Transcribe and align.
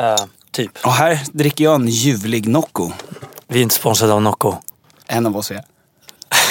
Uh, 0.00 0.26
typ. 0.52 0.70
Och 0.84 0.92
här 0.92 1.20
dricker 1.32 1.64
jag 1.64 1.74
en 1.74 1.88
ljuvlig 1.88 2.48
Nocco. 2.48 2.90
Vi 3.48 3.58
är 3.58 3.62
inte 3.62 3.74
sponsrade 3.74 4.12
av 4.12 4.22
Nocco. 4.22 4.54
En 5.06 5.26
av 5.26 5.36
oss 5.36 5.50
är. 5.50 5.62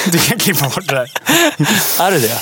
Du 0.11 0.17
kan 0.19 0.37
klippa 0.39 0.65
bort 0.69 0.87
det 0.87 0.95
där. 0.95 1.11
Är 1.99 2.11
det 2.11 2.19
det? 2.19 2.41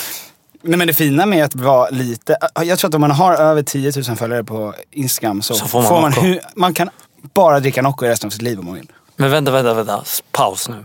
Nej 0.62 0.78
men 0.78 0.86
det 0.86 0.94
fina 0.94 1.26
med 1.26 1.44
att 1.44 1.54
vara 1.54 1.88
lite, 1.90 2.36
jag 2.64 2.78
tror 2.78 2.88
att 2.90 2.94
om 2.94 3.00
man 3.00 3.10
har 3.10 3.34
över 3.34 3.62
10 3.62 3.92
000 4.08 4.16
följare 4.16 4.44
på 4.44 4.74
Instagram 4.90 5.42
så, 5.42 5.54
Så 5.54 5.66
får 5.66 5.82
man 6.00 6.10
Nocco. 6.10 6.20
hu- 6.22 6.40
man 6.56 6.74
kan 6.74 6.90
bara 7.34 7.60
dricka 7.60 7.82
Nocco 7.82 8.06
resten 8.06 8.26
av 8.26 8.30
sitt 8.30 8.42
liv 8.42 8.58
om 8.58 8.64
man 8.64 8.74
vill. 8.74 8.90
Men 9.16 9.30
vänta, 9.30 9.50
vänta, 9.50 9.74
vänta. 9.74 10.04
Paus 10.32 10.68
nu. 10.68 10.84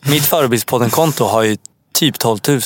Mitt 0.00 0.24
Förebildspodden-konto 0.24 1.24
har 1.24 1.42
ju 1.42 1.56
typ 1.94 2.18
12 2.18 2.38
000. 2.48 2.60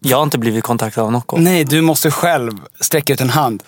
Jag 0.00 0.16
har 0.16 0.24
inte 0.24 0.38
blivit 0.38 0.64
kontaktad 0.64 1.02
av 1.02 1.12
Nocco. 1.12 1.36
Nej, 1.36 1.64
du 1.64 1.80
måste 1.80 2.10
själv 2.10 2.52
sträcka 2.80 3.12
ut 3.12 3.20
en 3.20 3.30
hand. 3.30 3.62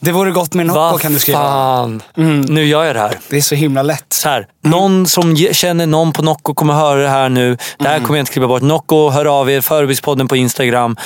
Det 0.00 0.12
vore 0.12 0.30
gott 0.30 0.54
med 0.54 0.66
Nocco 0.66 0.78
Vad 0.80 1.00
kan 1.00 1.12
du 1.12 1.18
skriva. 1.18 1.38
fan. 1.38 2.02
Mm. 2.16 2.40
Nu 2.40 2.64
gör 2.64 2.84
jag 2.84 2.96
det 2.96 3.00
här. 3.00 3.18
Det 3.28 3.36
är 3.36 3.40
så 3.40 3.54
himla 3.54 3.82
lätt. 3.82 4.12
Så 4.12 4.28
här, 4.28 4.46
Någon 4.64 5.06
som 5.06 5.34
ge- 5.34 5.54
känner 5.54 5.86
någon 5.86 6.12
på 6.12 6.22
Nocco 6.22 6.54
kommer 6.54 6.74
höra 6.74 7.00
det 7.00 7.08
här 7.08 7.28
nu. 7.28 7.56
Det 7.78 7.88
här 7.88 7.98
kommer 8.00 8.18
jag 8.18 8.22
inte 8.22 8.32
klippa 8.32 8.48
bort. 8.48 8.62
Nocco, 8.62 9.10
hör 9.10 9.40
av 9.40 9.50
er. 9.50 9.60
Förebildspodden 9.60 10.28
på 10.28 10.36
Instagram. 10.36 10.96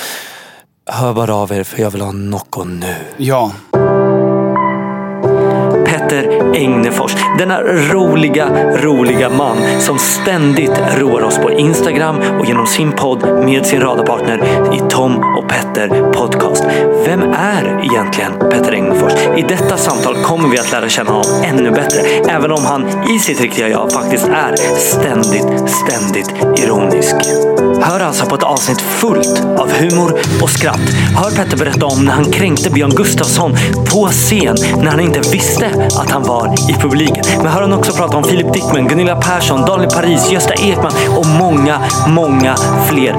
Hör 0.91 1.13
bara 1.13 1.35
av 1.35 1.53
er 1.53 1.65
för 1.65 1.83
jag 1.83 1.91
vill 1.91 2.01
ha 2.01 2.13
Nocco 2.13 2.65
nu. 2.65 2.95
Ja. 3.17 3.53
Petter 5.95 6.55
Egnefors. 6.55 7.17
Denna 7.39 7.63
roliga, 7.63 8.49
roliga 8.77 9.31
man 9.31 9.57
som 9.81 9.99
ständigt 9.99 10.81
roar 10.97 11.23
oss 11.23 11.39
på 11.39 11.51
Instagram 11.51 12.17
och 12.39 12.47
genom 12.47 12.67
sin 12.67 12.93
podd 12.93 13.45
med 13.45 13.67
sin 13.67 13.81
radarpartner 13.81 14.39
i 14.75 14.91
Tom 14.91 15.17
och 15.39 15.49
Petter 15.49 16.13
Podcast. 16.13 16.65
Vem 17.07 17.23
är 17.23 17.85
egentligen 17.85 18.33
Petter 18.51 18.73
Egnefors? 18.73 19.13
I 19.37 19.43
detta 19.43 19.77
samtal 19.77 20.15
kommer 20.15 20.49
vi 20.49 20.59
att 20.59 20.73
lära 20.73 20.89
känna 20.89 21.11
honom 21.11 21.43
ännu 21.45 21.71
bättre. 21.71 22.01
Även 22.29 22.53
om 22.53 22.65
han 22.65 23.11
i 23.11 23.19
sitt 23.19 23.41
riktiga 23.41 23.69
jag 23.69 23.93
faktiskt 23.93 24.29
är 24.29 24.57
ständigt, 24.77 25.71
ständigt 25.71 26.59
ironisk. 26.59 27.17
Hör 27.87 28.01
alltså 28.01 28.27
på 28.27 28.35
ett 28.35 28.43
avsnitt 28.43 28.81
fullt 28.81 29.43
av 29.59 29.73
humor 29.73 30.21
och 30.43 30.51
skratt. 30.51 30.81
Hör 31.17 31.31
Petter 31.31 31.57
berätta 31.57 31.87
om 31.87 32.05
när 32.05 32.13
han 32.13 32.25
kränkte 32.25 32.71
Björn 32.71 32.91
Gustafsson 32.91 33.57
på 33.93 34.09
scen 34.09 34.57
när 34.77 34.91
han 34.91 35.01
inte 35.01 35.21
visste 35.21 35.89
att 36.01 36.11
han 36.11 36.23
var 36.23 36.55
i 36.71 36.75
publiken. 36.75 37.25
Men 37.37 37.47
hör 37.47 37.61
han 37.61 37.73
också 37.73 37.93
prata 37.93 38.17
om 38.17 38.25
Filip 38.25 38.53
Dickman, 38.53 38.89
Gunilla 38.89 39.17
Persson, 39.17 39.61
Daniel 39.61 39.91
Paris, 39.91 40.31
Gösta 40.33 40.55
Ekman 40.55 40.93
och 41.17 41.27
många, 41.27 41.81
många 42.09 42.57
fler. 42.89 43.13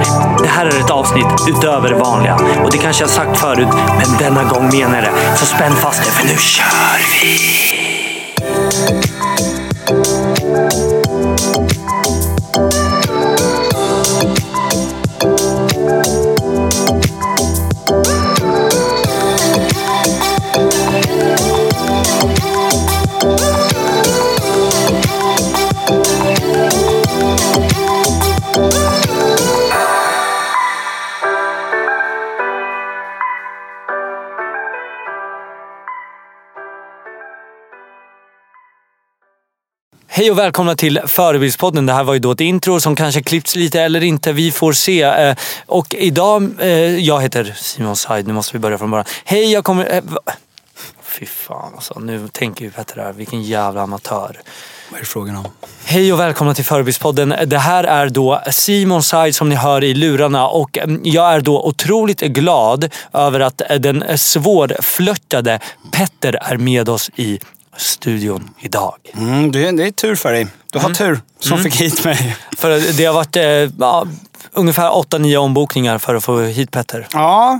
Det 0.43 0.49
här 0.49 0.65
är 0.65 0.79
ett 0.79 0.91
avsnitt 0.91 1.27
utöver 1.49 1.89
det 1.89 1.95
vanliga. 1.95 2.35
Och 2.63 2.71
det 2.71 2.77
kanske 2.77 3.03
jag 3.03 3.09
sagt 3.09 3.37
förut, 3.37 3.67
men 3.97 4.17
denna 4.19 4.43
gång 4.43 4.69
menar 4.71 4.95
jag 4.95 5.03
det. 5.03 5.37
Så 5.37 5.45
spänn 5.45 5.75
fast 5.75 5.99
er, 5.99 6.11
för 6.11 6.27
nu 6.27 6.37
kör 6.37 6.99
vi! 7.21 9.14
Hej 40.17 40.31
och 40.31 40.37
välkomna 40.37 40.75
till 40.75 40.99
Förebildspodden. 41.05 41.85
Det 41.85 41.93
här 41.93 42.03
var 42.03 42.13
ju 42.13 42.19
då 42.19 42.31
ett 42.31 42.41
intro 42.41 42.79
som 42.79 42.95
kanske 42.95 43.23
klippts 43.23 43.55
lite 43.55 43.81
eller 43.81 44.03
inte. 44.03 44.33
Vi 44.33 44.51
får 44.51 44.73
se. 44.73 45.01
Eh, 45.01 45.35
Och 45.65 45.93
idag, 45.93 46.51
eh, 46.59 46.69
jag 46.99 47.21
heter 47.21 47.53
Simon 47.57 47.95
Said. 47.95 48.27
Nu 48.27 48.33
måste 48.33 48.53
vi 48.53 48.59
börja 48.59 48.77
från 48.77 48.91
början. 48.91 49.05
Hej, 49.25 49.51
jag 49.51 49.63
kommer... 49.63 49.93
eh, 49.95 50.03
Fy 51.03 51.25
fan 51.25 51.71
alltså. 51.75 51.99
Nu 51.99 52.27
tänker 52.31 52.65
ju 52.65 52.71
Petter 52.71 53.01
här, 53.01 53.13
vilken 53.13 53.43
jävla 53.43 53.81
amatör. 53.81 54.39
Vad 54.91 54.99
är 55.01 55.05
frågan 55.05 55.35
om? 55.35 55.45
Hej 55.85 56.13
och 56.13 56.19
välkomna 56.19 56.53
till 56.53 56.65
Förebildspodden. 56.65 57.35
Det 57.45 57.57
här 57.57 57.83
är 57.83 58.09
då 58.09 58.41
Simon 58.51 59.03
Said 59.03 59.35
som 59.35 59.49
ni 59.49 59.55
hör 59.55 59.83
i 59.83 59.93
lurarna 59.93 60.47
och 60.47 60.77
mm, 60.77 61.01
jag 61.03 61.33
är 61.33 61.41
då 61.41 61.63
otroligt 61.63 62.21
glad 62.21 62.93
över 63.13 63.39
att 63.39 63.61
den 63.79 64.03
svårflörtade 64.17 65.59
Petter 65.91 66.37
är 66.41 66.57
med 66.57 66.89
oss 66.89 67.09
i 67.15 67.39
studion 67.77 68.49
idag. 68.59 68.95
Mm, 69.13 69.51
det, 69.51 69.67
är, 69.67 69.71
det 69.71 69.87
är 69.87 69.91
tur 69.91 70.15
för 70.15 70.31
dig. 70.31 70.47
Du 70.71 70.79
har 70.79 70.89
tur 70.89 71.19
som 71.39 71.59
fick 71.59 71.75
hit 71.75 72.05
mig. 72.05 72.37
För 72.57 72.97
det 72.97 73.05
har 73.05 73.13
varit 73.13 73.35
eh, 73.35 73.43
ja, 73.79 74.07
ungefär 74.53 74.89
8-9 74.89 75.35
ombokningar 75.37 75.97
för 75.97 76.15
att 76.15 76.23
få 76.23 76.39
hit 76.41 76.71
Petter. 76.71 77.07
Ja, 77.13 77.59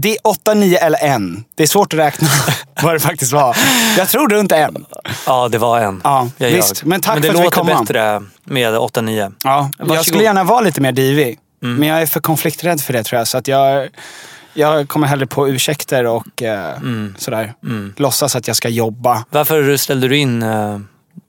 det 0.00 0.10
är 0.10 0.16
åtta, 0.24 0.54
nio 0.54 0.78
eller 0.78 0.98
en. 1.04 1.44
Det 1.54 1.62
är 1.62 1.66
svårt 1.66 1.92
att 1.92 1.98
räkna 1.98 2.28
vad 2.82 2.94
det 2.94 3.00
faktiskt 3.00 3.32
var. 3.32 3.56
Jag 3.98 4.08
tror 4.08 4.28
runt 4.28 4.52
en. 4.52 4.86
Ja, 5.26 5.48
det 5.48 5.58
var 5.58 5.80
en. 5.80 6.00
Ja, 6.04 6.28
jag 6.36 6.50
visst. 6.50 6.84
Men 6.84 7.00
tack 7.00 7.14
Men 7.14 7.22
det 7.22 7.28
för 7.28 7.34
att 7.34 7.40
vi 7.40 7.44
låter 7.44 7.58
kom 7.60 7.68
an. 7.68 7.84
bättre 7.84 8.22
med 8.44 8.74
8-9. 8.74 9.32
Ja, 9.44 9.70
Varsågod. 9.78 9.96
jag 9.96 10.06
skulle 10.06 10.24
gärna 10.24 10.44
vara 10.44 10.60
lite 10.60 10.80
mer 10.80 10.92
divig. 10.92 11.38
Men 11.60 11.88
jag 11.88 12.02
är 12.02 12.06
för 12.06 12.20
konflikträdd 12.20 12.80
för 12.80 12.92
det 12.92 13.04
tror 13.04 13.18
jag. 13.18 13.28
Så 13.28 13.38
att 13.38 13.48
jag, 13.48 13.88
jag 14.54 14.88
kommer 14.88 15.06
hellre 15.06 15.26
på 15.26 15.48
ursäkter 15.48 16.04
och 16.06 16.42
eh, 16.42 16.74
sådär. 17.18 17.54
Låtsas 17.96 18.36
att 18.36 18.46
jag 18.48 18.56
ska 18.56 18.68
jobba. 18.68 19.24
Varför 19.30 19.76
ställde 19.76 20.08
du 20.08 20.16
in 20.16 20.42
eh, 20.42 20.78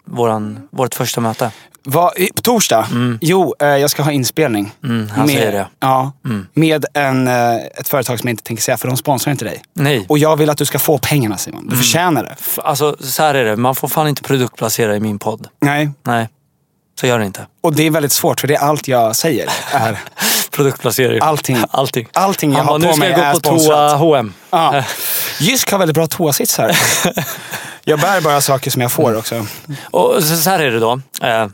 våran, 0.05 0.67
vårt 0.71 0.95
första 0.95 1.21
möte? 1.21 1.51
Vad, 1.87 2.17
i- 2.17 2.31
på 2.35 2.41
torsdag? 2.41 2.87
Jo, 3.21 3.55
eh, 3.59 3.67
jag 3.67 3.89
ska 3.89 4.03
ha 4.03 4.11
inspelning. 4.11 4.71
Mm, 4.83 5.09
han 5.09 5.27
säger 5.27 5.51
det. 5.51 5.67
Ja, 5.79 6.11
med 6.53 6.85
en, 6.93 7.27
eh, 7.27 7.55
ett 7.55 7.87
företag 7.87 8.19
som 8.19 8.27
jag 8.27 8.33
inte 8.33 8.43
tänker 8.43 8.63
säga 8.63 8.77
för 8.77 8.87
de 8.87 8.97
sponsrar 8.97 9.31
inte 9.31 9.45
dig. 9.45 9.61
Nej. 9.73 10.05
Och 10.09 10.17
jag 10.17 10.37
vill 10.37 10.49
att 10.49 10.57
du 10.57 10.65
ska 10.65 10.79
få 10.79 10.97
pengarna 10.97 11.37
Simon. 11.37 11.67
Du 11.69 11.75
förtjänar 11.77 12.23
det. 12.23 12.35
F- 12.39 12.59
Alltså, 12.63 12.95
så 12.99 13.23
här 13.23 13.35
är 13.35 13.43
det. 13.45 13.55
Man 13.55 13.75
får 13.75 13.87
fan 13.87 14.07
inte 14.07 14.21
produktplacera 14.21 14.95
i 14.95 14.99
min 14.99 15.19
podd. 15.19 15.47
Nej, 15.61 15.89
Nej, 16.03 16.29
så 16.99 17.07
gör 17.07 17.19
det 17.19 17.25
inte. 17.25 17.45
och 17.61 17.75
det 17.75 17.83
är 17.83 17.91
väldigt 17.91 18.11
svårt 18.11 18.39
för 18.39 18.47
det 18.47 18.55
är 18.55 18.59
allt 18.59 18.87
jag 18.87 19.15
säger. 19.15 19.49
Är, 19.71 19.99
Produktplacering. 20.55 21.19
Allting. 21.21 21.57
Allting. 21.71 22.07
Allting 22.13 22.51
jag 22.51 22.57
Han 22.57 22.67
har 22.67 22.79
bara, 22.79 22.79
på 22.79 22.87
nu 22.87 22.93
ska 22.93 22.99
mig 22.99 23.11
jag 23.11 23.19
är 23.19 23.33
gå 23.33 23.39
på 23.39 23.47
sponsrat." 23.47 23.91
toa 23.91 23.97
H&M. 23.97 24.33
ja. 24.49 24.83
Jysk 25.39 25.71
har 25.71 25.79
väldigt 25.79 25.95
bra 25.95 26.07
toasitsar. 26.07 26.77
jag 27.83 27.99
bär 27.99 28.21
bara 28.21 28.41
saker 28.41 28.71
som 28.71 28.81
jag 28.81 28.91
får 28.91 29.17
också. 29.17 29.45
Och 29.91 30.23
så, 30.23 30.49
här 30.49 30.59
är 30.59 30.71
det 30.71 30.79
då. 30.79 31.01
Eh, 31.23 31.47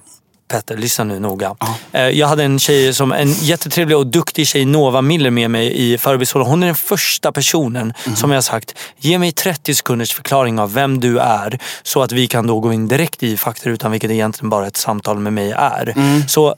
Petter, 0.52 0.78
lyssna 0.78 1.04
nu 1.04 1.20
noga. 1.20 1.56
Eh, 1.92 2.02
jag 2.02 2.28
hade 2.28 2.44
en 2.44 2.60
tjej, 2.60 2.94
som 2.94 3.12
en 3.12 3.32
jättetrevlig 3.34 3.98
och 3.98 4.08
duktig 4.08 4.48
tjej, 4.48 4.66
Nova 4.66 5.02
Miller, 5.02 5.30
med 5.30 5.52
mig 5.52 5.94
i 5.94 5.98
Förebildspodden. 5.98 6.48
Hon 6.50 6.64
är 6.64 6.68
den 6.68 6.76
första 6.76 7.32
personen 7.32 7.94
som 8.16 8.32
jag 8.32 8.44
sagt, 8.44 8.76
ge 8.98 9.20
mig 9.20 9.32
30 9.32 9.76
sekunders 9.76 10.14
förklaring 10.14 10.60
av 10.60 10.74
vem 10.74 11.00
du 11.00 11.20
är. 11.20 11.60
Så 11.84 12.02
att 12.02 12.12
vi 12.12 12.28
kan 12.28 12.48
då 12.48 12.60
gå 12.60 12.74
in 12.74 12.88
direkt 12.88 13.24
i 13.24 13.38
faktarutan, 13.38 13.92
vilket 13.92 14.12
egentligen 14.12 14.50
bara 14.50 14.68
ett 14.68 14.78
samtal 14.78 15.20
med 15.20 15.34
mig 15.34 15.52
är. 15.52 15.94
Så 16.28 16.56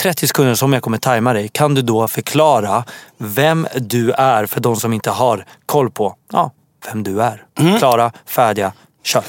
30 0.00 0.26
sekunder 0.26 0.54
som 0.54 0.72
jag 0.72 0.82
kommer 0.82 0.98
tajma 0.98 1.32
dig, 1.32 1.48
kan 1.48 1.74
du 1.74 1.82
då 1.82 2.08
förklara 2.08 2.84
vem 3.18 3.66
du 3.76 4.10
är 4.10 4.46
för 4.46 4.60
de 4.60 4.76
som 4.76 4.92
inte 4.92 5.10
har 5.10 5.44
koll 5.66 5.90
på 5.90 6.14
ja, 6.32 6.52
vem 6.86 7.02
du 7.02 7.22
är. 7.22 7.44
Mm. 7.58 7.78
Klara, 7.78 8.12
färdiga, 8.26 8.72
kör. 9.04 9.24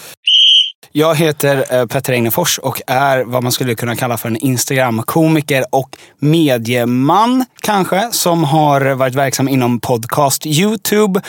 Jag 0.92 1.16
heter 1.16 1.76
eh, 1.76 1.86
Petter 1.86 2.14
Egnefors 2.14 2.58
och 2.60 2.82
är 2.88 3.24
vad 3.24 3.44
man 3.44 3.52
skulle 3.52 3.76
kunna 3.76 3.96
kalla 3.96 4.18
för 4.18 4.30
en 4.30 4.38
Instagram-komiker 4.38 5.66
och 5.72 5.98
medieman 6.20 7.46
kanske. 7.62 8.10
Som 8.12 8.44
har 8.44 8.82
varit 8.82 9.16
verksam 9.16 9.48
inom 9.48 9.80
podcast, 9.80 10.46
YouTube 10.46 11.22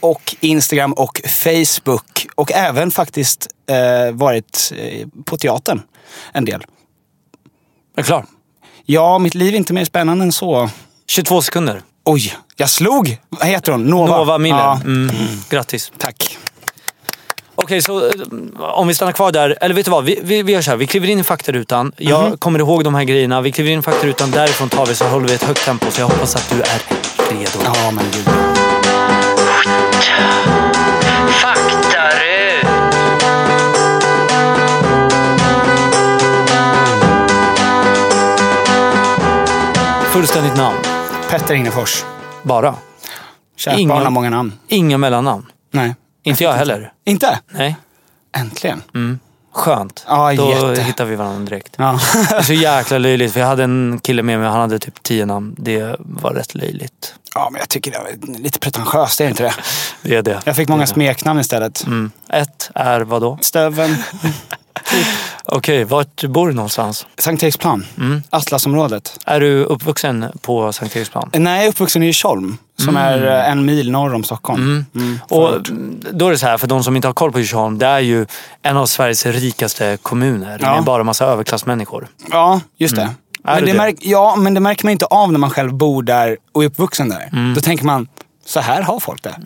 och 0.00 0.36
Instagram 0.40 0.92
och 0.92 1.20
Facebook. 1.26 2.26
Och 2.34 2.52
även 2.52 2.90
faktiskt 2.90 3.48
eh, 3.70 4.14
varit 4.14 4.72
eh, 4.76 5.08
på 5.24 5.36
teatern 5.36 5.82
en 6.32 6.44
del. 6.44 6.64
Är 7.96 8.02
klar? 8.02 8.24
Ja, 8.86 9.18
mitt 9.18 9.34
liv 9.34 9.54
är 9.54 9.58
inte 9.58 9.72
mer 9.72 9.84
spännande 9.84 10.24
än 10.24 10.32
så. 10.32 10.70
22 11.06 11.42
sekunder. 11.42 11.82
Oj, 12.04 12.34
jag 12.56 12.70
slog! 12.70 13.16
Vad 13.28 13.46
heter 13.48 13.72
hon? 13.72 13.84
Nova? 13.84 14.16
Nova 14.16 14.38
Miller. 14.38 14.56
Ja, 14.58 14.80
Mm. 14.84 15.10
Grattis. 15.50 15.92
tack. 15.98 16.38
Okej, 17.56 17.82
så 17.82 18.06
eh, 18.06 18.12
om 18.60 18.88
vi 18.88 18.94
stannar 18.94 19.12
kvar 19.12 19.32
där. 19.32 19.58
Eller 19.60 19.74
vet 19.74 19.84
du 19.84 19.90
vad? 19.90 20.04
Vi, 20.04 20.18
vi, 20.22 20.42
vi 20.42 20.52
gör 20.52 20.62
så 20.62 20.70
här. 20.70 20.76
Vi 20.78 20.86
kliver 20.86 21.08
in 21.10 21.18
i 21.18 21.24
faktarutan. 21.24 21.92
Jag 21.96 22.40
kommer 22.40 22.58
ihåg 22.58 22.84
de 22.84 22.94
här 22.94 23.04
grejerna. 23.04 23.40
Vi 23.40 23.52
kliver 23.52 23.70
in 23.70 23.78
i 23.78 23.82
faktarutan. 23.82 24.30
Därifrån 24.30 24.68
tar 24.68 24.86
vi 24.86 24.94
så 24.94 25.04
håller 25.04 25.28
vi 25.28 25.34
ett 25.34 25.42
högt 25.42 25.64
tempo. 25.64 25.90
Så 25.90 26.00
jag 26.00 26.08
hoppas 26.08 26.36
att 26.36 26.50
du 26.50 26.56
är 26.62 26.82
redo. 27.38 27.58
Ja, 27.64 27.90
men 27.90 28.04
gud. 28.12 28.28
Fullständigt 40.54 40.86
namn. 40.86 41.28
Petter 41.30 41.54
Egnefors. 41.54 42.04
Bara. 42.42 42.74
Kärt 43.56 43.78
Ingen- 43.78 43.88
barn 43.88 44.02
har 44.04 44.10
många 44.10 44.30
namn. 44.30 44.52
Inga 44.68 44.98
mellannamn. 44.98 45.46
Nej. 45.70 45.94
Inte 46.22 46.44
jag 46.44 46.52
heller. 46.52 46.92
Inte? 47.04 47.38
Nej. 47.50 47.76
Äntligen. 48.36 48.82
Skönt. 49.52 50.04
Ja, 50.08 50.32
Då 50.34 50.50
jätte. 50.50 50.82
hittar 50.82 51.04
vi 51.04 51.16
varandra 51.16 51.44
direkt. 51.44 51.74
Ja. 51.78 52.00
Det 52.30 52.34
är 52.36 52.42
så 52.42 52.52
jäkla 52.52 52.98
löjligt. 52.98 53.32
För 53.32 53.40
jag 53.40 53.46
hade 53.46 53.64
en 53.64 54.00
kille 54.02 54.22
med 54.22 54.38
mig, 54.38 54.48
han 54.48 54.60
hade 54.60 54.78
typ 54.78 55.02
tio 55.02 55.26
namn. 55.26 55.54
Det 55.58 55.96
var 55.98 56.30
rätt 56.30 56.54
löjligt. 56.54 57.14
Ja, 57.34 57.48
men 57.52 57.58
jag 57.58 57.68
tycker 57.68 57.90
det 57.90 57.98
var 57.98 58.38
lite 58.38 58.58
pretentiöst, 58.58 59.20
är 59.20 59.24
det 59.24 59.30
inte 59.30 59.42
det? 59.42 59.54
Det 60.02 60.16
är 60.16 60.22
det. 60.22 60.40
Jag 60.44 60.56
fick 60.56 60.68
många 60.68 60.86
smeknamn 60.86 61.40
istället. 61.40 61.86
Mm. 61.86 62.10
Ett 62.28 62.70
är 62.74 63.00
vad 63.00 63.22
då? 63.22 63.38
Stöven, 63.40 63.96
Okej, 65.46 65.84
vart 65.84 66.24
bor 66.24 66.48
du 66.48 66.54
någonstans? 66.54 67.06
Sankt 67.18 67.42
Eriksplan, 67.42 67.86
Mm. 67.98 68.22
Atlasområdet. 68.30 69.18
Är 69.26 69.40
du 69.40 69.64
uppvuxen 69.64 70.24
på 70.40 70.72
Sankt 70.72 70.96
Eriksplan? 70.96 71.30
Nej, 71.32 71.56
jag 71.56 71.64
är 71.64 71.68
uppvuxen 71.68 72.02
i 72.02 72.06
Djursholm, 72.06 72.56
som 72.78 72.96
är 72.96 73.26
eh, 73.26 73.50
en 73.50 73.64
mil 73.64 73.90
norr 73.90 74.14
om 74.14 74.24
Stockholm. 74.24 74.86
Mm, 74.94 75.18
Och 75.28 75.50
förort. 75.50 75.68
då 76.12 76.26
är 76.26 76.30
det 76.30 76.38
så 76.38 76.46
här, 76.46 76.58
för 76.58 76.66
de 76.66 76.84
som 76.84 76.96
inte 76.96 77.08
har 77.08 77.12
koll 77.12 77.32
på 77.32 77.38
Djursholm, 77.38 77.78
det 77.78 77.86
är 77.86 77.98
ju 77.98 78.26
en 78.62 78.76
av 78.76 78.86
Sveriges 78.86 79.26
rikaste 79.26 79.98
kommuner 80.02 80.58
Ja. 80.62 80.74
med 80.74 80.84
bara 80.84 81.02
massa 81.04 81.24
överklassmänniskor. 81.26 82.06
Ja, 82.30 82.60
just 82.78 82.96
det. 82.96 83.10
Mm. 83.44 83.54
Men 83.56 83.64
det 83.64 83.72
det, 83.72 83.76
märk, 83.78 83.96
ja, 84.00 84.36
men 84.36 84.54
det 84.54 84.60
märker 84.60 84.84
man 84.84 84.92
inte 84.92 85.06
av 85.06 85.32
när 85.32 85.38
man 85.38 85.50
själv 85.50 85.74
bor 85.74 86.02
där 86.02 86.36
och 86.52 86.62
är 86.62 86.66
uppvuxen 86.66 87.08
där. 87.08 87.28
Mm. 87.32 87.54
Då 87.54 87.60
tänker 87.60 87.84
man, 87.84 88.08
så 88.46 88.60
här 88.60 88.82
har 88.82 89.00
folk 89.00 89.22
det. 89.22 89.36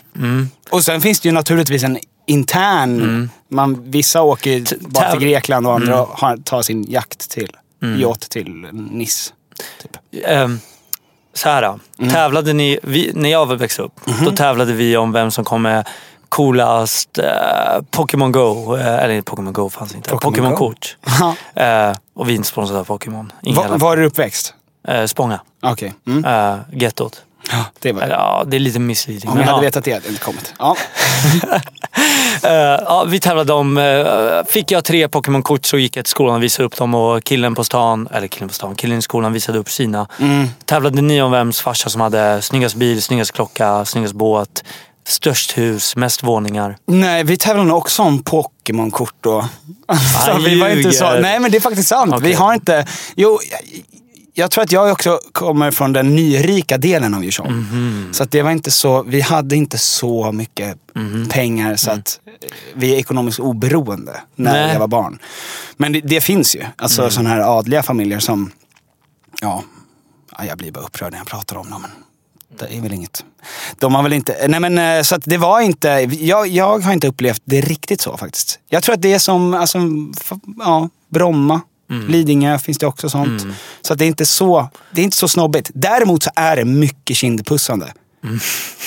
Och 0.71 0.85
sen 0.85 1.01
finns 1.01 1.21
det 1.21 1.29
ju 1.29 1.33
naturligtvis 1.33 1.85
en 1.85 1.99
intern... 2.27 3.31
Man, 3.51 3.91
vissa 3.91 4.23
åker 4.23 4.51
ju 4.51 4.65
bara 4.81 5.11
till 5.11 5.21
Grekland 5.21 5.67
och 5.67 5.75
andra 5.75 6.07
har, 6.11 6.37
tar 6.37 6.63
sin 6.63 6.83
jakt 6.91 7.31
till 7.31 7.51
yacht 7.99 8.31
till 8.31 8.51
Nice. 8.73 9.33
Typ. 9.83 9.97
Ehm, 10.27 10.61
så 11.35 11.49
här, 11.49 11.79
Mm. 11.99 12.11
tävlade 12.13 12.53
ni, 12.53 12.79
vi, 12.83 13.11
när 13.15 13.31
jag 13.31 13.57
växte 13.59 13.83
upp, 13.83 14.07
Mhm. 14.07 14.25
då 14.25 14.31
tävlade 14.31 14.73
vi 14.73 14.97
om 14.97 15.13
vem 15.13 15.31
som 15.31 15.45
kom 15.45 15.63
med 15.63 15.89
coolast 16.29 17.19
eh, 17.19 17.25
Pokémon 17.91 18.33
Go. 18.33 18.77
Eh, 18.77 19.05
eller 19.05 19.23
Pokémon 19.23 19.53
Go 19.53 19.71
fanns 19.71 19.95
inte. 19.95 20.11
Pokémon? 20.11 20.55
Kort. 20.57 20.97
Eh, 21.55 21.93
och 22.15 22.29
vi 22.29 22.33
är 22.33 22.37
inte 22.37 22.49
sponsrade 22.49 22.81
av 22.81 22.85
Pokémon. 22.85 23.33
Va, 23.43 23.63
jävla- 23.63 23.77
var 23.77 23.93
är 23.93 23.97
du 23.97 24.07
uppväxt? 24.07 24.55
eh, 24.89 25.05
Spånga. 25.07 25.41
Okej. 25.63 25.95
Mm. 26.07 26.25
Eh, 26.25 26.59
gettot. 26.73 27.23
Ja, 27.53 27.65
det 27.81 27.93
var 27.93 28.03
Eller, 28.03 28.15
ja, 28.15 28.45
det 28.47 28.57
är 28.57 28.61
lite 28.61 28.79
misleading. 28.79 29.29
Om 29.31 29.35
men 29.37 29.47
jag 29.47 29.53
hade 29.53 29.65
ja. 29.65 29.69
vetat 29.69 29.85
det 29.85 29.93
hade 29.93 30.05
jag 30.05 30.13
inte 30.13 30.25
kommit. 30.25 30.55
Ja. 30.59 30.77
Eh, 32.43 32.53
ja, 32.53 33.05
vi 33.09 33.21
tävlade 33.21 33.53
om, 33.53 33.79
eh, 33.79 34.45
fick 34.49 34.71
jag 34.71 34.85
tre 34.85 35.09
Pokémon-kort 35.09 35.67
så 35.67 35.79
gick 35.79 35.97
jag 35.97 36.05
till 36.05 36.11
skolan 36.11 36.35
och 36.35 36.43
visade 36.43 36.67
upp 36.67 36.77
dem 36.77 36.95
och 36.95 37.25
killen 37.25 37.55
på 37.55 37.65
stan, 37.65 38.09
eller 38.13 38.27
killen 38.29 38.49
på 38.49 38.55
stan, 38.55 38.75
killen 38.75 38.99
i 38.99 39.03
skolan 39.03 39.33
visade 39.33 39.59
upp 39.59 39.71
sina. 39.71 40.07
Mm. 40.21 40.49
Tävlade 40.65 41.03
ni 41.03 41.23
om 41.23 41.31
vems 41.31 41.61
farsa 41.61 41.91
som 41.91 42.01
hade 42.01 42.43
snyggast 42.43 42.75
bil, 42.75 43.03
snyggast 43.03 43.33
klocka, 43.33 43.85
snyggast 43.85 44.15
båt, 44.15 44.65
störst 45.09 45.59
hus, 45.59 45.97
mest 45.97 46.23
våningar? 46.23 46.77
Nej, 46.87 47.25
vi 47.25 47.37
tävlade 47.37 47.69
nog 47.69 47.79
också 47.79 48.03
om 48.03 48.23
Pokémon-kort 48.23 49.15
då. 49.21 49.49
Alltså, 49.87 50.31
Han 50.33 50.45
vi 50.45 50.61
var 50.61 50.69
inte 50.69 50.93
så, 50.93 51.11
nej 51.21 51.41
men 51.41 51.51
det 51.51 51.57
är 51.57 51.61
faktiskt 51.61 51.89
sant. 51.89 52.13
Okej. 52.15 52.29
Vi 52.29 52.35
har 52.35 52.55
inte... 52.55 52.87
Jo, 53.17 53.39
jag, 54.35 54.51
tror 54.51 54.65
att 54.65 54.73
jag 54.73 54.93
också 54.93 55.21
kommer 55.33 55.71
från 55.71 55.93
den 55.93 56.15
nyrika 56.17 56.79
delen 56.79 57.15
av 57.15 57.25
Djursholm. 57.25 57.53
Mhm. 57.59 58.09
Så 58.13 58.23
att 58.23 58.31
det 58.31 58.43
var 58.43 58.51
inte 58.51 58.71
så, 58.71 59.03
vi 59.03 59.21
hade 59.21 59.57
inte 59.57 59.79
så 59.79 60.33
mycket 60.33 60.77
Mhm. 60.95 61.29
pengar 61.29 61.77
så 61.77 61.91
att 61.91 62.21
eh, 62.27 62.33
vi 62.75 62.95
är 62.95 62.99
ekonomiskt 62.99 63.39
oberoende 63.41 64.21
när 64.37 64.53
Nej. 64.53 64.73
jag 64.73 64.81
var 64.81 64.89
barn. 64.89 65.19
Men 65.77 65.93
det, 65.93 66.01
det 66.01 66.21
finns 66.21 66.57
ju. 66.57 66.65
Alltså 66.77 67.03
Mm. 67.03 67.11
sådana 67.11 67.31
här 67.31 67.59
adliga 67.59 67.83
familjer 67.83 68.19
som, 68.19 68.51
ja, 69.41 69.63
jag 70.49 70.59
blir 70.59 70.73
bara 70.73 70.85
upprörd 70.85 71.13
när 71.13 71.19
jag 71.19 71.27
pratar 71.27 71.57
om 71.57 71.71
dem. 71.71 71.87
Det 72.71 72.77
är 72.77 72.81
väl 72.81 72.93
inget. 72.93 73.25
De 73.79 73.95
har 73.95 74.03
väl 74.03 74.13
inte, 74.13 74.47
nej 74.49 74.61
men 74.61 74.79
eh, 74.79 75.03
så 75.03 75.15
att 75.15 75.23
det 75.25 75.39
var 75.39 75.61
inte, 75.61 75.89
jag, 76.21 76.47
jag 76.47 76.79
har 76.79 76.93
inte 76.93 77.09
upplevt 77.09 77.43
det 77.45 77.61
riktigt 77.61 78.01
så 78.01 78.17
faktiskt. 78.17 78.59
Jag 78.69 78.83
tror 78.83 78.95
att 78.95 79.03
det 79.03 79.13
är 79.13 79.19
som, 79.19 79.55
alltså, 79.55 79.79
ja, 80.59 80.89
Bromma. 81.11 81.61
Lidingö 82.09 82.59
finns 82.59 82.79
det 82.79 82.87
också 82.87 83.11
sånt. 83.11 83.43
Så 83.83 83.93
att 83.93 83.99
det 83.99 84.05
är 84.05 84.07
inte 84.07 84.27
så, 84.27 84.69
det 84.91 85.01
är 85.01 85.05
inte 85.05 85.17
så 85.17 85.29
snobbigt. 85.29 85.71
Däremot 85.75 86.23
så 86.23 86.31
är 86.35 86.57
det 86.57 86.65
mycket 86.65 87.17
kindpussande. 87.17 87.93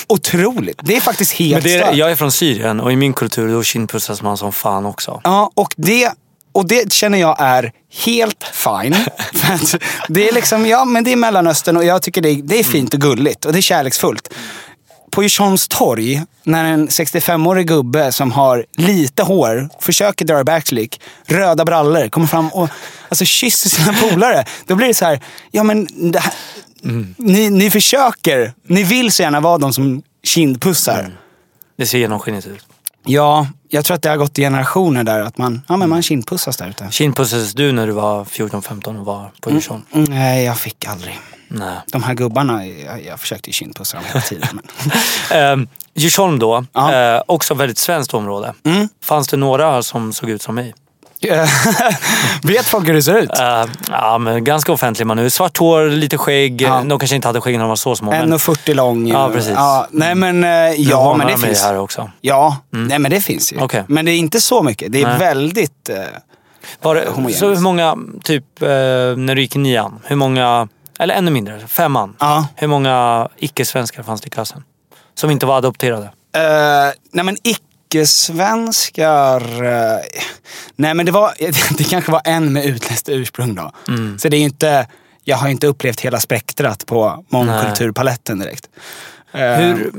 Otroligt. 0.08 0.80
Det 0.82 0.96
är 0.96 1.00
faktiskt 1.00 1.32
helt 1.32 1.64
Men 1.64 1.72
det 1.72 1.78
är, 1.78 1.94
jag 1.94 2.10
är 2.10 2.16
från 2.16 2.32
Syrien 2.32 2.80
och 2.80 2.92
i 2.92 2.96
min 2.96 3.12
kultur 3.12 3.48
då 3.48 3.62
kindpussas 3.62 4.22
man 4.22 4.36
som 4.36 4.52
fan 4.52 4.86
också. 4.86 5.20
Ja, 5.24 5.50
och 5.54 5.74
det, 5.76 6.12
och 6.52 6.68
det 6.68 6.92
känner 6.92 7.18
jag 7.18 7.36
är 7.38 7.72
helt 8.04 8.44
fine. 8.52 8.96
Det 10.08 10.28
är 10.28 10.32
liksom, 10.32 10.66
ja 10.66 10.84
men 10.84 11.04
det 11.04 11.12
är 11.12 11.16
Mellanöstern 11.16 11.76
och 11.76 11.84
jag 11.84 12.02
tycker 12.02 12.20
det 12.20 12.30
är, 12.30 12.42
det 12.42 12.58
är 12.58 12.64
fint 12.64 12.94
och 12.94 13.00
gulligt 13.00 13.44
och 13.44 13.52
det 13.52 13.58
är 13.58 13.62
kärleksfullt. 13.62 14.34
På 15.10 15.22
Djursholms 15.22 15.68
torg, 15.68 16.22
när 16.42 16.64
en 16.64 16.88
65-årig 16.88 17.68
gubbe 17.68 18.12
som 18.12 18.32
har 18.32 18.66
lite 18.76 19.22
hår, 19.22 19.68
försöker 19.80 20.24
dra 20.24 20.44
backslick, 20.44 21.00
röda 21.26 21.64
brallor, 21.64 22.08
kommer 22.08 22.26
fram 22.26 22.48
och 22.48 22.68
alltså, 23.08 23.24
kysser 23.24 23.70
sina 23.70 23.92
polare. 24.10 24.44
Då 24.66 24.74
blir 24.74 24.86
det 24.86 24.94
så 24.94 25.04
här, 25.04 25.20
ja 25.50 25.62
men 25.62 25.88
här, 26.14 26.32
ni, 27.16 27.50
ni 27.50 27.70
försöker, 27.70 28.52
ni 28.66 28.82
vill 28.82 29.12
så 29.12 29.22
gärna 29.22 29.40
vara 29.40 29.58
de 29.58 29.72
som 29.72 30.02
kindpussar. 30.22 31.18
Det 31.78 31.86
ser 31.86 31.98
genomskinligt 31.98 32.46
ut. 32.46 32.66
Ja, 33.04 33.46
jag 33.74 33.84
tror 33.84 33.94
att 33.94 34.02
det 34.02 34.08
har 34.08 34.16
gått 34.16 34.38
i 34.38 34.42
generationer 34.42 35.04
där 35.04 35.20
att 35.20 35.38
man, 35.38 35.62
ja, 35.68 35.76
men 35.76 35.88
man 35.88 36.02
kindpussas 36.02 36.56
där 36.56 36.68
ute. 36.68 36.88
Kindpussades 36.90 37.52
du 37.52 37.72
när 37.72 37.86
du 37.86 37.92
var 37.92 38.24
14-15 38.24 38.98
och 38.98 39.04
var 39.06 39.30
på 39.40 39.50
Djursholm? 39.50 39.82
Mm, 39.92 40.06
Nej, 40.10 40.44
jag 40.44 40.58
fick 40.58 40.86
aldrig. 40.86 41.18
Nej. 41.48 41.76
De 41.92 42.02
här 42.02 42.14
gubbarna, 42.14 42.66
jag, 42.66 43.04
jag 43.04 43.20
försökte 43.20 43.52
kindpussa 43.52 43.96
dem 43.96 44.04
hela 44.06 44.20
tiden. 44.20 44.48
Men... 44.52 44.62
Eh, 45.62 45.68
Djursholm 45.94 46.38
då, 46.38 46.64
Ja. 46.72 46.94
eh, 47.16 47.22
också 47.26 47.54
väldigt 47.54 47.78
svenskt 47.78 48.14
område. 48.14 48.54
Mm. 48.64 48.88
Fanns 49.02 49.28
det 49.28 49.36
några 49.36 49.82
som 49.82 50.12
såg 50.12 50.30
ut 50.30 50.42
som 50.42 50.54
mig? 50.54 50.74
Vet 52.42 52.66
folk 52.66 52.88
hur 52.88 52.94
det 52.94 53.02
ser 53.02 53.18
ut? 53.18 53.38
Eh, 53.38 53.64
ja, 53.90 54.18
men 54.18 54.44
ganska 54.44 54.72
offentlig 54.72 55.06
man 55.06 55.16
nu. 55.16 55.30
Svart 55.30 55.56
hår, 55.58 55.86
lite 55.90 56.18
skägg. 56.18 56.60
Ja. 56.62 56.82
De 56.86 56.98
kanske 56.98 57.16
inte 57.16 57.28
hade 57.28 57.40
skägg 57.40 57.54
när 57.54 57.60
de 57.60 57.68
var 57.68 57.76
så 57.76 57.96
små. 57.96 58.10
men 58.10 58.32
1,40 58.32 58.74
lång. 58.74 59.08
Ja, 59.08 59.30
precis. 59.32 59.52
Ja, 59.56 59.86
nej 59.90 60.14
men, 60.14 60.44
eh, 60.44 60.50
nu 60.50 60.74
ja 60.78 61.14
men 61.16 61.26
det 61.26 61.38
finns. 61.38 61.62
här 61.62 61.78
också. 61.78 62.10
Ja, 62.20 62.56
nej 62.70 62.98
men 62.98 63.10
det 63.10 63.20
finns 63.20 63.52
ju. 63.52 63.60
Okej. 63.60 63.84
Men 63.88 64.04
det 64.04 64.12
är 64.12 64.16
inte 64.16 64.40
så 64.40 64.62
mycket. 64.62 64.92
Det 64.92 65.02
är 65.02 65.06
Nej. 65.08 65.18
väldigt... 65.18 65.88
Eh, 65.88 65.96
Var 66.82 66.94
det, 66.94 67.00
Homogeniskt. 67.08 67.40
så 67.40 67.48
hur 67.48 67.60
många, 67.60 67.96
typ 68.24 68.62
eh, 68.62 68.68
när 69.16 69.34
du 69.34 69.40
gick 69.42 69.56
i 69.56 69.58
nian, 69.58 70.00
hur 70.04 70.16
många, 70.16 70.68
eller 70.98 71.14
ännu 71.14 71.30
mindre, 71.30 71.60
femman. 71.68 72.16
Ja. 72.20 72.46
Hur 72.56 72.66
många 72.66 73.28
icke-svenskar 73.36 74.02
fanns 74.02 74.20
det 74.20 74.26
i 74.26 74.30
klassen? 74.30 74.62
Som 75.14 75.30
inte 75.30 75.46
var 75.46 75.56
adopterade? 75.58 76.04
eh, 76.36 76.92
nej 77.12 77.24
men 77.24 77.36
icke-svenskar... 77.92 79.64
Eh, 79.64 80.00
nej 80.76 80.94
men 80.94 81.06
det 81.06 81.12
var... 81.12 81.32
Det 81.78 81.84
kanske 81.84 82.12
var 82.12 82.20
en 82.24 82.52
med 82.52 82.64
utländskt 82.64 83.08
ursprung 83.08 83.54
då. 83.54 83.72
Mm. 83.88 84.18
Så 84.18 84.28
det 84.28 84.36
är 84.36 84.40
inte... 84.40 84.86
Jag 85.24 85.36
har 85.36 85.48
inte 85.48 85.66
upplevt 85.66 86.00
hela 86.00 86.20
spektrat 86.20 86.86
på 86.86 87.24
mångkulturpaletten 87.28 88.38
direkt. 88.38 88.68
Eh, 89.32 89.40
Hur 89.40 89.92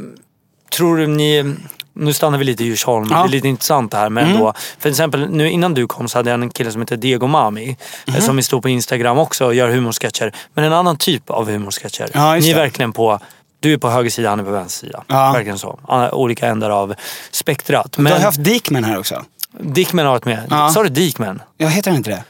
tror 0.72 0.98
du 0.98 1.08
ni... 1.08 1.56
Nu 1.96 2.14
stannar 2.14 2.38
vi 2.38 2.44
lite 2.46 2.64
i 2.64 2.66
Djursholm, 2.68 3.08
Ja. 3.12 3.18
det 3.18 3.24
är 3.24 3.30
lite 3.30 3.48
intressant 3.48 3.92
det 3.92 3.98
här. 3.98 4.10
Men 4.10 4.26
Mm. 4.26 4.40
då, 4.40 4.54
för 4.80 4.90
exempel 4.90 5.30
nu 5.30 5.50
innan 5.50 5.74
du 5.74 5.88
kom 5.88 6.08
så 6.08 6.18
hade 6.20 6.30
jag 6.30 6.42
en 6.42 6.50
kille 6.50 6.72
som 6.72 6.82
heter 6.82 6.98
Diego 6.98 7.28
Mami. 7.28 7.78
Eh, 8.08 8.20
Som 8.20 8.38
är 8.38 8.42
stor 8.42 8.62
på 8.62 8.70
Instagram 8.70 9.18
också 9.18 9.46
och 9.46 9.56
gör 9.56 9.70
humorsketcher. 9.70 10.32
Men 10.54 10.64
en 10.66 10.74
annan 10.74 10.98
typ 10.98 11.30
av 11.30 11.50
humorsketcher. 11.50 12.10
Ja, 12.14 12.36
ni 12.36 12.50
är 12.52 12.56
verkligen 12.56 12.94
på 12.94 13.20
Du 13.64 13.74
är 13.74 13.78
på 13.78 13.90
höger 13.90 14.10
sida, 14.10 14.30
han 14.30 14.40
är 14.40 14.44
på 14.44 14.52
vänster 14.52 14.86
sida. 14.88 15.04
Ja. 15.08 15.32
Verkligen 15.32 15.58
så. 15.58 15.80
Olika 16.12 16.48
ändar 16.48 16.70
av 16.70 16.96
spektrat. 17.32 17.92
Du 17.92 18.04
har 18.04 18.12
Men 18.12 18.22
haft 18.22 18.44
Dickman 18.44 18.84
här 18.84 19.00
också. 19.00 19.24
Dickman 19.60 20.06
har 20.06 20.14
varit 20.14 20.26
med. 20.26 20.48
Ja. 20.50 20.70
Sa 20.70 20.84
du 20.84 20.90
Dickman? 20.90 21.42
Jag 21.58 21.70
heter 21.70 21.92
han 21.92 21.98
inte 21.98 22.10
det? 22.10 22.24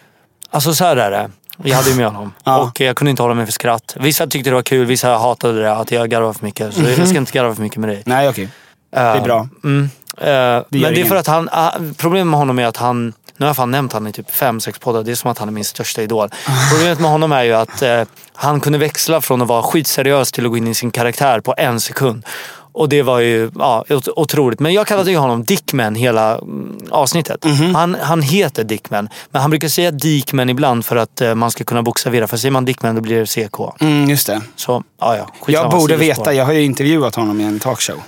Alltså 0.50 0.74
så 0.74 0.84
här 0.86 0.98
är 0.98 1.12
det. 1.12 1.30
Jag 1.64 1.76
hade 1.76 1.90
ju 1.90 1.96
med 1.96 2.06
honom 2.06 2.34
Ja. 2.44 2.58
och 2.58 2.82
jag 2.82 2.96
kunde 2.96 3.12
inte 3.12 3.24
hålla 3.24 3.36
mig 3.36 3.46
för 3.46 3.54
skratt. 3.54 3.96
Vissa 4.00 4.28
tyckte 4.28 4.50
det 4.50 4.56
var 4.56 4.62
kul, 4.64 4.86
vissa 4.86 5.18
hatade 5.18 5.62
det, 5.62 5.74
att 5.76 5.92
jag 5.92 6.10
garvade 6.10 6.34
för 6.34 6.46
mycket. 6.46 6.74
Så 6.74 6.82
jag 6.82 7.08
ska 7.08 7.18
inte 7.18 7.32
garva 7.32 7.56
för 7.56 7.62
mycket 7.62 7.78
med 7.78 7.90
dig. 7.90 8.04
Nej, 8.06 8.30
okej. 8.30 8.50
Det 8.92 9.00
är 9.00 9.22
bra. 9.22 9.48
Mm. 9.64 9.90
Eh, 10.18 10.26
men 10.28 10.64
det 10.70 10.84
är 10.84 10.92
ingen. 10.92 11.08
för 11.08 11.16
att 11.16 11.28
han, 11.28 11.50
ah, 11.52 11.72
problemet 11.98 12.28
med 12.28 12.40
honom 12.40 12.60
är 12.60 12.66
att 12.66 12.78
han, 12.78 13.14
nu 13.44 13.46
har 13.46 13.50
jag 13.50 13.56
fan 13.56 13.72
nämnt 13.72 13.94
honom 13.94 14.08
i 14.08 14.12
typ 14.12 14.32
fem 14.32 14.60
sex 14.60 14.80
poddar, 14.80 15.04
det 15.04 15.12
är 15.12 15.16
som 15.16 15.32
att 15.32 15.38
han 15.38 15.48
är 15.48 15.52
min 15.52 15.66
största 15.66 16.02
idol. 16.02 16.30
Problemet 16.72 17.00
med 17.00 17.12
honom 17.12 17.32
är 17.32 17.44
ju 17.44 17.54
att 17.54 17.82
eh, 17.82 18.02
han 18.34 18.60
kunde 18.60 18.80
växla 18.80 19.22
från 19.22 19.42
att 19.42 19.48
vara 19.48 19.64
skitseriös 19.64 20.32
till 20.32 20.46
att 20.46 20.52
gå 20.52 20.58
in 20.58 20.68
i 20.68 20.74
sin 20.74 20.92
karaktär 20.92 21.40
på 21.40 21.54
en 21.58 21.80
sekund. 21.80 22.26
Och 22.74 22.90
det 22.90 23.02
var 23.02 23.20
ju 23.20 23.52
ja, 23.60 23.86
ot- 23.90 24.08
otroligt. 24.16 24.60
Men 24.60 24.74
jag 24.74 24.88
kallade 24.88 25.12
ju 25.12 25.18
honom 25.18 25.44
Dickman 25.44 25.96
hela 25.96 26.36
mm, 26.38 26.78
avsnittet. 26.92 27.46
Mhm. 27.46 27.76
Han, 27.76 27.96
han 28.02 28.22
heter 28.22 28.64
Dickman. 28.64 29.10
Men 29.32 29.42
han 29.42 29.50
brukar 29.50 29.68
säga 29.68 29.92
Dickman 29.92 30.50
ibland 30.50 30.86
för 30.86 30.96
att 30.96 31.22
eh, 31.22 31.36
man 31.36 31.52
ska 31.52 31.64
kunna 31.64 31.84
bokstavera. 31.84 32.28
För 32.28 32.38
säger 32.38 32.52
man 32.52 32.66
Dickman 32.66 32.96
då 32.96 33.02
blir 33.02 33.20
det 33.20 33.26
CK. 33.50 33.82
Mm, 33.82 34.10
just 34.10 34.28
det. 34.28 34.42
Så, 34.56 34.84
ja 35.02 35.18
ja. 35.18 35.28
Jag 35.48 35.72
borde 35.72 35.98
veta, 35.98 36.34
jag 36.34 36.46
har 36.46 36.54
ju 36.54 36.64
intervjuat 36.64 37.16
honom 37.16 37.42
i 37.42 37.44
en 37.44 37.60
talkshow. 37.60 38.02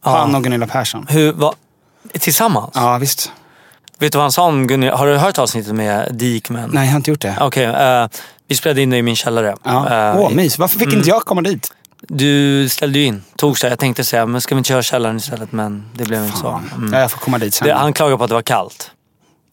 Han 0.00 0.34
och 0.34 0.44
Gunilla 0.44 0.66
Persson. 0.66 1.06
Hur, 1.08 1.32
vad, 1.32 1.54
tillsammans? 2.12 2.70
Ja, 2.74 2.98
visst. 2.98 3.32
Vet 3.98 4.12
du 4.12 4.18
vad 4.18 4.24
han 4.24 4.32
sa 4.32 4.42
om 4.42 4.66
Gunilla? 4.66 4.96
Har 4.96 5.06
du 5.06 5.16
hört 5.16 5.38
avsnittet 5.38 5.74
med 5.74 6.14
Dickman? 6.14 6.70
Nej, 6.72 6.84
jag 6.84 6.92
har 6.92 6.96
inte 6.96 7.10
gjort 7.10 7.20
det. 7.20 7.36
Okej, 7.40 7.64
eh, 7.64 8.06
vi 8.48 8.54
spelade 8.56 8.82
in 8.82 8.90
det 8.90 8.96
i 8.96 9.02
min 9.02 9.16
källare. 9.16 9.54
Ja. 9.64 10.10
Eh, 10.10 10.20
Åh, 10.20 10.30
mys. 10.30 10.58
Varför 10.58 10.78
fick 10.78 10.92
inte 10.92 11.08
jag 11.08 11.22
komma 11.24 11.40
dit? 11.42 11.72
du 12.08 12.68
ställde 12.68 12.98
ju 12.98 13.04
in 13.04 13.22
torsdag. 13.36 13.68
Jag 13.68 13.78
tänkte 13.78 14.04
säga, 14.04 14.26
men 14.26 14.40
ska 14.40 14.54
vi 14.54 14.58
inte 14.58 14.68
köra 14.68 14.82
källaren 14.82 15.16
istället? 15.16 15.52
Men 15.52 15.90
det 15.94 16.04
blev 16.04 16.24
inte 16.24 16.36
så. 16.38 16.60
Mm. 16.76 16.92
Ja, 16.92 17.00
jag 17.00 17.10
får 17.10 17.18
komma 17.18 17.38
dit 17.38 17.54
sen. 17.54 17.68
Det, 17.68 17.74
han 17.74 17.92
klagade 17.92 18.18
på 18.18 18.24
att 18.24 18.28
det 18.30 18.34
var 18.34 18.42
kallt. 18.42 18.90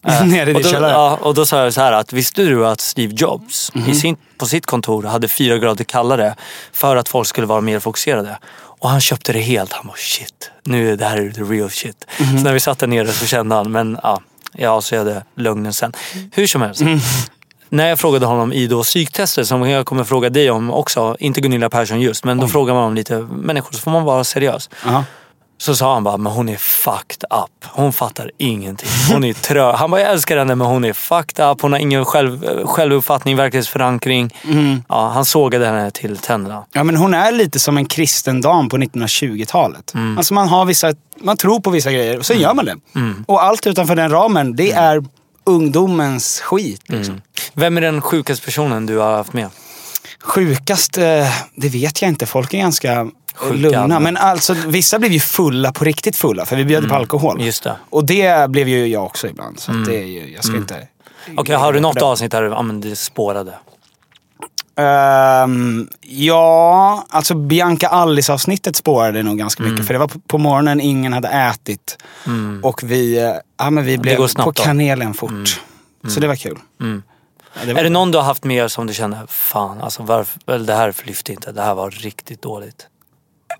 Nere 0.25 0.49
i 0.49 0.53
din 0.53 0.63
källare. 0.63 0.91
ja, 0.91 1.15
och 1.21 1.33
då 1.33 1.45
sa 1.45 1.63
jag 1.63 1.73
så 1.73 1.81
här 1.81 1.91
att 1.91 2.13
visste 2.13 2.43
du 2.43 2.67
att 2.67 2.81
Steve 2.81 3.13
Jobs 3.17 3.71
Mhm. 3.73 3.89
i 3.89 3.95
sin, 3.95 4.17
på 4.37 4.45
sitt 4.45 4.65
kontor 4.65 5.03
hade 5.03 5.27
fyra 5.27 5.57
grader 5.57 5.83
kallare 5.83 6.35
för 6.73 6.95
att 6.95 7.09
folk 7.09 7.27
skulle 7.27 7.47
vara 7.47 7.61
mer 7.61 7.79
fokuserade. 7.79 8.37
Och 8.79 8.89
han 8.89 9.01
köpte 9.01 9.33
det 9.33 9.39
helt. 9.39 9.73
Han 9.73 9.87
bara 9.87 9.97
shit, 9.97 10.51
nu 10.63 10.91
är 10.93 10.97
det 10.97 11.05
här 11.05 11.31
the 11.35 11.41
real 11.41 11.69
shit. 11.69 12.05
Mhm. 12.19 12.37
Så 12.37 12.43
när 12.43 12.53
vi 12.53 12.59
satt 12.59 12.79
där 12.79 12.87
nere 12.87 13.07
så 13.11 13.25
kände 13.25 13.55
han, 13.55 13.71
men 13.71 13.97
ja, 14.03 14.21
jag 14.57 14.73
avslöjade 14.73 15.23
lögnen 15.35 15.73
sen. 15.73 15.93
Hur 16.31 16.47
som 16.47 16.61
helst. 16.61 16.81
Mhm. 16.81 16.99
När 17.69 17.89
jag 17.89 17.99
frågade 17.99 18.25
honom 18.25 18.53
i 18.53 18.67
då 18.67 18.83
psyktester 18.83 19.43
som 19.43 19.69
jag 19.69 19.85
kommer 19.85 20.03
fråga 20.03 20.29
dig 20.29 20.51
om 20.51 20.71
också, 20.71 21.15
inte 21.19 21.41
Gunilla 21.41 21.69
Persson 21.69 22.01
just, 22.01 22.23
men 22.23 22.37
då 22.37 22.47
frågar 22.47 22.73
man 22.73 22.83
om 22.83 22.95
lite 22.95 23.17
människor 23.19 23.73
så 23.73 23.79
får 23.79 23.91
man 23.91 24.03
vara 24.03 24.23
seriös. 24.23 24.69
Ja. 24.85 25.03
Så 25.57 25.75
sa 25.75 25.93
han 25.93 26.03
bara, 26.03 26.17
men 26.17 26.31
hon 26.33 26.49
är 26.49 26.57
fucked 26.57 27.23
up. 27.23 27.65
Hon 27.71 27.93
fattar 27.93 28.31
ingenting. 28.37 28.89
Hon 29.11 29.23
är 29.23 29.33
trö. 29.33 29.71
Han 29.71 29.91
bara, 29.91 30.01
jag 30.01 30.11
älskar 30.11 30.37
henne 30.37 30.55
men 30.55 30.67
hon 30.67 30.85
är 30.85 30.93
fucked 30.93 31.45
up. 31.45 31.61
Hon 31.61 31.71
har 31.71 31.79
ingen 31.79 32.05
själv, 32.05 32.65
självuppfattning, 32.65 33.35
verklighetsförankring. 33.35 34.35
Mm. 34.43 34.83
Ja, 34.89 35.09
han 35.13 35.25
sågade 35.25 35.65
henne 35.65 35.91
till 35.91 36.17
tänderna. 36.17 36.65
Ja, 36.71 36.83
men 36.83 36.95
hon 36.95 37.13
är 37.13 37.31
lite 37.31 37.59
som 37.59 37.77
en 37.77 37.85
kristen 37.85 38.41
dam 38.41 38.69
på 38.69 38.77
1920-talet. 38.77 39.93
Mm. 39.93 40.17
Alltså 40.17 40.33
man 40.33 40.47
har 40.47 40.65
vissa, 40.65 40.93
man 41.17 41.37
tror 41.37 41.59
på 41.59 41.69
vissa 41.69 41.91
grejer 41.91 42.17
och 42.17 42.25
sen 42.25 42.39
gör 42.39 42.53
man 42.53 42.65
det. 42.65 42.75
Mm. 42.95 43.25
Och 43.27 43.43
allt 43.43 43.67
utanför 43.67 43.95
den 43.95 44.09
ramen, 44.09 44.55
det 44.55 44.71
är 44.71 45.03
ungdomens 45.45 46.41
skit. 46.41 46.81
Liksom. 46.85 47.21
Vem 47.53 47.77
är 47.77 47.81
den 47.81 48.01
sjukaste 48.01 48.45
personen 48.45 48.85
du 48.85 48.97
har 48.97 49.17
haft 49.17 49.33
med? 49.33 49.49
Sjukast, 50.23 50.97
eh, 50.97 51.27
det 51.55 51.69
vet 51.69 52.01
jag 52.01 52.09
inte. 52.09 52.25
Folk 52.25 52.53
är 52.53 52.57
ganska 52.57 53.07
Sjuka 53.35 53.53
lugna. 53.53 53.99
Men 53.99 54.17
alltså, 54.17 54.53
vissa 54.67 54.99
blev 54.99 55.11
ju 55.11 55.19
fulla 55.19 55.71
på 55.71 55.85
riktigt 55.85 56.15
fulla, 56.15 56.45
för 56.45 56.55
vi 56.55 56.65
bjöd 56.65 56.89
på 56.89 56.95
alkohol. 56.95 57.41
Just 57.41 57.63
det. 57.63 57.75
Och 57.89 58.05
det 58.05 58.49
blev 58.49 58.67
ju 58.67 58.87
jag 58.87 59.03
också 59.03 59.27
ibland. 59.27 59.59
Så 59.59 59.71
att 59.71 59.85
det 59.85 59.97
är 59.97 60.05
ju, 60.05 60.33
jag 60.33 60.43
ska 60.43 60.57
inte... 60.57 60.87
Okej, 61.37 61.55
har 61.55 61.73
du 61.73 61.79
något 61.79 62.01
avsnitt 62.01 62.31
där 62.31 62.43
ja, 62.43 62.61
men 62.61 62.81
det 62.81 62.95
spårade? 62.95 63.53
Ehm, 64.77 65.87
ja, 66.01 67.05
alltså 67.09 67.35
Bianca 67.35 67.87
Alice-avsnittet 67.87 68.75
spårade 68.75 69.23
nog 69.23 69.37
ganska 69.37 69.63
mycket. 69.63 69.77
Mm. 69.79 69.85
För 69.85 69.93
det 69.93 69.99
var 69.99 70.07
på, 70.07 70.19
på 70.19 70.37
morgonen, 70.37 70.81
ingen 70.81 71.13
hade 71.13 71.27
ätit. 71.27 71.97
Och 72.61 72.83
vi, 72.83 73.33
ja, 73.57 73.69
men 73.69 73.85
vi 73.85 73.97
blev 73.97 74.17
på 74.17 74.27
då. 74.35 74.51
kanelen 74.51 75.13
fort. 75.13 75.61
Så 76.07 76.19
det 76.19 76.27
var 76.27 76.35
kul. 76.35 76.59
Ja, 76.77 77.65
det 77.65 77.73
var 77.73 77.79
Är 77.79 77.83
det 77.83 77.89
någon 77.89 78.11
du 78.11 78.17
har 78.17 78.25
haft 78.25 78.43
med 78.43 78.71
som 78.71 78.87
du 78.87 78.93
kände, 78.93 79.19
fan 79.27 79.81
alltså 79.81 80.03
varför, 80.03 80.59
det 80.59 80.73
här 80.73 80.95
lyfte 81.03 81.31
inte, 81.31 81.51
det 81.51 81.61
här 81.61 81.75
var 81.75 81.91
riktigt 81.91 82.41
dåligt. 82.41 82.87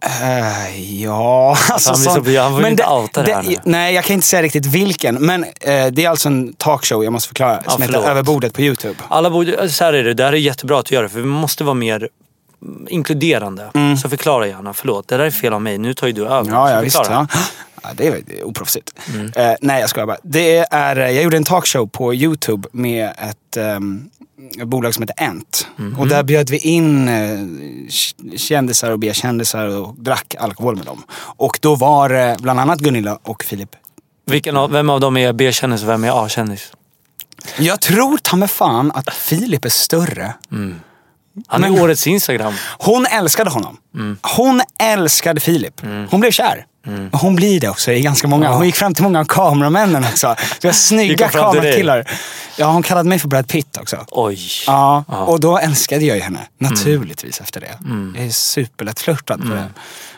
Eh, 0.01 1.01
ja, 1.03 1.57
alltså... 1.69 2.09
han 2.09 2.23
blir 2.23 2.35
så- 2.35 2.41
han 2.41 2.61
men 2.61 2.71
inte 2.71 2.85
outa 2.87 3.23
det 3.23 3.33
här 3.33 3.43
nu. 3.43 3.55
Nej, 3.63 3.93
jag 3.93 4.03
kan 4.03 4.13
inte 4.13 4.27
säga 4.27 4.41
riktigt 4.41 4.65
vilken. 4.65 5.15
Men 5.15 5.43
eh, 5.43 5.85
det 5.91 6.05
är 6.05 6.09
alltså 6.09 6.29
en 6.29 6.53
talkshow, 6.53 7.03
jag 7.03 7.13
måste 7.13 7.27
förklara, 7.27 7.63
som 7.63 7.81
heter 7.81 7.93
förlåt. 7.93 8.09
Över 8.09 8.23
bordet 8.23 8.53
på 8.53 8.61
YouTube. 8.61 8.95
Alla 9.07 9.29
borde, 9.29 9.69
så 9.69 9.83
här 9.83 9.93
är 9.93 10.03
det, 10.03 10.13
det 10.13 10.23
här 10.23 10.33
är 10.33 10.37
jättebra 10.37 10.79
att 10.79 10.85
du 10.85 10.95
gör 10.95 11.03
det 11.03 11.09
för 11.09 11.19
vi 11.19 11.25
måste 11.25 11.63
vara 11.63 11.73
mer 11.73 12.09
mm, 12.61 12.87
inkluderande. 12.89 13.71
Så 14.01 14.09
förklara 14.09 14.47
gärna, 14.47 14.73
förlåt. 14.73 15.07
Det 15.07 15.17
där 15.17 15.25
är 15.25 15.31
fel 15.31 15.53
av 15.53 15.61
mig, 15.61 15.77
nu 15.77 15.93
tar 15.93 16.07
ju 16.07 16.13
du 16.13 16.25
över. 16.25 16.39
Mm. 16.41 16.53
Ja, 16.53 16.71
ja 16.71 16.81
visst. 16.81 16.99
Ja. 17.09 17.27
Ja, 17.83 17.89
det, 17.93 18.07
är, 18.07 18.21
det 18.25 18.43
oproffsigt. 18.43 18.93
Mm. 19.13 19.31
Eh, 19.35 19.55
nej, 19.61 19.81
jag 19.81 19.89
skojar 19.89 20.07
bara. 20.07 20.17
Det 20.23 20.57
är, 20.71 20.99
eh, 20.99 21.09
jag 21.11 21.23
gjorde 21.23 21.37
en 21.37 21.43
talkshow 21.43 21.87
på 21.87 22.13
YouTube 22.13 22.67
med 22.71 23.09
ett, 23.17 23.57
ett 23.57 23.57
bolag 24.65 24.93
som 24.93 25.03
heter 25.03 25.23
Ent. 25.23 25.67
Mhm. 25.75 25.99
Och 25.99 26.07
där 26.07 26.23
bjöd 26.23 26.49
vi 26.49 26.57
in 26.57 27.07
eh, 27.07 27.39
kändisar 28.37 28.91
och 28.91 28.99
B-kändisar 28.99 29.65
och 29.67 29.95
drack 29.97 30.35
alkohol 30.39 30.75
med 30.75 30.85
dem. 30.85 31.03
Och 31.37 31.59
då 31.61 31.75
var 31.75 32.09
det 32.09 32.37
bland 32.39 32.59
annat 32.59 32.79
Gunilla 32.79 33.19
och 33.23 33.43
Filip. 33.43 33.69
Vilken 34.25 34.71
vem 34.71 34.89
av 34.89 34.99
dem 34.99 35.17
är 35.17 35.33
B-kändis 35.33 35.83
och 35.83 35.89
vem 35.89 36.03
är 36.03 36.25
A-kändis? 36.25 36.71
Jag 37.59 37.81
tror 37.81 38.17
ta 38.17 38.35
mig 38.35 38.47
fan 38.47 38.91
att 38.91 39.13
Filip 39.13 39.65
är 39.65 39.69
större. 39.69 40.33
Han 41.47 41.63
är 41.63 41.69
Men- 41.69 41.79
årets 41.81 42.07
Instagram. 42.07 42.53
Hon 42.79 43.05
älskade 43.05 43.49
honom. 43.49 43.77
Mm. 43.95 44.17
Hon 44.37 44.61
älskade 44.83 45.39
Filip. 45.39 45.81
Hon 46.09 46.19
blev 46.19 46.31
kär. 46.31 46.65
Och 47.11 47.19
hon 47.19 47.35
blir 47.35 47.59
det 47.59 47.69
också 47.69 47.91
i 47.91 48.01
ganska 48.01 48.27
många. 48.27 48.49
Hon 48.51 48.65
gick 48.65 48.75
fram 48.75 48.93
till 48.93 49.03
många 49.03 49.19
av 49.19 49.25
kameramännen 49.25 50.03
också. 50.03 50.27
Det 50.61 50.67
var 50.67 50.71
Gick 50.71 50.75
snygga 50.81 51.29
kamerakillar. 51.29 52.11
Ja, 52.57 52.65
hon 52.67 52.83
kallade 52.83 53.09
mig 53.09 53.19
för 53.19 53.27
Brad 53.27 53.47
Pitt 53.47 53.77
också. 53.81 54.05
Oj. 54.11 54.39
Ja, 54.67 55.03
Ja. 55.07 55.17
och 55.17 55.39
då 55.39 55.57
älskade 55.57 56.05
jag 56.05 56.17
ju 56.17 56.23
henne. 56.23 56.39
Mm. 56.61 56.73
Naturligtvis 56.73 57.41
efter 57.41 57.59
det. 57.61 57.77
Jag 58.15 58.25
är 58.25 58.31
superlättflörtad 58.31 59.37
på 59.41 59.47
det. 59.47 59.63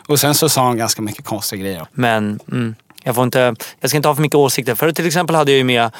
Och 0.08 0.20
sen 0.20 0.34
så 0.34 0.48
sa 0.48 0.66
hon 0.66 0.76
ganska 0.78 1.02
mycket 1.02 1.24
konstiga 1.24 1.62
grejer. 1.62 1.86
Men 1.92 2.40
mm, 2.52 2.74
jag, 3.02 3.14
får 3.14 3.24
inte, 3.24 3.54
jag 3.80 3.90
ska 3.90 3.96
inte 3.96 4.08
ha 4.08 4.14
för 4.14 4.22
mycket 4.22 4.36
åsikter. 4.36 4.74
För 4.74 4.92
till 4.92 5.06
exempel 5.06 5.36
hade 5.36 5.50
jag 5.50 5.58
ju 5.58 5.64
med 5.64 5.90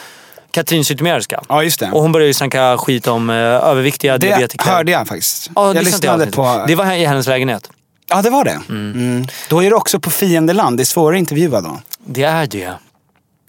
Katrin 0.50 0.84
Zytomierska. 0.84 1.40
Ja, 1.48 1.62
just 1.62 1.80
det. 1.80 1.90
Och 1.92 2.02
hon 2.02 2.12
började 2.12 2.26
ju 2.28 2.34
snacka 2.34 2.78
skit 2.78 3.06
om 3.06 3.30
eh, 3.30 3.37
överviktiga 3.37 4.18
Det 4.18 4.26
diabetiker. 4.26 4.64
hörde 4.70 4.92
jag 4.92 5.08
faktiskt. 5.08 5.50
Ja, 5.54 5.75
jag 5.75 5.84
lyssnade 5.84 6.26
på... 6.26 6.64
Det 6.66 6.75
var 6.75 6.92
i 6.92 7.04
hennes 7.06 7.26
lägenhet. 7.26 7.70
Ja, 8.08 8.22
det 8.22 8.30
var 8.30 8.44
det. 8.44 8.60
Mm. 8.68 9.26
Då 9.48 9.62
är 9.64 9.70
det 9.70 9.76
också 9.76 10.00
på 10.00 10.10
fiendeland. 10.10 10.76
Det 10.76 10.82
är 10.82 10.84
svårare 10.84 11.16
att 11.16 11.20
intervjua 11.20 11.60
då. 11.60 11.80
Det 12.04 12.22
är 12.22 12.46
det. 12.46 12.72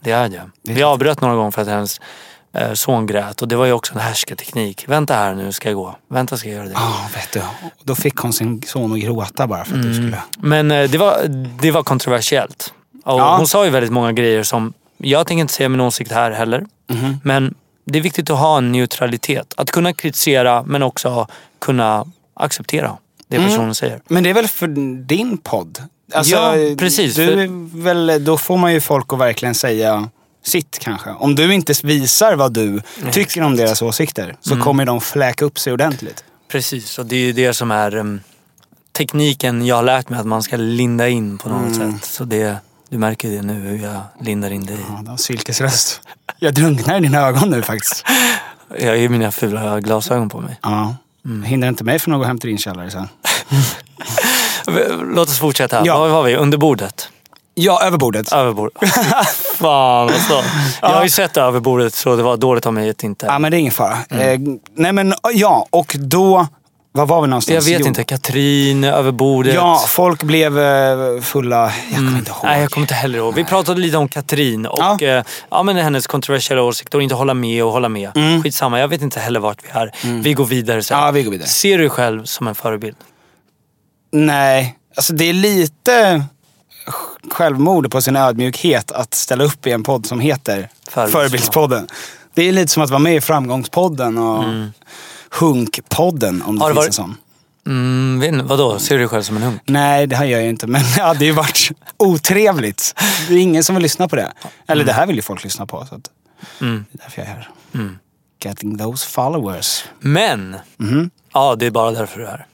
Det 0.01 0.11
är 0.11 0.29
det. 0.29 0.41
Vi 0.63 0.83
avbröt 0.83 1.21
några 1.21 1.35
gånger 1.35 1.51
för 1.51 1.61
att 1.61 1.67
hennes 1.67 2.01
eh, 2.53 2.73
son 2.73 3.05
grät. 3.07 3.41
Och 3.41 3.47
det 3.47 3.55
var 3.55 3.65
ju 3.65 3.71
också 3.71 3.93
en 3.93 3.99
härskarteknik. 3.99 4.83
Vänta 4.87 5.13
här 5.13 5.33
nu 5.35 5.51
ska 5.51 5.69
jag 5.69 5.75
gå. 5.75 5.95
Vänta 6.09 6.37
ska 6.37 6.49
jag 6.49 6.55
göra 6.55 6.65
det. 6.65 6.71
Ja, 6.73 7.09
vet 7.15 7.31
du. 7.31 7.41
Då 7.83 7.95
fick 7.95 8.15
hon 8.15 8.33
sin 8.33 8.61
son 8.61 8.93
att 8.93 8.99
gråta 8.99 9.47
bara 9.47 9.65
för 9.65 9.71
att 9.75 9.83
Mm. 9.85 9.87
du 9.87 9.93
skulle... 9.93 10.21
Men 10.37 10.71
eh, 10.71 10.89
det 10.89 10.97
var, 10.97 11.17
det 11.61 11.71
var 11.71 11.83
kontroversiellt. 11.83 12.73
Och 13.05 13.19
Ja. 13.19 13.37
Hon 13.37 13.47
sa 13.47 13.65
ju 13.65 13.71
väldigt 13.71 13.91
många 13.91 14.11
grejer 14.11 14.43
som, 14.43 14.73
jag 14.97 15.27
tänker 15.27 15.41
inte 15.41 15.53
säga 15.53 15.69
min 15.69 15.81
åsikt 15.81 16.11
här 16.11 16.31
heller. 16.31 16.65
Mhm. 16.89 17.19
Men 17.23 17.55
det 17.85 17.99
är 17.99 18.03
viktigt 18.03 18.29
att 18.29 18.39
ha 18.39 18.57
en 18.57 18.71
neutralitet. 18.71 19.53
Att 19.57 19.71
kunna 19.71 19.93
kritisera 19.93 20.63
men 20.63 20.83
också 20.83 21.27
kunna 21.59 22.05
acceptera 22.33 22.97
det 23.29 23.35
Mm. 23.37 23.49
personen 23.49 23.75
säger. 23.75 24.01
Men 24.07 24.23
det 24.23 24.29
är 24.29 24.33
väl 24.33 24.47
för 24.47 24.67
din 25.07 25.37
podd? 25.37 25.83
Alltså, 26.13 26.35
Ja, 26.35 26.75
precis, 26.77 27.15
Du 27.15 27.25
för- 27.27 27.81
väl, 27.83 28.23
då 28.25 28.37
får 28.37 28.57
man 28.57 28.73
ju 28.73 28.81
folk 28.81 29.13
att 29.13 29.19
verkligen 29.19 29.55
säga 29.55 30.09
sitt 30.45 30.79
kanske. 30.79 31.09
Om 31.09 31.35
du 31.35 31.53
inte 31.53 31.73
visar 31.83 32.35
vad 32.35 32.53
du 32.53 32.81
tycker 33.11 33.41
om 33.41 33.55
deras 33.55 33.81
åsikter 33.81 34.35
så 34.41 34.53
Mm. 34.53 34.63
kommer 34.63 34.85
de 34.85 35.01
fläka 35.01 35.45
upp 35.45 35.59
sig 35.59 35.73
ordentligt. 35.73 36.23
Precis, 36.51 36.99
och 36.99 37.05
det 37.05 37.15
är 37.15 37.19
ju 37.19 37.31
det 37.33 37.53
som 37.53 37.71
är 37.71 37.95
um, 37.95 38.19
tekniken 38.97 39.65
jag 39.65 39.75
har 39.75 39.83
lärt 39.83 40.09
mig 40.09 40.19
att 40.19 40.25
man 40.25 40.43
ska 40.43 40.57
linda 40.57 41.07
in 41.09 41.37
på 41.37 41.49
något 41.49 41.75
Mm. 41.75 41.93
sätt. 41.99 42.05
Så 42.11 42.23
det, 42.23 42.55
du 42.89 42.97
märker 42.97 43.29
det 43.29 43.41
nu 43.41 43.53
hur 43.53 43.83
jag 43.83 44.01
lindar 44.21 44.51
in 44.51 44.65
dig. 44.65 44.77
Ja, 44.89 44.99
du 45.03 45.09
har 45.09 45.17
silkesröst. 45.17 46.01
Jag 46.39 46.53
drunknar 46.53 46.97
i 46.97 46.99
dina 47.01 47.19
ögon 47.27 47.49
nu 47.49 47.61
faktiskt. 47.61 48.05
Jag 48.79 48.87
har 48.87 48.95
ju 48.95 49.09
mina 49.09 49.31
fula 49.31 49.79
glasögon 49.79 50.29
på 50.29 50.41
mig. 50.41 50.59
Ja. 50.63 50.95
Mm. 51.29 51.43
Hindrar 51.43 51.69
inte 51.69 51.83
mig 51.83 51.99
från 51.99 52.13
att 52.13 52.19
gå 52.19 52.25
hem 52.25 52.39
till 52.39 52.49
din 52.49 52.57
källare 52.57 52.91
sen. 52.91 53.07
Låt 55.15 55.29
oss 55.29 55.39
fortsätta. 55.39 55.85
Ja. 55.85 55.99
Var 55.99 56.09
var 56.09 56.23
vi? 56.23 56.35
Under 56.35 56.57
bordet? 56.57 57.09
Ja, 57.53 57.83
över 57.83 57.97
bordet. 57.97 58.33
Över 58.33 58.53
bordet. 58.53 58.77
Fan 59.55 60.07
vad 60.07 60.21
så. 60.21 60.41
Jag 60.81 60.89
har 60.89 61.03
ju 61.03 61.09
sett 61.09 61.37
över 61.37 61.59
bordet 61.59 61.93
så 61.93 62.15
det 62.15 62.23
var 62.23 62.37
dåligt 62.37 62.65
av 62.65 62.73
mig 62.73 62.89
att 62.89 63.03
inte... 63.03 63.25
Ja, 63.25 63.39
men 63.39 63.51
det 63.51 63.57
är 63.57 63.59
ingen 63.59 63.71
fara. 63.71 63.97
Mm. 64.09 64.47
Eh, 64.47 64.57
nej 64.75 64.93
men 64.93 65.13
ja, 65.33 65.67
och 65.69 65.95
då 65.99 66.47
Var 66.91 67.05
var 67.05 67.21
vi 67.21 67.27
någonstans? 67.27 67.67
Jag 67.67 67.73
vet 67.73 67.81
Jo. 67.81 67.87
inte. 67.87 68.03
Katrin 68.03 68.83
över 68.83 69.11
bordet. 69.11 69.53
Ja, 69.53 69.85
folk 69.87 70.23
blev 70.23 70.59
eh, 70.59 71.21
fulla. 71.21 71.71
Jag 71.91 71.97
kommer 71.97 72.17
inte 72.17 72.31
ihåg. 72.31 72.39
Nej, 72.43 72.61
jag 72.61 72.71
kommer 72.71 72.83
inte 72.83 72.93
heller 72.93 73.17
ihåg. 73.19 73.35
Vi 73.35 73.43
pratade 73.43 73.81
lite 73.81 73.97
om 73.97 74.07
Katrin 74.07 74.65
och 74.65 74.79
Ja. 74.79 74.97
ja. 75.01 75.23
ja, 75.49 75.63
men 75.63 75.75
hennes 75.75 76.07
kontroversiella 76.07 76.61
åsikter 76.63 76.97
och 76.97 77.03
inte 77.03 77.15
hålla 77.15 77.33
med 77.33 77.63
och 77.63 77.71
hålla 77.71 77.89
med. 77.89 78.11
Mm. 78.17 78.43
Skitsamma, 78.43 78.79
jag 78.79 78.87
vet 78.87 79.01
inte 79.01 79.19
heller 79.19 79.39
vart 79.39 79.63
vi 79.63 79.69
är. 79.79 79.91
Vi 80.21 80.33
går 80.33 80.45
vidare 80.45 80.83
sen. 80.83 80.97
Ja, 80.99 81.11
vi 81.11 81.23
går 81.23 81.31
vidare. 81.31 81.47
Ser 81.47 81.77
du 81.77 81.83
dig 81.83 81.89
själv 81.89 82.25
som 82.25 82.47
en 82.47 82.55
förebild? 82.55 82.95
Nej, 84.11 84.77
alltså 84.95 85.13
det 85.13 85.25
är 85.29 85.33
lite 85.33 86.23
självmord 87.31 87.91
på 87.91 88.01
sin 88.01 88.15
ödmjukhet 88.15 88.91
att 88.91 89.13
ställa 89.13 89.43
upp 89.43 89.67
i 89.67 89.71
en 89.71 89.83
podd 89.83 90.05
som 90.05 90.19
heter 90.19 90.69
Förebilds- 90.91 91.07
Förebildspodden. 91.11 91.87
Det 92.33 92.43
är 92.47 92.51
lite 92.51 92.71
som 92.71 92.83
att 92.83 92.89
vara 92.89 92.99
med 92.99 93.15
i 93.15 93.21
Framgångspodden 93.21 94.17
och 94.17 94.43
Hunkpodden 95.31 96.41
om 96.41 96.55
det 96.55 96.61
Har 96.61 96.69
det 96.69 96.81
finns 96.83 96.99
varit- 96.99 97.09
en 97.09 97.15
sån. 97.15 97.17
Mm, 98.17 98.47
vadå? 98.47 98.79
Ser 98.79 98.95
du 98.95 98.99
dig 98.99 99.07
själv 99.07 99.21
som 99.23 99.37
en 99.37 99.43
hunk? 99.43 99.61
Nej, 99.65 100.07
det 100.07 100.15
här 100.15 100.25
gör 100.25 100.39
jag 100.39 100.49
inte. 100.49 100.67
Men 100.67 100.81
det 100.95 101.01
hade 101.01 101.25
ju 101.25 101.31
varit 101.31 101.71
otrevligt. 101.97 102.95
Det 103.27 103.33
är 103.33 103.37
ingen 103.37 103.63
som 103.63 103.75
vill 103.75 103.83
lyssna 103.83 104.07
på 104.07 104.15
det. 104.15 104.31
Eller 104.67 104.85
det 104.85 104.93
här 104.93 105.07
vill 105.07 105.15
ju 105.15 105.21
folk 105.21 105.43
lyssna 105.43 105.65
på. 105.65 105.85
Så 105.89 105.95
att 105.95 106.09
Mm. 106.61 106.85
Det 106.91 106.99
är 106.99 107.03
därför 107.03 107.21
jag 107.21 107.29
är 107.31 107.33
här. 107.33 107.49
Getting 108.43 108.77
those 108.77 109.07
followers. 109.09 109.83
Men, 109.99 110.55
Mhm. 110.77 111.09
ja 111.33 111.55
det 111.55 111.65
är 111.65 111.71
bara 111.71 111.91
därför 111.91 112.19
du 112.19 112.25
är 112.25 112.29
här. 112.29 112.45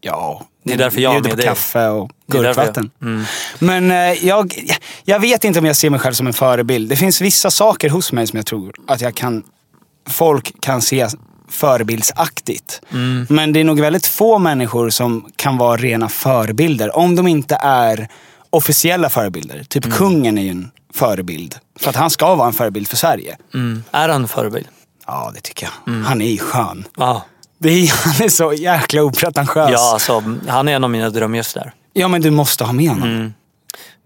Ja, 0.00 0.46
Det 0.64 0.72
är 0.72 0.78
därför 0.78 1.00
jag 1.00 1.12
bjuder 1.12 1.28
med 1.28 1.30
på 1.32 1.36
dig. 1.36 1.46
kaffe 1.46 1.88
och 1.88 2.10
därför 2.26 2.44
jag- 2.44 2.44
gurkvatten. 2.54 2.90
Mm. 3.02 3.24
Men 3.58 3.90
eh, 3.90 4.26
jag, 4.26 4.54
jag 5.04 5.20
vet 5.20 5.44
inte 5.44 5.58
om 5.58 5.64
jag 5.64 5.76
ser 5.76 5.90
mig 5.90 6.00
själv 6.00 6.14
som 6.14 6.26
en 6.26 6.32
förebild. 6.32 6.88
Det 6.88 6.96
finns 6.96 7.20
vissa 7.20 7.50
saker 7.50 7.90
hos 7.90 8.12
mig 8.12 8.26
som 8.26 8.36
jag 8.36 8.46
tror 8.46 8.74
att 8.88 9.00
jag 9.00 9.14
kan, 9.14 9.42
folk 10.08 10.60
kan 10.60 10.82
se 10.82 11.08
förebildsaktigt. 11.52 12.80
Mm. 12.92 13.26
Men 13.30 13.52
det 13.52 13.60
är 13.60 13.64
nog 13.64 13.80
väldigt 13.80 14.06
få 14.06 14.38
människor 14.38 14.90
som 14.90 15.30
kan 15.36 15.56
vara 15.56 15.76
rena 15.76 16.08
förebilder. 16.08 16.96
Om 16.96 17.16
de 17.16 17.26
inte 17.26 17.54
är 17.62 18.08
officiella 18.50 19.08
förebilder. 19.10 19.64
Typ 19.68 19.84
Mm. 19.84 19.96
kungen 19.98 20.38
är 20.38 20.42
ju 20.42 20.50
en 20.50 20.70
förebild. 20.94 21.56
För 21.80 21.90
att 21.90 21.96
han 21.96 22.10
ska 22.10 22.34
vara 22.34 22.46
en 22.48 22.52
förebild 22.54 22.88
för 22.88 22.96
Sverige. 22.96 23.36
Mm. 23.54 23.84
Är 23.90 24.08
han 24.08 24.22
en 24.22 24.28
förebild? 24.28 24.66
Ja, 25.06 25.30
det 25.34 25.40
tycker 25.40 25.66
jag. 25.66 25.94
Mm. 25.94 26.04
Han 26.04 26.20
är 26.22 26.30
ju 26.30 26.38
skön. 26.38 26.84
Ja. 26.96 27.24
Det 27.58 27.68
är, 27.68 27.92
han 28.04 28.26
är 28.26 28.28
så 28.28 28.52
jäkla 28.52 29.02
opretentiös. 29.02 29.70
Ja, 29.72 29.92
alltså, 29.92 30.22
han 30.48 30.68
är 30.68 30.72
en 30.76 30.84
av 30.84 30.90
mina 30.90 31.10
drömgäster. 31.10 31.72
ja, 31.92 32.08
men 32.08 32.20
du 32.22 32.30
måste 32.30 32.64
ha 32.64 32.72
med 32.72 32.88
honom. 32.90 33.08
Mm. 33.10 33.32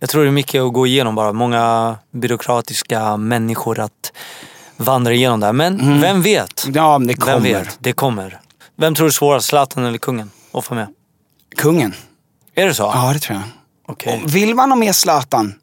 Jag 0.00 0.08
tror 0.10 0.22
det 0.22 0.28
är 0.28 0.32
mycket 0.32 0.62
att 0.62 0.72
gå 0.72 0.86
igenom 0.86 1.14
bara. 1.14 1.32
Många 1.32 1.96
byråkratiska 2.12 3.16
människor 3.16 3.78
att 3.80 4.12
vandra 4.76 5.12
igenom 5.12 5.40
där. 5.40 5.52
Men 5.52 6.00
vem 6.00 6.22
vet? 6.22 6.66
Ja, 6.74 6.98
det 6.98 7.06
Vem 7.06 7.16
kommer. 7.16 7.40
vet? 7.40 7.76
Det 7.80 7.92
kommer. 7.92 8.40
Vem 8.76 8.94
tror 8.94 9.04
du 9.06 9.08
är 9.08 9.12
svårast? 9.12 9.46
Zlatan 9.48 9.84
eller 9.84 9.98
kungen? 9.98 10.30
Att 10.52 10.64
få 10.64 10.74
med? 10.74 10.86
Kungen. 11.56 11.94
Är 12.54 12.66
det 12.66 12.74
så? 12.74 12.82
Ja, 12.94 13.10
det 13.12 13.18
tror 13.18 13.38
jag. 13.38 13.44
Okej. 13.88 14.20
Och 14.24 14.34
Vill 14.34 14.54
man 14.54 14.70
ha 14.70 14.76
med 14.76 14.94
Zlatan? 14.96 15.54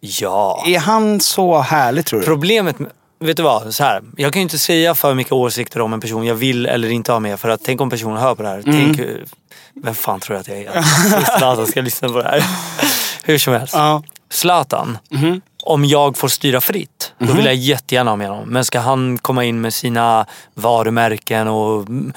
Ja. 0.00 0.64
Är 0.66 0.78
han 0.78 1.20
så 1.20 1.58
härlig 1.60 2.06
tror 2.06 2.20
du? 2.20 2.26
Problemet, 2.26 2.78
med- 2.78 2.90
vet 3.20 3.36
du 3.36 3.42
vad? 3.42 3.74
Så 3.74 3.84
här, 3.84 4.02
jag 4.16 4.32
kan 4.32 4.40
ju 4.40 4.42
inte 4.42 4.58
säga 4.58 4.94
för 4.94 5.14
mycket 5.14 5.32
åsikter 5.32 5.80
om 5.80 5.92
en 5.92 6.00
person 6.00 6.24
jag 6.26 6.34
vill 6.34 6.66
eller 6.66 6.88
inte 6.88 7.12
ha 7.12 7.20
med. 7.20 7.40
För 7.40 7.48
att 7.48 7.60
tänk 7.64 7.80
om 7.80 7.90
personen 7.90 8.16
hör 8.16 8.34
på 8.34 8.42
det 8.42 8.48
här. 8.48 8.62
Mm. 8.68 8.94
Tänk, 8.94 9.08
vem 9.74 9.94
fan 9.94 10.20
tror 10.20 10.34
jag 10.36 10.40
att 10.40 10.48
jag 10.48 10.58
är? 10.58 10.82
Zlatan 11.38 11.66
ska 11.66 11.80
lyssna 11.80 12.08
på 12.08 12.22
det 12.22 12.28
här. 12.28 12.44
Hur 13.24 13.38
som 13.38 13.52
helst. 13.52 13.74
Ja. 13.74 14.02
Zlatan, 14.30 14.98
om 15.66 15.84
jag 15.84 16.16
får 16.16 16.28
styra 16.28 16.60
fritt, 16.60 17.12
då 17.18 17.32
vill 17.32 17.44
jag 17.44 17.54
jättegärna 17.54 18.10
ha 18.10 18.16
med 18.16 18.28
honom. 18.28 18.48
Men 18.48 18.64
ska 18.64 18.80
han 18.80 19.18
komma 19.18 19.44
in 19.44 19.60
med 19.60 19.74
sina 19.74 20.26
varumärken 20.54 21.48
och 21.48 21.88
mm, 21.88 22.12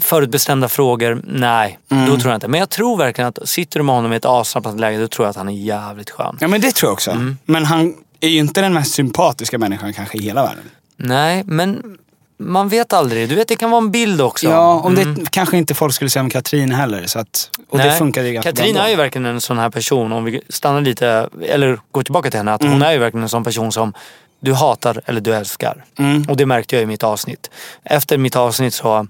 förutbestämda 0.00 0.68
frågor? 0.68 1.22
Nej, 1.24 1.78
då 1.88 2.16
tror 2.16 2.26
jag 2.26 2.34
inte. 2.34 2.48
Men 2.48 2.60
jag 2.60 2.70
tror 2.70 2.96
verkligen 2.96 3.28
att 3.28 3.48
sitter 3.48 3.80
du 3.80 3.84
med 3.84 3.94
honom 3.94 4.12
i 4.12 4.16
ett 4.16 4.24
avslappnat 4.24 4.80
läge, 4.80 4.98
då 4.98 5.08
tror 5.08 5.26
jag 5.26 5.30
att 5.30 5.36
han 5.36 5.48
är 5.48 5.52
jävligt 5.52 6.10
skön. 6.10 6.36
ja, 6.40 6.48
men 6.48 6.60
det 6.60 6.74
tror 6.74 6.88
jag 6.88 6.92
också. 6.92 7.10
Mm. 7.10 7.38
Men 7.44 7.64
han 7.64 7.94
är 8.20 8.28
ju 8.28 8.38
inte 8.38 8.60
den 8.60 8.74
mest 8.74 8.94
sympatiska 8.94 9.58
människan 9.58 9.92
kanske 9.92 10.18
i 10.18 10.22
hela 10.22 10.42
världen. 10.42 10.64
Nej, 10.96 11.42
men 11.46 11.98
man 12.38 12.68
vet 12.68 12.92
aldrig. 12.92 13.28
Du 13.28 13.34
vet, 13.34 13.48
det 13.48 13.56
kan 13.56 13.70
vara 13.70 13.82
en 13.82 13.90
bild 13.90 14.20
också. 14.20 14.48
Ja, 14.48 14.80
om 14.80 14.94
det 14.94 15.30
kanske 15.30 15.56
inte 15.56 15.74
folk 15.74 15.94
skulle 15.94 16.10
säga 16.10 16.22
om 16.22 16.30
Katrin 16.30 16.72
heller. 16.72 17.06
Så 17.06 17.18
att, 17.18 17.50
och 17.68 17.78
det 17.78 17.84
Nej, 17.84 17.98
funkar 17.98 18.22
ju 18.22 18.32
ganska 18.32 18.50
Katrin 18.52 18.76
är 18.76 18.88
ju 18.88 18.96
verkligen 18.96 19.26
en 19.26 19.40
sån 19.40 19.58
här 19.58 19.70
person, 19.70 20.12
om 20.12 20.24
vi 20.24 20.40
stannar 20.48 20.80
lite, 20.80 21.28
eller 21.48 21.80
går 21.90 22.02
tillbaka 22.02 22.30
till 22.30 22.38
henne, 22.38 22.52
att 22.52 22.62
hon 22.62 22.82
är 22.82 22.92
ju 22.92 22.98
verkligen 22.98 23.22
en 23.22 23.28
sån 23.28 23.44
person 23.44 23.72
som 23.72 23.92
du 24.40 24.54
hatar 24.54 25.00
eller 25.06 25.20
du 25.20 25.34
älskar. 25.34 25.84
Och 26.28 26.36
det 26.36 26.46
märkte 26.46 26.76
jag 26.76 26.82
i 26.82 26.86
mitt 26.86 27.02
avsnitt. 27.02 27.50
Efter 27.84 28.18
mitt 28.18 28.36
avsnitt 28.36 28.74
så, 28.74 29.06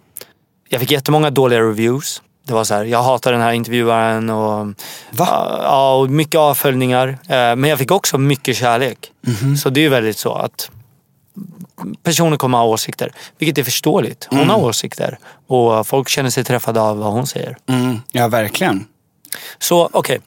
jag 0.68 0.80
fick 0.80 0.90
jättemånga 0.90 1.30
dåliga 1.30 1.60
reviews. 1.60 2.22
Det 2.44 2.54
var 2.54 2.64
så 2.64 2.74
här, 2.74 2.84
jag 2.84 3.02
hatar 3.02 3.32
den 3.32 3.40
här 3.40 3.52
intervjuaren 3.52 4.30
och, 4.30 4.66
Va? 5.10 5.58
ja, 5.62 5.94
och 5.94 6.10
mycket 6.10 6.38
avföljningar. 6.38 7.08
Eh, 7.08 7.36
Men 7.56 7.64
jag 7.64 7.78
fick 7.78 7.90
också 7.90 8.18
mycket 8.18 8.56
kärlek. 8.56 9.12
Så 9.62 9.70
det 9.70 9.80
är 9.80 9.82
ju 9.82 9.88
väldigt 9.88 10.18
så 10.18 10.34
att 10.34 10.70
personer 12.02 12.36
kommer 12.36 12.58
ha 12.58 12.64
åsikter. 12.64 13.12
Vilket 13.38 13.58
är 13.58 13.62
förståeligt. 13.64 14.26
Hon 14.30 14.50
har 14.50 14.56
åsikter. 14.58 15.18
Och 15.46 15.86
folk 15.86 16.08
känner 16.08 16.30
sig 16.30 16.44
träffade 16.44 16.80
av 16.80 16.98
vad 16.98 17.12
hon 17.12 17.26
säger. 17.26 17.56
Mm, 17.68 18.00
ja, 18.12 18.28
verkligen. 18.28 18.86
Så 19.58 19.88
okej. 19.92 20.20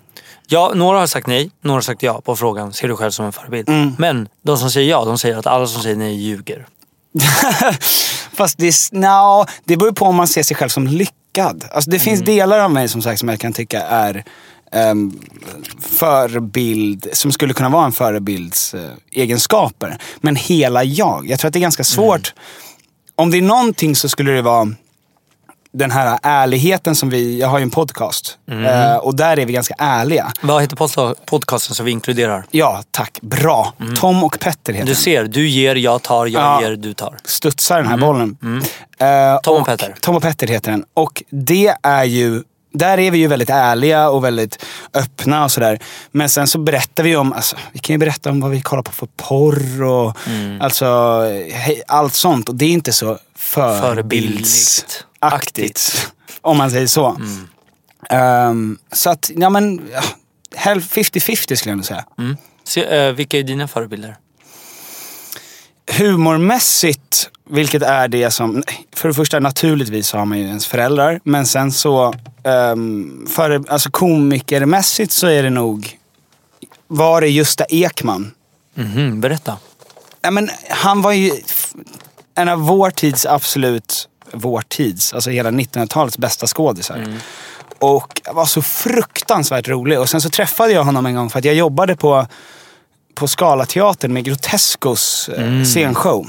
Ja, 0.48 0.72
några 0.76 1.00
har 1.00 1.08
sagt 1.08 1.28
nej, 1.28 1.52
några 1.62 1.76
har 1.78 1.82
sagt 1.82 2.04
ja 2.04 2.22
på 2.22 2.36
frågan, 2.36 2.74
ser 2.74 2.88
du 2.88 2.96
själv 2.96 3.12
som 3.12 3.26
en 3.26 3.32
förebild? 3.32 3.70
Men 3.98 4.28
de 4.46 4.58
som 4.58 4.72
säger 4.72 4.90
ja, 4.90 5.06
de 5.06 5.18
säger 5.18 5.38
att 5.38 5.48
alla 5.48 5.68
som 5.68 5.82
säger 5.82 5.96
nej 5.96 6.16
ljuger. 6.16 6.68
Fast 8.34 8.58
det, 8.58 8.68
är- 8.68 8.96
no, 8.96 9.46
det 9.66 9.78
beror 9.78 9.92
på 9.92 10.06
om 10.06 10.16
man 10.16 10.28
ser 10.28 10.44
sig 10.44 10.56
själv 10.58 10.70
som 10.70 10.88
lyckad. 10.88 11.66
Alltså, 11.72 11.90
det 11.90 12.00
finns 12.00 12.22
delar 12.22 12.60
av 12.60 12.72
mig 12.72 12.88
som 12.90 13.02
sagt 13.02 13.20
som 13.20 13.30
jag 13.30 13.40
kan 13.40 13.54
tycka 13.54 13.82
är 13.82 14.24
um, 14.76 15.20
förebild, 15.80 17.08
som 17.14 17.32
skulle 17.32 17.54
kunna 17.54 17.70
vara 17.70 17.86
en 17.86 17.92
förebilds 17.92 18.74
eh, 18.74 18.82
egenskaper. 19.12 19.98
Men 20.18 20.36
hela 20.36 20.84
jag. 20.84 21.30
Jag 21.30 21.40
tror 21.40 21.48
att 21.48 21.54
det 21.54 21.60
är 21.60 21.62
ganska 21.62 21.84
svårt. 21.84 22.34
Om 23.16 23.32
det 23.32 23.38
är 23.38 23.42
någonting 23.42 23.96
så 23.96 24.10
skulle 24.10 24.32
det 24.32 24.42
vara 24.42 24.68
den 25.74 25.92
här 25.92 26.20
ärligheten 26.24 26.96
som 26.96 27.10
vi, 27.10 27.40
jag 27.40 27.48
har 27.48 27.60
ju 27.60 27.64
en 27.64 27.70
podcast. 27.70 28.38
eh, 28.52 28.96
och 28.96 29.16
där 29.16 29.40
är 29.40 29.46
vi 29.46 29.54
ganska 29.54 29.74
ärliga. 29.78 30.32
Vad 30.42 30.62
heter 30.62 30.76
pod- 30.76 31.16
podcasten 31.26 31.76
som 31.76 31.86
vi 31.86 31.92
inkluderar? 31.92 32.46
Ja, 32.52 32.84
tack. 32.92 33.20
Bra. 33.22 33.74
Tom 33.96 34.24
och 34.24 34.40
Petter 34.40 34.74
heter 34.74 34.88
Du 34.88 34.96
ser, 34.96 35.24
du 35.24 35.48
ger, 35.48 35.76
jag 35.76 36.02
tar, 36.02 36.26
jag 36.26 36.44
Ja. 36.44 36.62
ger, 36.62 36.76
du 36.76 36.94
tar. 36.94 37.18
studsar 37.24 37.78
den 37.78 37.88
här 37.88 37.98
bollen. 37.98 38.38
Eh, 39.00 39.40
Tom 39.44 39.62
och 39.62 39.66
Petter. 39.66 39.96
Tom 40.02 40.16
och 40.16 40.22
Petter 40.22 40.48
heter 40.48 40.72
den. 40.72 40.86
Och 40.94 41.24
det 41.30 41.76
är 41.84 42.04
ju, 42.04 42.44
där 42.74 42.98
är 42.98 43.12
vi 43.12 43.18
ju 43.18 43.28
väldigt 43.28 43.50
ärliga 43.50 44.10
och 44.10 44.24
väldigt 44.24 44.66
öppna 44.94 45.44
och 45.44 45.52
sådär. 45.52 45.80
Men 46.12 46.30
sen 46.30 46.48
så 46.48 46.58
berättar 46.60 47.04
vi 47.04 47.16
om, 47.16 47.34
alltså, 47.34 47.56
vi 47.74 47.80
kan 47.80 47.94
ju 47.94 47.98
berätta 47.98 48.30
om 48.30 48.40
vad 48.42 48.52
vi 48.52 48.62
kollar 48.62 48.84
på 48.84 48.92
för 48.92 49.08
porr 49.18 49.84
och 49.84 50.18
alltså 50.60 50.86
hej, 51.52 51.82
allt 51.88 52.14
sånt. 52.14 52.50
Och 52.50 52.56
det 52.56 52.66
är 52.66 52.70
inte 52.70 52.94
så 52.94 53.18
förebildsaktigt. 53.36 56.12
Om 56.42 56.58
man 56.58 56.72
säger 56.72 56.88
så. 56.88 57.18
Ehm, 58.10 58.78
så 58.92 59.10
att, 59.10 59.32
ja 59.36 59.50
men, 59.50 59.82
ja, 59.94 60.02
hälf- 60.56 60.94
50-50 60.94 61.56
skulle 61.56 61.72
jag 61.72 61.78
nog 61.78 61.86
säga. 61.86 62.06
Mm. 62.18 62.38
Se, 62.64 62.84
eh, 63.06 63.12
vilka 63.14 63.40
är 63.40 63.44
dina 63.44 63.68
förebilder? 63.68 64.16
Humormässigt, 66.00 67.30
vilket 67.50 67.82
är 67.82 68.08
det 68.08 68.32
som... 68.32 68.64
För 68.96 69.08
det 69.08 69.14
första 69.14 69.40
naturligtvis 69.40 70.08
så 70.08 70.18
har 70.18 70.26
man 70.26 70.40
ju 70.40 70.46
ens 70.46 70.68
föräldrar. 70.68 71.20
Men 71.24 71.46
sen 71.46 71.72
så, 71.72 72.14
um, 72.44 73.28
för, 73.30 73.64
alltså 73.68 73.92
komikermässigt 73.92 75.12
så 75.12 75.28
är 75.28 75.44
det 75.44 75.50
nog... 75.50 75.98
Var 76.88 77.22
det 77.22 77.30
Gösta 77.30 77.66
Ekman? 77.70 78.32
Mhm, 78.76 79.22
berätta. 79.22 79.58
Ja, 80.22 80.32
men 80.32 80.50
han 80.70 81.02
var 81.02 81.12
ju 81.12 81.32
en 82.36 82.50
av 82.50 82.60
vår 82.60 82.90
tids 82.90 83.26
absolut, 83.26 84.08
vår 84.34 84.64
tids, 84.68 85.14
alltså 85.14 85.30
hela 85.30 85.52
1900-talets 85.52 86.18
bästa 86.18 86.48
skådisar. 86.48 87.06
Och 87.80 88.22
var 88.34 88.46
så 88.46 88.62
fruktansvärt 88.62 89.68
rolig. 89.68 90.00
Och 90.00 90.10
sen 90.10 90.22
så 90.22 90.30
träffade 90.30 90.74
jag 90.74 90.84
honom 90.84 91.06
en 91.06 91.16
gång 91.16 91.30
för 91.30 91.40
att 91.40 91.46
jag 91.46 91.56
jobbade 91.56 91.96
på, 91.96 92.28
på 93.16 93.28
Scalateatern 93.28 94.14
med 94.14 94.24
Grotescos 94.24 95.30
eh, 95.30 95.64
scenshow. 95.64 96.28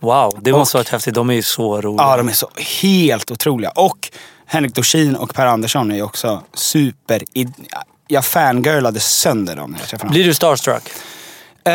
Wow, 0.00 0.38
det 0.42 0.52
måste 0.52 0.76
Och- 0.76 0.80
varit 0.80 0.88
häftigt. 0.88 1.14
De 1.14 1.30
är 1.30 1.34
ju 1.34 1.42
så 1.42 1.80
roliga. 1.80 2.06
Ja, 2.06 2.16
de 2.16 2.28
är 2.28 2.32
så 2.32 2.48
helt 2.82 3.30
otroliga. 3.30 3.70
Och 3.70 4.10
Henrik 4.46 4.74
Dorsin 4.74 5.16
och 5.16 5.34
Per 5.34 5.46
Andersson 5.46 5.90
är 5.90 5.94
ju 5.94 6.02
också 6.02 6.42
super... 6.54 7.22
Jag 8.08 8.24
fangirlade 8.24 9.00
sönder 9.00 9.56
dem 9.56 9.70
när 9.70 9.78
jag 9.78 9.88
träffade 9.88 10.08
dem. 10.08 10.12
Blir 10.12 10.24
du 10.24 10.34
starstruck? 10.34 10.82
Eh, 11.64 11.72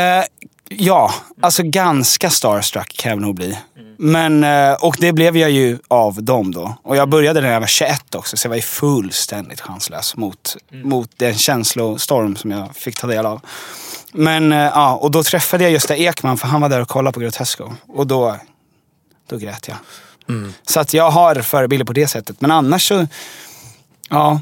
ja, 0.69 1.13
alltså 1.41 1.63
ganska 1.63 2.29
starstruck 2.29 2.93
kan 2.97 3.09
jag 3.11 3.21
nog 3.21 3.35
bli. 3.35 3.57
Men, 3.97 4.43
eh, 4.43 4.73
och 4.73 4.95
det 4.99 5.13
blev 5.13 5.37
jag 5.37 5.51
ju 5.51 5.79
av 5.87 6.23
dem 6.23 6.51
då. 6.51 6.77
Och 6.83 6.95
jag 6.95 7.09
började 7.09 7.41
när 7.41 7.51
jag 7.53 7.59
var 7.59 7.67
21 7.67 8.15
också, 8.15 8.37
så 8.37 8.45
jag 8.45 8.49
var 8.49 8.55
ju 8.55 8.61
fullständigt 8.61 9.61
chanslös 9.61 10.15
mot, 10.15 10.57
mot 10.83 11.09
den 11.17 11.35
känslostorm 11.35 12.35
som 12.35 12.51
jag 12.51 12.75
fick 12.75 12.95
ta 12.99 13.07
del 13.07 13.25
av. 13.25 13.41
Men 14.15 14.51
eh, 14.51 14.57
ja, 14.57 14.95
och 14.95 15.11
då 15.11 15.23
träffade 15.23 15.63
jag 15.63 15.71
Gösta 15.73 15.95
Ekman 15.95 16.37
för 16.37 16.47
han 16.47 16.61
var 16.61 16.69
där 16.69 16.81
och 16.81 16.87
kollade 16.87 17.13
på 17.13 17.19
Grotesco. 17.19 17.71
Och 17.87 18.07
då, 18.07 18.37
då 19.29 19.37
grät 19.37 19.67
jag. 19.67 19.77
Så 20.67 20.79
att 20.79 20.93
jag 20.93 21.11
har 21.11 21.35
förebilder 21.35 21.85
på 21.85 21.93
det 21.93 22.07
sättet. 22.07 22.41
Men 22.41 22.51
annars 22.51 22.87
så, 22.87 23.07
ja, 24.09 24.41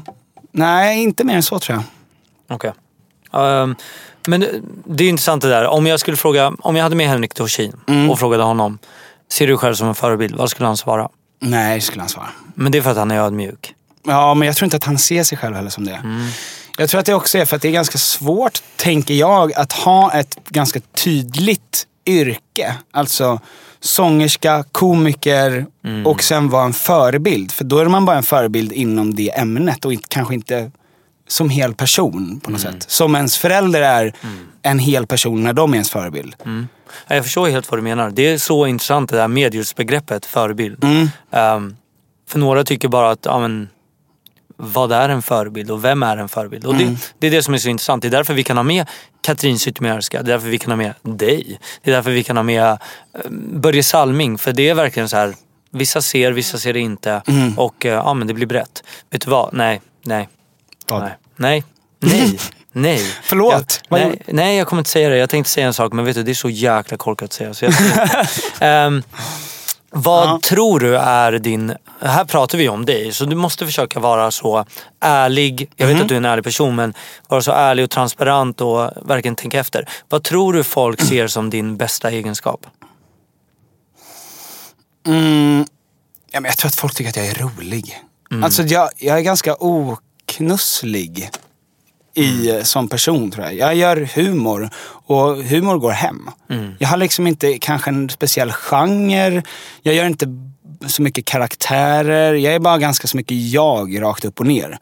nej 0.52 1.02
inte 1.02 1.24
mer 1.24 1.34
än 1.36 1.42
så 1.42 1.58
tror 1.58 1.76
jag. 1.78 1.84
Okej. 2.56 2.72
Ehm, 3.32 3.76
men 4.26 4.40
det- 4.86 5.04
är 5.04 5.08
intressant 5.08 5.42
det 5.42 5.48
där. 5.48 5.66
Om 5.66 5.86
jag 5.86 6.00
skulle 6.00 6.16
fråga, 6.16 6.52
om 6.58 6.76
jag 6.76 6.82
hade 6.82 6.96
med 6.96 7.08
Henrik 7.08 7.34
Dorsin 7.34 7.72
Mm. 7.86 8.10
och 8.10 8.18
frågade 8.18 8.42
honom, 8.42 8.78
ser 9.32 9.46
du 9.46 9.56
själv 9.56 9.74
som 9.74 9.88
en 9.88 9.94
förebild? 9.94 10.36
Vad 10.36 10.50
skulle 10.50 10.66
han 10.66 10.76
svara? 10.76 11.08
Nej, 11.40 11.80
skulle 11.80 12.02
han 12.02 12.08
svara. 12.08 12.28
Men 12.54 12.72
det 12.72 12.78
är 12.78 12.82
för 12.82 12.90
att 12.90 12.96
han 12.96 13.10
är 13.10 13.20
ödmjuk. 13.20 13.74
Ja, 14.06 14.34
men 14.34 14.46
jag 14.46 14.56
tror 14.56 14.66
inte 14.66 14.76
att 14.76 14.84
han 14.84 14.98
ser 14.98 15.24
sig 15.24 15.38
själv 15.38 15.54
heller 15.56 15.70
som 15.70 15.84
det. 15.84 16.00
Jag 16.78 16.88
tror 16.88 17.00
att 17.00 17.06
det 17.06 17.14
också 17.14 17.38
är 17.38 17.44
för 17.44 17.56
att 17.56 17.62
det 17.62 17.68
är 17.68 17.72
ganska 17.72 17.98
svårt, 17.98 18.62
tänker 18.76 19.14
jag, 19.14 19.52
att 19.52 19.72
ha 19.72 20.12
ett 20.12 20.38
ganska 20.48 20.80
tydligt 20.80 21.86
yrke. 22.06 22.74
Alltså 22.90 23.40
sångerska, 23.80 24.64
komiker 24.72 25.66
och 26.04 26.22
sen 26.22 26.48
vara 26.48 26.64
en 26.64 26.72
förebild. 26.72 27.52
För 27.52 27.64
då 27.64 27.78
är 27.78 27.86
man 27.86 28.04
bara 28.04 28.16
en 28.16 28.22
förebild 28.22 28.72
inom 28.72 29.14
det 29.14 29.38
ämnet 29.38 29.84
och 29.84 29.92
inte, 29.92 30.08
kanske 30.08 30.34
inte 30.34 30.70
som 31.28 31.50
hel 31.50 31.74
person 31.74 32.40
på 32.40 32.50
något 32.50 32.60
sätt. 32.60 32.84
Som 32.90 33.14
ens 33.14 33.36
förälder 33.38 33.82
är 33.82 34.12
en 34.62 34.78
hel 34.78 35.06
person 35.06 35.42
när 35.42 35.52
de 35.52 35.70
är 35.70 35.74
ens 35.74 35.90
förebild. 35.90 36.34
Ja, 37.08 37.14
Jag 37.14 37.24
förstår 37.24 37.48
helt 37.48 37.70
vad 37.70 37.78
du 37.78 37.82
menar. 37.82 38.10
Det 38.10 38.22
är 38.28 38.38
så 38.38 38.66
intressant 38.66 39.10
det 39.10 39.16
där 39.16 39.28
medjusbegreppet 39.28 40.26
förebild. 40.26 40.84
Mm. 40.84 41.08
Ehm, 41.30 41.76
för 42.28 42.38
några 42.38 42.64
tycker 42.64 42.88
bara 42.88 43.10
att, 43.10 43.24
ja 43.24 43.38
men, 43.38 43.68
vad 44.56 44.92
är 44.92 45.08
en 45.08 45.22
förebild 45.22 45.70
och 45.70 45.84
vem 45.84 46.02
är 46.02 46.16
en 46.16 46.28
förebild? 46.28 46.66
Och 46.66 46.74
Mm. 46.74 46.94
det, 46.94 47.00
det 47.18 47.26
är 47.26 47.30
det 47.30 47.42
som 47.42 47.54
är 47.54 47.58
så 47.58 47.68
intressant. 47.68 48.02
Det 48.02 48.08
är 48.08 48.10
därför 48.10 48.34
vi 48.34 48.44
kan 48.44 48.56
ha 48.56 48.64
med 48.64 48.86
Katrin 49.20 49.58
Zytomierska, 49.58 50.22
det 50.22 50.28
är 50.30 50.32
därför 50.32 50.48
vi 50.48 50.58
kan 50.58 50.70
ha 50.70 50.76
med 50.76 50.94
dig. 51.02 51.60
Det 51.82 51.90
är 51.90 51.94
därför 51.94 52.10
vi 52.10 52.24
kan 52.24 52.36
ha 52.36 52.42
med 52.44 52.62
eh, 52.64 52.76
Börje 53.52 53.82
Salming. 53.82 54.38
För 54.38 54.52
det 54.52 54.68
är 54.68 54.74
verkligen 54.74 55.08
så 55.08 55.16
här, 55.16 55.34
vissa 55.70 56.02
ser, 56.02 56.32
vissa 56.32 56.58
ser 56.58 56.72
det 56.72 56.80
inte. 56.80 57.22
Mm. 57.26 57.58
Och 57.58 57.86
eh, 57.86 57.92
ja 57.92 58.14
men 58.14 58.26
det 58.26 58.34
blir 58.34 58.46
brett. 58.46 58.82
Vet 59.10 59.24
du 59.24 59.30
vad? 59.30 59.54
Nej, 59.54 59.80
nej, 60.02 60.28
Vad? 60.88 61.02
nej, 61.02 61.14
nej, 61.36 61.64
nej. 62.00 62.38
Nej. 62.72 62.98
Förlåt, 63.22 63.80
Jag, 63.88 63.98
nej, 64.00 64.22
nej, 64.26 64.56
jag 64.58 64.66
kommer 64.66 64.80
inte 64.80 64.90
säga 64.90 65.08
det. 65.08 65.16
Jag 65.16 65.30
tänkte 65.30 65.50
säga 65.52 65.66
en 65.66 65.74
sak 65.74 65.92
men 65.92 66.04
vet 66.04 66.14
du, 66.16 66.22
det 66.22 66.32
är 66.32 66.34
så 66.34 66.50
jäkla 66.50 66.96
korkat 66.96 67.24
att 67.26 67.32
säga. 67.32 67.54
Så 67.54 67.64
jag, 67.64 67.74
Ehm, 68.60 69.02
vad 69.94 70.28
Ja. 70.28 70.40
tror 70.42 70.80
du 70.80 70.96
är 70.96 71.32
din... 71.32 71.74
Här 72.00 72.24
pratar 72.24 72.58
vi 72.58 72.68
om 72.68 72.84
dig, 72.84 73.12
så 73.12 73.24
du 73.24 73.36
måste 73.36 73.66
försöka 73.66 74.00
vara 74.00 74.30
så 74.30 74.64
ärlig. 75.00 75.70
Jag 75.76 75.86
vet 75.86 76.00
att 76.00 76.08
du 76.08 76.14
är 76.14 76.18
en 76.18 76.24
ärlig 76.24 76.44
person, 76.44 76.74
men 76.74 76.94
vara 77.28 77.42
så 77.42 77.52
ärlig 77.52 77.84
och 77.84 77.90
transparent 77.90 78.60
och 78.60 78.90
verkligen 79.02 79.36
tänka 79.36 79.60
efter. 79.60 79.88
Vad 80.08 80.22
tror 80.22 80.52
du 80.52 80.64
folk 80.64 81.00
ser 81.00 81.26
som 81.26 81.50
din 81.50 81.76
bästa 81.76 82.10
egenskap? 82.10 82.66
Mm, 85.06 85.66
ja, 86.30 86.40
men 86.40 86.48
jag 86.48 86.56
tror 86.58 86.68
att 86.68 86.74
folk 86.74 86.94
tycker 86.94 87.10
att 87.10 87.16
jag 87.16 87.26
är 87.26 87.34
rolig. 87.34 88.00
Alltså 88.42 88.62
jag, 88.62 88.90
jag 88.96 89.18
är 89.18 89.22
ganska 89.22 89.56
oknusslig 89.58 91.30
i, 92.14 92.60
som 92.64 92.88
person 92.88 93.30
tror 93.30 93.44
jag. 93.44 93.54
Jag 93.54 93.74
gör 93.74 93.96
humor 94.14 94.70
och 95.06 95.44
humor 95.44 95.78
går 95.78 95.90
hem. 95.90 96.30
Jag 96.78 96.88
har 96.88 96.96
liksom 96.96 97.26
inte 97.26 97.58
kanske 97.58 97.90
en 97.90 98.10
speciell 98.10 98.52
genre. 98.52 99.42
Jag 99.82 99.94
gör 99.94 100.06
inte 100.06 100.26
så 100.86 101.02
mycket 101.02 101.24
karaktärer. 101.24 102.34
Jag 102.34 102.54
är 102.54 102.58
bara 102.58 102.78
ganska 102.78 103.08
så 103.08 103.16
mycket 103.16 103.36
jag 103.36 104.02
rakt 104.02 104.24
upp 104.24 104.40
och 104.40 104.46
ner. 104.46 104.78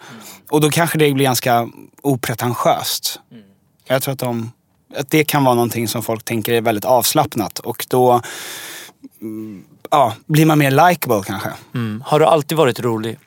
Och 0.50 0.60
då 0.60 0.70
kanske 0.70 0.98
det 0.98 1.12
blir 1.12 1.24
ganska 1.24 1.68
opretentiöst. 2.02 3.20
Jag 3.84 4.02
tror 4.02 4.12
att, 4.12 4.18
de, 4.18 4.52
att 4.96 5.10
det 5.10 5.24
kan 5.24 5.44
vara 5.44 5.54
någonting 5.54 5.88
som 5.88 6.02
folk 6.02 6.24
tänker 6.24 6.52
är 6.52 6.60
väldigt 6.60 6.84
avslappnat 6.84 7.58
och 7.58 7.86
då 7.88 8.20
mm, 9.20 9.64
ja, 9.90 10.14
blir 10.26 10.46
man 10.46 10.58
mer 10.58 10.88
likable 10.88 11.22
kanske. 11.26 11.50
Mm. 11.74 12.02
Har 12.06 12.20
du 12.20 12.26
alltid 12.26 12.58
varit 12.58 12.80
rolig? 12.80 13.18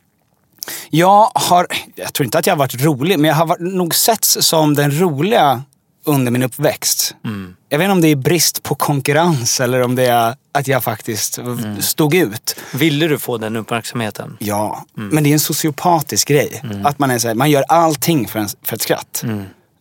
Jag 0.89 1.31
har, 1.35 1.67
jag 1.95 2.13
tror 2.13 2.25
inte 2.25 2.39
att 2.39 2.47
jag 2.47 2.53
har 2.53 2.59
varit 2.59 2.81
rolig, 2.81 3.19
men 3.19 3.29
jag 3.29 3.35
har 3.35 3.57
nog 3.59 3.95
setts 3.95 4.37
som 4.41 4.73
den 4.73 4.99
roliga 4.99 5.63
under 6.05 6.31
min 6.31 6.43
uppväxt. 6.43 7.15
Jag 7.69 7.77
vet 7.77 7.85
inte 7.85 7.91
om 7.91 8.01
det 8.01 8.07
är 8.07 8.15
brist 8.15 8.63
på 8.63 8.75
konkurrens 8.75 9.59
eller 9.59 9.81
om 9.81 9.95
det 9.95 10.05
är 10.05 10.35
att 10.53 10.67
jag 10.67 10.83
faktiskt 10.83 11.39
stod 11.79 12.15
ut. 12.15 12.55
Ville 12.73 13.07
du 13.07 13.19
få 13.19 13.37
den 13.37 13.55
uppmärksamheten? 13.55 14.37
Ja, 14.39 14.85
men 14.93 15.23
det 15.23 15.29
är 15.29 15.33
en 15.33 15.39
sociopatisk 15.39 16.27
grej. 16.27 16.61
Att 16.83 16.99
man, 16.99 17.11
är 17.11 17.19
så 17.19 17.27
här, 17.27 17.35
man 17.35 17.51
gör 17.51 17.63
allting 17.67 18.27
för, 18.27 18.39
en, 18.39 18.47
för 18.63 18.75
ett 18.75 18.81
skratt. 18.81 19.23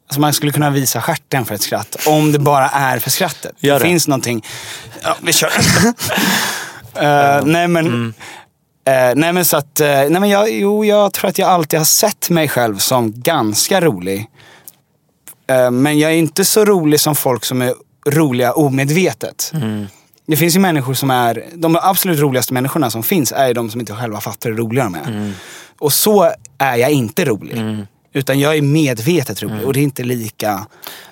Alltså 0.06 0.20
man 0.20 0.32
skulle 0.32 0.52
kunna 0.52 0.70
visa 0.70 1.02
stjärten 1.02 1.44
för 1.44 1.54
ett 1.54 1.62
skratt. 1.62 1.96
Om 2.06 2.32
det 2.32 2.38
bara 2.38 2.68
är 2.68 2.98
för 2.98 3.10
skrattet. 3.10 3.52
Gör 3.58 3.74
det 3.74 3.84
det. 3.84 3.88
finns 3.88 4.08
någonting. 4.08 4.44
Ja, 5.02 5.16
vi 5.22 5.32
kör. 5.32 5.50
Eh, 6.96 7.44
nej 7.44 7.68
men... 7.68 8.14
eh, 8.84 9.12
nej 9.14 9.32
men 9.32 9.44
så 9.44 9.56
att, 9.56 9.80
eh, 9.80 9.86
nej 9.88 10.20
men 10.20 10.28
jag, 10.28 10.52
jo 10.52 10.84
jag 10.84 11.12
tror 11.12 11.28
att 11.28 11.38
jag 11.38 11.48
alltid 11.48 11.80
har 11.80 11.84
sett 11.84 12.30
mig 12.30 12.48
själv 12.48 12.78
som 12.78 13.12
ganska 13.20 13.80
rolig. 13.80 14.26
Eh, 15.46 15.70
men 15.70 15.98
jag 15.98 16.12
är 16.12 16.16
inte 16.16 16.44
så 16.44 16.64
rolig 16.64 17.00
som 17.00 17.14
folk 17.14 17.44
som 17.44 17.62
är 17.62 17.74
roliga 18.06 18.52
omedvetet. 18.52 19.52
Det 20.26 20.36
finns 20.36 20.56
ju 20.56 20.60
människor 20.60 20.94
som 20.94 21.10
är, 21.10 21.44
de 21.54 21.78
absolut 21.82 22.20
roligaste 22.20 22.54
människorna 22.54 22.90
som 22.90 23.02
finns 23.02 23.32
är 23.32 23.46
ju 23.48 23.54
de 23.54 23.70
som 23.70 23.80
inte 23.80 23.94
själva 23.94 24.20
fattar 24.20 24.50
hur 24.50 24.56
roliga 24.56 24.84
de 24.84 24.94
är. 24.94 25.32
Och 25.78 25.92
så 25.92 26.32
är 26.58 26.76
jag 26.76 26.90
inte 26.90 27.24
rolig. 27.24 27.86
Utan 28.12 28.40
jag 28.40 28.56
är 28.56 28.62
medvetet 28.62 29.42
rolig 29.42 29.66
och 29.66 29.72
det 29.72 29.80
är 29.80 29.82
inte 29.84 30.02
lika... 30.02 30.66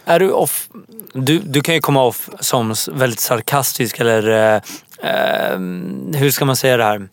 Är 0.05 0.21
du 0.21 0.31
off... 0.31 0.69
Du, 1.15 1.39
du 1.39 1.61
kan 1.61 1.75
ju 1.75 1.81
komma 1.81 2.03
off 2.05 2.31
som 2.41 2.75
väldigt 2.93 3.21
sarkastisk 3.21 4.01
eller... 4.01 4.29
Eh, 4.29 4.63
eh, 5.11 5.59
hur 6.15 6.31
ska 6.31 6.45
man 6.45 6.57
säga 6.57 6.77
det 6.77 6.85
här? 6.85 7.09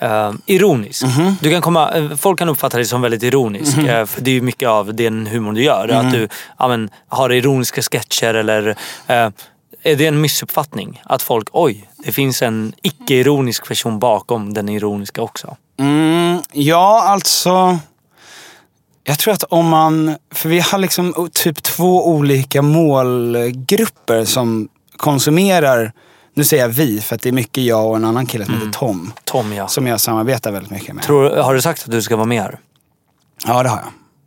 Eh, 0.00 0.32
ironisk. 0.46 1.04
Du 1.40 1.50
kan 1.50 1.62
komma, 1.62 1.90
eh, 1.90 2.16
folk 2.16 2.38
kan 2.38 2.48
uppfatta 2.48 2.76
dig 2.76 2.86
som 2.86 3.00
väldigt 3.02 3.22
ironisk. 3.22 3.78
eh, 3.78 4.06
för 4.06 4.20
det 4.20 4.30
är 4.30 4.34
ju 4.34 4.40
mycket 4.40 4.68
av 4.68 4.94
den 4.94 5.26
humorn 5.26 5.54
du 5.54 5.62
gör. 5.62 5.88
Att 5.88 6.12
du 6.12 6.28
ja, 6.58 6.68
men, 6.68 6.90
har 7.08 7.32
ironiska 7.32 7.82
sketcher 7.82 8.34
eller... 8.34 8.68
Eh, 9.06 9.28
är 9.82 9.96
det 9.96 10.06
en 10.06 10.20
missuppfattning? 10.20 11.02
Att 11.04 11.22
folk, 11.22 11.48
oj, 11.52 11.88
det 12.04 12.12
finns 12.12 12.42
en 12.42 12.72
icke-ironisk 12.82 13.68
person 13.68 13.98
bakom 13.98 14.54
den 14.54 14.68
ironiska 14.68 15.22
också. 15.22 15.56
Mm, 15.78 16.42
ja, 16.52 17.02
alltså... 17.02 17.78
Jag 19.04 19.18
tror 19.18 19.34
att 19.34 19.42
om 19.42 19.68
man... 19.68 20.16
För 20.34 20.48
vi 20.48 20.60
har 20.60 20.78
liksom 20.78 21.28
typ 21.32 21.62
två 21.62 22.08
olika 22.08 22.62
målgrupper 22.62 24.24
som 24.24 24.68
konsumerar... 24.96 25.92
Nu 26.34 26.44
säger 26.44 26.62
jag 26.62 26.68
vi, 26.70 27.00
för 27.00 27.14
att 27.14 27.22
det 27.22 27.28
är 27.28 27.32
mycket 27.32 27.64
jag 27.64 27.86
och 27.90 27.96
en 27.96 28.04
annan 28.04 28.26
kille 28.26 28.44
som 28.44 28.54
heter 28.54 28.70
Tom. 28.70 29.12
Tom 29.24 29.52
ja. 29.52 29.68
Som 29.68 29.86
jag 29.86 30.00
samarbetar 30.00 30.52
väldigt 30.52 30.70
mycket 30.72 30.94
med. 30.94 31.04
Tror, 31.04 31.36
har 31.36 31.54
du 31.54 31.62
sagt 31.62 31.84
att 31.84 31.90
du 31.90 32.02
ska 32.02 32.16
vara 32.16 32.26
med 32.26 32.42
här? 32.42 32.58
Ja, 33.46 33.62
det 33.62 33.68
har 33.68 33.76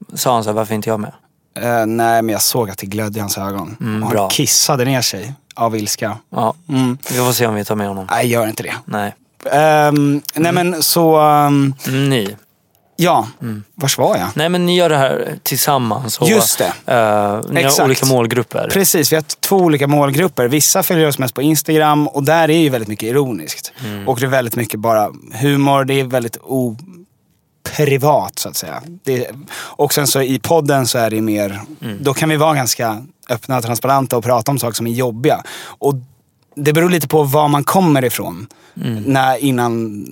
jag. 0.09 0.19
Sa 0.19 0.33
han 0.33 0.43
så 0.43 0.49
här, 0.49 0.55
varför 0.55 0.75
inte 0.75 0.89
jag 0.89 0.99
med? 0.99 1.11
Eh, 1.57 1.85
nej, 1.85 2.21
men 2.21 2.29
jag 2.29 2.41
såg 2.41 2.69
att 2.69 2.77
det 2.77 2.85
glödde 2.85 3.17
i 3.17 3.21
hans 3.21 3.37
ögon. 3.37 3.77
Mm, 3.81 4.03
och 4.03 4.09
bra. 4.09 4.21
han 4.21 4.29
kissade 4.29 4.85
ner 4.85 5.01
sig 5.01 5.33
av 5.55 5.75
ilska. 5.77 6.17
Ja, 6.29 6.53
Mm. 6.69 6.97
vi 7.11 7.17
får 7.17 7.31
se 7.31 7.47
om 7.47 7.55
vi 7.55 7.65
tar 7.65 7.75
med 7.75 7.87
honom. 7.87 8.07
Nej, 8.11 8.27
gör 8.27 8.47
inte 8.47 8.63
det. 8.63 8.73
Nej. 8.85 9.15
Ehm, 9.51 10.21
Nej, 10.35 10.51
men 10.51 10.83
så... 10.83 11.17
ehm, 11.19 11.73
Mm, 11.87 12.35
Ja, 12.95 13.27
vars 13.75 13.97
var 13.97 14.17
jag? 14.17 14.27
Nej 14.35 14.49
men 14.49 14.65
ni 14.65 14.77
gör 14.77 14.89
det 14.89 14.97
här 14.97 15.37
tillsammans. 15.43 16.17
Och, 16.17 16.29
Just 16.29 16.57
det. 16.57 16.93
eh, 16.93 17.41
ni 17.49 17.59
Exakt. 17.59 17.77
har 17.77 17.85
olika 17.85 18.05
målgrupper. 18.05 18.69
Precis, 18.71 19.11
vi 19.11 19.15
har 19.15 19.23
två 19.39 19.57
olika 19.57 19.87
målgrupper. 19.87 20.47
Vissa 20.47 20.83
följer 20.83 21.07
oss 21.07 21.19
mest 21.19 21.33
på 21.33 21.41
Instagram 21.41 22.07
och 22.07 22.23
där 22.23 22.49
är 22.49 22.57
ju 22.57 22.69
väldigt 22.69 22.87
mycket 22.89 23.09
ironiskt. 23.09 23.71
Och 24.07 24.19
det 24.19 24.25
är 24.25 24.29
väldigt 24.29 24.55
mycket 24.55 24.79
bara 24.79 25.09
humor, 25.33 25.85
det 25.85 25.93
är 25.93 26.03
väldigt 26.03 26.37
oprivat 26.43 28.39
så 28.39 28.49
att 28.49 28.55
säga. 28.55 28.81
Det, 29.03 29.27
och 29.55 29.93
sen 29.93 30.07
så 30.07 30.21
i 30.21 30.39
podden 30.39 30.87
så 30.87 30.97
är 30.97 31.09
det 31.09 31.21
mer, 31.21 31.61
då 31.99 32.13
kan 32.13 32.29
vi 32.29 32.37
vara 32.37 32.53
ganska 32.53 33.05
öppna 33.29 33.57
och 33.57 33.63
transparenta 33.63 34.17
och 34.17 34.23
prata 34.23 34.51
om 34.51 34.59
saker 34.59 34.75
som 34.75 34.87
är 34.87 34.91
jobbiga. 34.91 35.43
Och 35.65 35.95
det 36.55 36.73
beror 36.73 36.89
lite 36.89 37.07
på 37.07 37.23
var 37.23 37.47
man 37.47 37.63
kommer 37.63 38.05
ifrån. 38.05 38.47
När, 39.05 39.37
innan, 39.37 40.05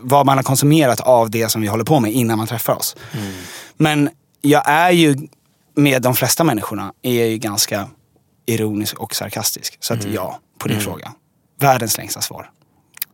vad 0.00 0.26
man 0.26 0.36
har 0.38 0.42
konsumerat 0.42 1.00
av 1.00 1.30
det 1.30 1.48
som 1.48 1.62
vi 1.62 1.68
håller 1.68 1.84
på 1.84 2.00
med 2.00 2.12
innan 2.12 2.38
man 2.38 2.46
träffar 2.46 2.72
oss. 2.72 2.96
Men 3.76 4.10
jag 4.40 4.62
är 4.66 4.90
ju, 4.90 5.16
med 5.74 6.02
de 6.02 6.14
flesta 6.14 6.44
människorna, 6.44 6.92
är 7.02 7.18
jag 7.18 7.28
ju 7.28 7.38
ganska 7.38 7.88
ironisk 8.46 8.98
och 8.98 9.14
sarkastisk. 9.14 9.76
Så 9.80 9.94
att 9.94 10.04
ja, 10.04 10.38
på 10.58 10.68
din 10.68 10.80
fråga. 10.80 11.12
Världens 11.60 11.98
längsta 11.98 12.20
svar. 12.20 12.50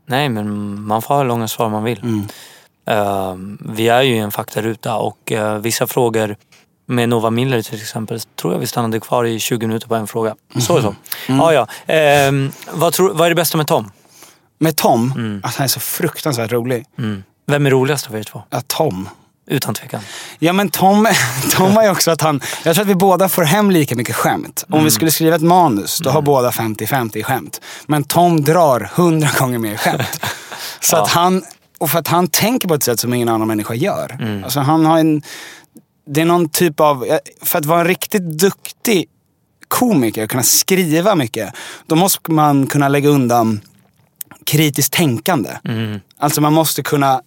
Nej 0.06 0.28
men 0.28 0.80
man 0.86 1.02
får 1.02 1.14
ha 1.14 1.22
hur 1.22 1.28
långa 1.28 1.48
svar 1.48 1.68
man 1.68 1.84
vill. 1.84 1.98
Mm. 2.02 2.26
Eh, 2.86 3.34
vi 3.74 3.88
är 3.88 4.02
ju 4.02 4.14
i 4.14 4.18
en 4.18 4.30
faktaruta 4.30 4.96
och 4.96 5.32
eh, 5.32 5.58
vissa 5.58 5.86
frågor 5.86 6.36
med 6.86 7.08
Nova 7.08 7.30
Miller 7.30 7.62
till 7.62 7.80
exempel 7.80 8.20
tror 8.20 8.52
jag 8.52 8.60
vi 8.60 8.66
stannade 8.66 9.00
kvar 9.00 9.24
i 9.24 9.38
20 9.38 9.66
minuter 9.66 9.88
på 9.88 9.94
en 9.94 10.06
fråga. 10.06 10.34
Så 10.54 10.82
så. 10.82 10.94
Mm. 11.28 11.40
Ja, 11.40 11.52
ja. 11.52 11.66
Ehm, 11.86 12.52
vad, 12.72 12.92
tror, 12.92 13.14
vad 13.14 13.26
är 13.26 13.28
det 13.28 13.34
bästa 13.34 13.56
med 13.56 13.66
Tom? 13.66 13.90
Med 14.64 14.76
Tom, 14.76 15.40
att 15.42 15.54
han 15.54 15.64
är 15.64 15.68
så 15.68 15.80
fruktansvärt 15.80 16.52
rolig. 16.52 16.84
Mm. 16.98 17.22
Vem 17.46 17.66
är 17.66 17.70
roligast 17.70 18.10
av 18.10 18.16
er 18.16 18.22
två? 18.22 18.42
Ja, 18.50 18.62
Tom. 18.66 19.08
Utan 19.46 19.74
tvekan. 19.74 20.00
Ja 20.38 20.52
men 20.52 20.68
Tom, 20.68 21.08
Tom 21.50 21.72
har 21.76 21.82
ju 21.82 21.90
också 21.90 22.10
att 22.10 22.20
han, 22.20 22.40
jag 22.62 22.74
tror 22.74 22.82
att 22.82 22.90
vi 22.90 22.94
båda 22.94 23.28
får 23.28 23.42
hem 23.42 23.70
lika 23.70 23.96
mycket 23.96 24.16
skämt. 24.16 24.64
Om 24.70 24.84
vi 24.84 24.90
skulle 24.90 25.10
skriva 25.10 25.36
ett 25.36 25.42
manus, 25.42 25.98
då 25.98 26.10
har 26.10 26.22
båda 26.22 26.50
50-50 26.50 27.16
i 27.16 27.22
skämt. 27.22 27.60
Men 27.86 28.04
Tom 28.04 28.44
drar 28.44 28.90
100 28.94 29.28
gånger 29.38 29.58
mer 29.58 29.76
skämt. 29.76 30.20
Så 30.80 30.96
att 30.96 31.08
han, 31.08 31.42
och 31.78 31.90
för 31.90 31.98
att 31.98 32.08
han 32.08 32.26
tänker 32.26 32.68
på 32.68 32.74
ett 32.74 32.82
sätt 32.82 33.00
som 33.00 33.14
ingen 33.14 33.28
annan 33.28 33.48
människa 33.48 33.74
gör. 33.74 34.16
Mm. 34.20 34.44
Alltså 34.44 34.60
han 34.60 34.86
har 34.86 34.98
en, 34.98 35.22
det 36.06 36.20
är 36.20 36.24
någon 36.24 36.48
typ 36.48 36.80
av, 36.80 37.18
för 37.42 37.58
att 37.58 37.64
vara 37.64 37.80
en 37.80 37.86
riktigt 37.86 38.22
duktig 38.22 39.06
komiker 39.68 40.24
och 40.24 40.30
kunna 40.30 40.42
skriva 40.42 41.14
mycket, 41.14 41.54
då 41.86 41.96
måste 41.96 42.30
man 42.30 42.66
kunna 42.66 42.88
lägga 42.88 43.08
undan 43.08 43.60
kritiskt 44.46 44.92
tänkande. 44.92 45.50
Mm. 45.64 46.00
Alltså 46.18 46.40
man 46.40 46.52
måste 46.52 46.82
kunna 46.82 47.22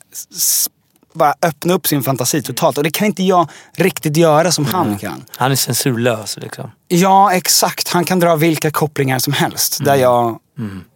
bara 1.14 1.34
öppna 1.42 1.74
upp 1.74 1.88
sin 1.88 2.04
fantasi 2.04 2.42
totalt. 2.44 2.78
Och 2.78 2.84
det 2.84 2.92
kan 2.92 3.08
inte 3.08 3.24
jag 3.24 3.50
riktigt 3.76 4.18
göra 4.18 4.52
som 4.52 4.66
han 4.66 4.98
kan. 4.98 5.26
Han 5.38 5.52
är 5.52 5.56
censurlös 5.56 6.38
liksom. 6.38 6.72
Ja, 6.88 7.34
exakt. 7.34 7.88
Han 7.88 8.06
kan 8.06 8.20
dra 8.20 8.36
vilka 8.36 8.72
kopplingar 8.72 9.20
som 9.20 9.34
helst. 9.34 9.78
Där 9.86 9.96
jag 9.96 10.40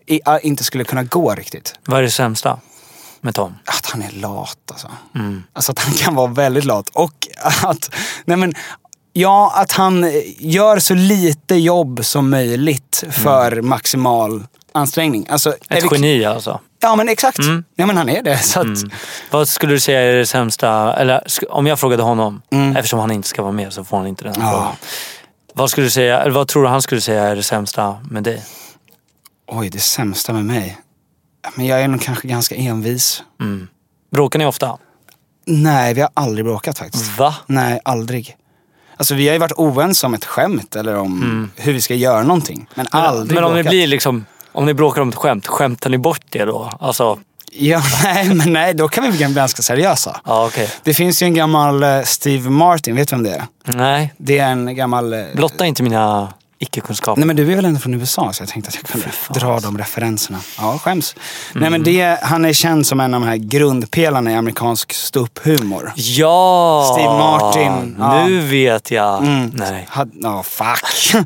i, 0.06 0.22
a, 0.26 0.40
inte 0.40 0.64
skulle 0.64 0.84
kunna 0.84 1.04
gå 1.04 1.36
riktigt. 1.36 1.76
Vad 1.86 2.00
är 2.00 2.04
det 2.04 2.12
sämsta 2.12 2.60
med 3.22 3.36
Tom? 3.36 3.56
Att 3.66 3.86
han 3.86 4.02
är 4.02 4.12
lat 4.12 4.58
alltså. 4.72 4.92
Alltså 5.54 5.72
att 5.72 5.80
han 5.80 5.94
kan 5.94 6.16
vara 6.16 6.28
väldigt 6.28 6.66
lat. 6.66 6.90
Och 6.94 7.28
att, 7.64 7.96
nej 8.26 8.38
men, 8.38 8.54
ja, 9.14 9.54
att 9.56 9.72
han 9.72 10.12
gör 10.38 10.80
så 10.80 10.94
lite 10.94 11.56
jobb 11.56 12.06
som 12.06 12.30
möjligt 12.30 13.04
för 13.12 13.62
maximal 13.62 14.46
ansträngning. 14.72 15.26
Alltså, 15.30 15.50
Ett 15.70 15.84
vi- 15.84 15.88
geni 15.92 16.26
alltså. 16.26 16.60
Ja 16.82 16.96
men 16.96 17.10
exakt. 17.10 17.38
Ja 17.76 17.86
men 17.86 17.98
han 17.98 18.10
är 18.10 18.22
det. 18.24 18.38
Så 18.38 18.60
att, 18.60 18.68
Vad 19.32 19.48
skulle 19.48 19.74
du 19.74 19.80
säga 19.80 20.02
är 20.02 20.16
det 20.16 20.26
sämsta, 20.26 20.94
eller 20.94 21.24
om 21.50 21.68
jag 21.68 21.80
frågade 21.80 22.04
honom, 22.04 22.42
eftersom 22.78 23.00
han 23.00 23.12
inte 23.12 23.28
ska 23.28 23.42
vara 23.42 23.52
med 23.52 23.74
så 23.74 23.84
får 23.84 23.98
han 23.98 24.08
inte 24.08 24.24
den 24.24 24.42
här 24.42 24.52
Ja. 24.52 24.52
frågan. 24.58 24.76
Vad 25.54 25.70
skulle 25.70 25.88
du 25.88 25.92
säga, 25.92 26.20
eller 26.22 26.32
vad 26.32 26.48
tror 26.48 26.64
du 26.64 26.70
han 26.70 26.82
skulle 26.82 27.02
säga 27.02 27.24
är 27.24 27.36
det 27.36 27.44
sämsta 27.44 27.98
med 28.10 28.24
dig? 28.24 28.44
Oj, 29.48 29.70
det 29.70 29.80
sämsta 29.80 30.34
med 30.34 30.46
mig. 30.46 30.78
Men 31.56 31.66
jag 31.66 31.82
är 31.82 31.88
nog 31.88 32.02
kanske 32.02 32.28
ganska 32.28 32.56
envis. 32.56 33.24
Bråkar 34.12 34.40
ni 34.40 34.46
ofta? 34.46 34.78
Nej, 35.46 35.94
vi 35.94 36.02
har 36.02 36.10
aldrig 36.14 36.46
bråkat 36.46 36.78
faktiskt. 36.78 37.18
Va? 37.18 37.36
Nej, 37.48 37.80
aldrig. 37.86 38.38
Alltså 38.98 39.16
vi 39.16 39.28
har 39.28 39.34
ju 39.34 39.40
varit 39.40 39.52
oense 39.52 40.06
om 40.06 40.14
ett 40.14 40.26
skämt 40.26 40.76
eller 40.76 40.96
om 40.96 41.52
hur 41.56 41.74
vi 41.74 41.82
ska 41.82 41.96
göra 41.96 42.24
någonting. 42.24 42.68
Men 42.76 42.88
aldrig 42.92 43.36
Men 43.36 43.44
om 43.44 43.52
ni 43.52 43.56
bråkat. 43.64 43.70
blir 43.72 43.88
liksom, 43.88 44.26
om 44.52 44.66
ni 44.66 44.74
bråkar 44.74 45.02
om 45.02 45.10
ett 45.10 45.16
skämt, 45.16 45.48
skämtar 45.48 45.90
ni 45.90 45.98
bort 45.98 46.22
det 46.30 46.46
då? 46.46 46.72
Alltså, 46.80 47.20
Ja, 47.54 47.82
nej, 48.04 48.34
men 48.34 48.54
nej, 48.54 48.74
då 48.74 48.88
kan 48.88 49.04
vi 49.04 49.12
bli 49.12 49.34
ganska 49.34 49.62
seriösa. 49.62 50.22
ja 50.26 50.46
okej. 50.46 50.70
Det 50.84 50.94
finns 50.94 51.22
ju 51.22 51.26
en 51.26 51.34
gammal 51.34 51.84
eh, 51.84 52.02
Steve 52.04 52.50
Martin, 52.50 52.96
vet 52.96 53.08
du 53.10 53.16
vem 53.16 53.24
det 53.24 53.32
är? 53.32 53.44
Nej, 53.66 54.14
Det 54.18 54.40
är 54.40 54.48
en 54.52 54.76
gammal... 54.76 55.14
eh, 55.14 55.20
blotta 55.36 55.66
inte 55.66 55.84
mina 55.84 56.34
icke-kunskaper. 56.60 57.20
Nej 57.20 57.28
men 57.28 57.36
du 57.36 57.52
är 57.52 57.56
väl 57.56 57.66
ändå 57.66 57.80
från 57.80 57.94
USA 57.94 58.34
så 58.34 58.42
jag 58.42 58.50
tänkte 58.50 58.70
att 58.70 58.76
jag 58.76 58.84
kunde 58.86 59.08
dra 59.40 59.60
de 59.60 59.78
referenserna. 59.78 60.40
Ja, 60.58 60.80
skäms. 60.84 61.16
Nej 61.54 61.70
men 61.70 61.84
det, 61.84 62.20
han 62.24 62.46
är 62.46 62.54
känd 62.54 62.88
som 62.88 63.00
en 63.00 63.14
av 63.14 63.22
de 63.22 63.28
här 63.28 63.36
grundpelarna 63.36 64.32
i 64.32 64.36
amerikansk 64.36 64.94
ståupphumor. 64.94 65.94
Ja! 65.96 66.90
Steve 66.94 67.10
Martin, 67.14 67.96
ja. 68.00 68.26
Nu 68.28 68.40
vet 68.40 68.92
jag. 68.92 69.24
Mm. 69.24 69.52
Nej. 69.54 69.88
Ja, 70.22 70.44
fuck. 70.44 71.24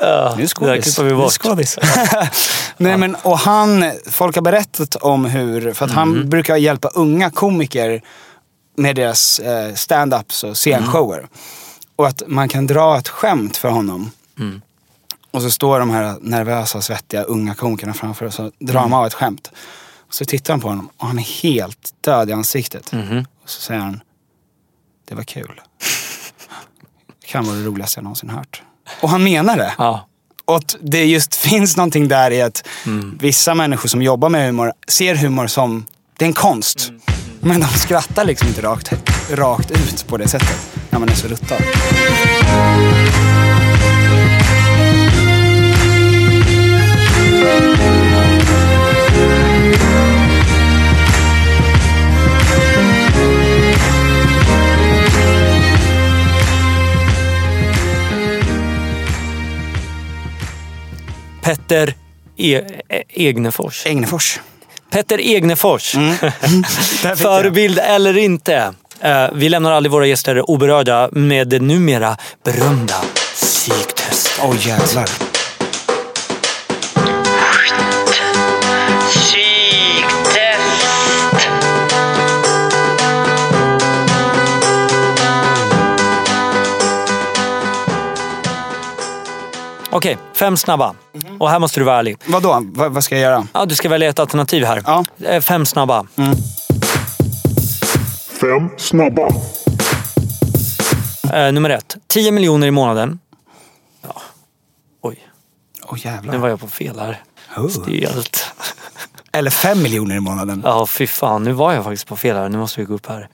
nu 0.00 0.06
är 0.06 0.36
det 0.36 0.42
där 0.42 0.46
skådis. 0.46 0.98
vi 0.98 1.10
är 1.10 1.14
bort. 1.14 1.32
skådis. 1.32 1.78
Nej 2.76 2.96
men 2.96 3.14
och 3.14 3.38
han, 3.38 3.92
folk 4.10 4.34
har 4.34 4.42
berättat 4.42 4.94
om 4.94 5.24
hur, 5.24 5.72
för 5.72 5.84
att 5.84 5.90
Mm. 5.92 5.98
han 5.98 6.28
brukar 6.28 6.56
hjälpa 6.56 6.88
unga 6.88 7.30
komiker 7.30 8.02
med 8.76 8.96
deras 8.96 9.38
eh, 9.38 9.72
stand-ups 9.74 10.44
och 10.44 10.56
scenshower. 10.56 11.18
Mm. 11.18 11.30
Och 11.96 12.06
att 12.08 12.22
man 12.26 12.48
kan 12.48 12.66
dra 12.66 12.98
ett 12.98 13.08
skämt 13.08 13.56
för 13.56 13.68
honom. 13.68 14.10
Mm. 14.38 14.62
Och 15.30 15.42
så 15.42 15.50
står 15.50 15.78
de 15.80 15.90
här 15.90 16.16
nervösa, 16.20 16.80
svettiga 16.82 17.22
unga 17.22 17.54
komikerna 17.54 17.94
framför 17.94 18.26
och 18.26 18.34
så 18.34 18.42
drar 18.58 18.78
Mm. 18.80 18.90
de 18.90 18.92
av 18.92 19.06
ett 19.06 19.14
skämt. 19.14 19.50
Och 20.08 20.14
så 20.14 20.24
tittar 20.24 20.52
han 20.54 20.60
på 20.60 20.68
honom 20.68 20.88
och 20.96 21.06
han 21.06 21.18
är 21.18 21.42
helt 21.42 21.94
död 22.00 22.30
i 22.30 22.32
ansiktet. 22.32 22.92
Mhm. 22.92 23.26
Och 23.42 23.50
så 23.50 23.60
säger 23.60 23.80
han, 23.80 24.00
det 25.08 25.14
var 25.14 25.22
kul. 25.22 25.60
Det 27.20 27.26
kan 27.26 27.44
vara 27.44 27.56
det 27.56 27.62
roligaste 27.64 27.98
jag 27.98 28.04
någonsin 28.04 28.30
hört. 28.30 28.62
Och 29.00 29.08
han 29.10 29.24
menar 29.24 29.56
det. 29.56 29.74
Ja. 29.78 30.04
Och 30.44 30.56
att 30.56 30.76
det 30.82 31.04
just 31.04 31.34
finns 31.48 31.76
någonting 31.76 32.08
där 32.08 32.30
i 32.30 32.42
att 32.42 32.66
Mm. 32.86 33.18
vissa 33.20 33.54
människor 33.54 33.88
som 33.88 34.02
jobbar 34.02 34.28
med 34.28 34.46
humor 34.46 34.72
ser 34.88 35.14
humor 35.14 35.46
som, 35.46 35.86
det 36.16 36.24
är 36.24 36.26
en 36.26 36.32
konst. 36.32 36.88
Mm. 36.88 37.00
Men 37.40 37.60
de 37.60 37.66
skrattar 37.68 38.24
liksom 38.24 38.48
inte 38.48 38.62
rakt, 38.62 38.92
rakt 39.30 39.70
ut 39.70 40.06
på 40.06 40.16
det 40.16 40.28
sättet 40.28 40.68
när 40.90 40.98
man 40.98 41.08
är 41.08 41.14
så 41.14 41.28
ruttad. 41.28 41.62
Petter 61.48 61.94
e- 62.36 62.62
Egnefors. 63.08 63.86
Egnefors. 63.86 64.40
Petter 64.90 65.18
Egnefors. 65.20 65.94
Jag. 67.02 67.18
Förebild 67.18 67.78
eller 67.78 68.16
inte. 68.16 68.74
Eh, 69.00 69.26
vi 69.32 69.48
lämnar 69.48 69.72
aldrig 69.72 69.90
våra 69.92 70.06
gäster 70.06 70.50
oberörda 70.50 71.08
med 71.12 71.48
det 71.48 71.58
numera 71.58 72.16
berömda 72.44 72.94
psyktestet. 73.34 74.40
Åh 74.44 74.66
jävlar. 74.68 75.27
Okej, 89.90 90.18
fem 90.34 90.56
snabba. 90.56 90.94
Och 91.38 91.50
här 91.50 91.58
måste 91.58 91.80
du 91.80 91.84
vara 91.84 91.98
ärlig. 91.98 92.16
Vadå? 92.26 92.62
Va, 92.74 92.88
vad 92.88 93.04
ska 93.04 93.14
jag 93.14 93.22
göra? 93.22 93.46
Ja, 93.54 93.64
du 93.66 93.74
ska 93.74 93.88
välja 93.88 94.08
ett 94.08 94.18
alternativ 94.18 94.64
här. 94.64 94.82
Ja. 94.86 95.04
Eh, 95.24 95.40
Fem 95.40 95.66
snabba. 95.66 96.06
Fem 98.40 98.68
snabba. 98.78 99.28
Eh, 101.32 101.52
nummer 101.52 101.70
ett. 101.70 101.96
10 102.06 102.32
miljoner 102.32 102.66
i 102.66 102.70
månaden. 102.70 103.18
Ja. 104.02 104.22
Oj, 105.02 105.28
Åh 105.86 105.98
jävlar. 106.06 106.32
nu 106.32 106.38
var 106.38 106.48
jag 106.48 106.60
på 106.60 106.68
fel 106.68 106.98
här. 106.98 107.22
Oh. 107.56 107.68
Stelt. 107.68 108.46
Eller 109.32 109.50
fem 109.50 109.82
miljoner 109.82 110.16
i 110.16 110.20
månaden. 110.20 110.62
Ja, 110.64 110.86
fy 110.86 111.06
fan. 111.06 111.42
Nu 111.44 111.52
var 111.52 111.72
jag 111.72 111.84
faktiskt 111.84 112.06
på 112.06 112.16
fel 112.16 112.36
här. 112.36 112.48
Nu 112.48 112.58
måste 112.58 112.80
vi 112.80 112.86
gå 112.86 112.94
upp 112.94 113.06
här. 113.06 113.28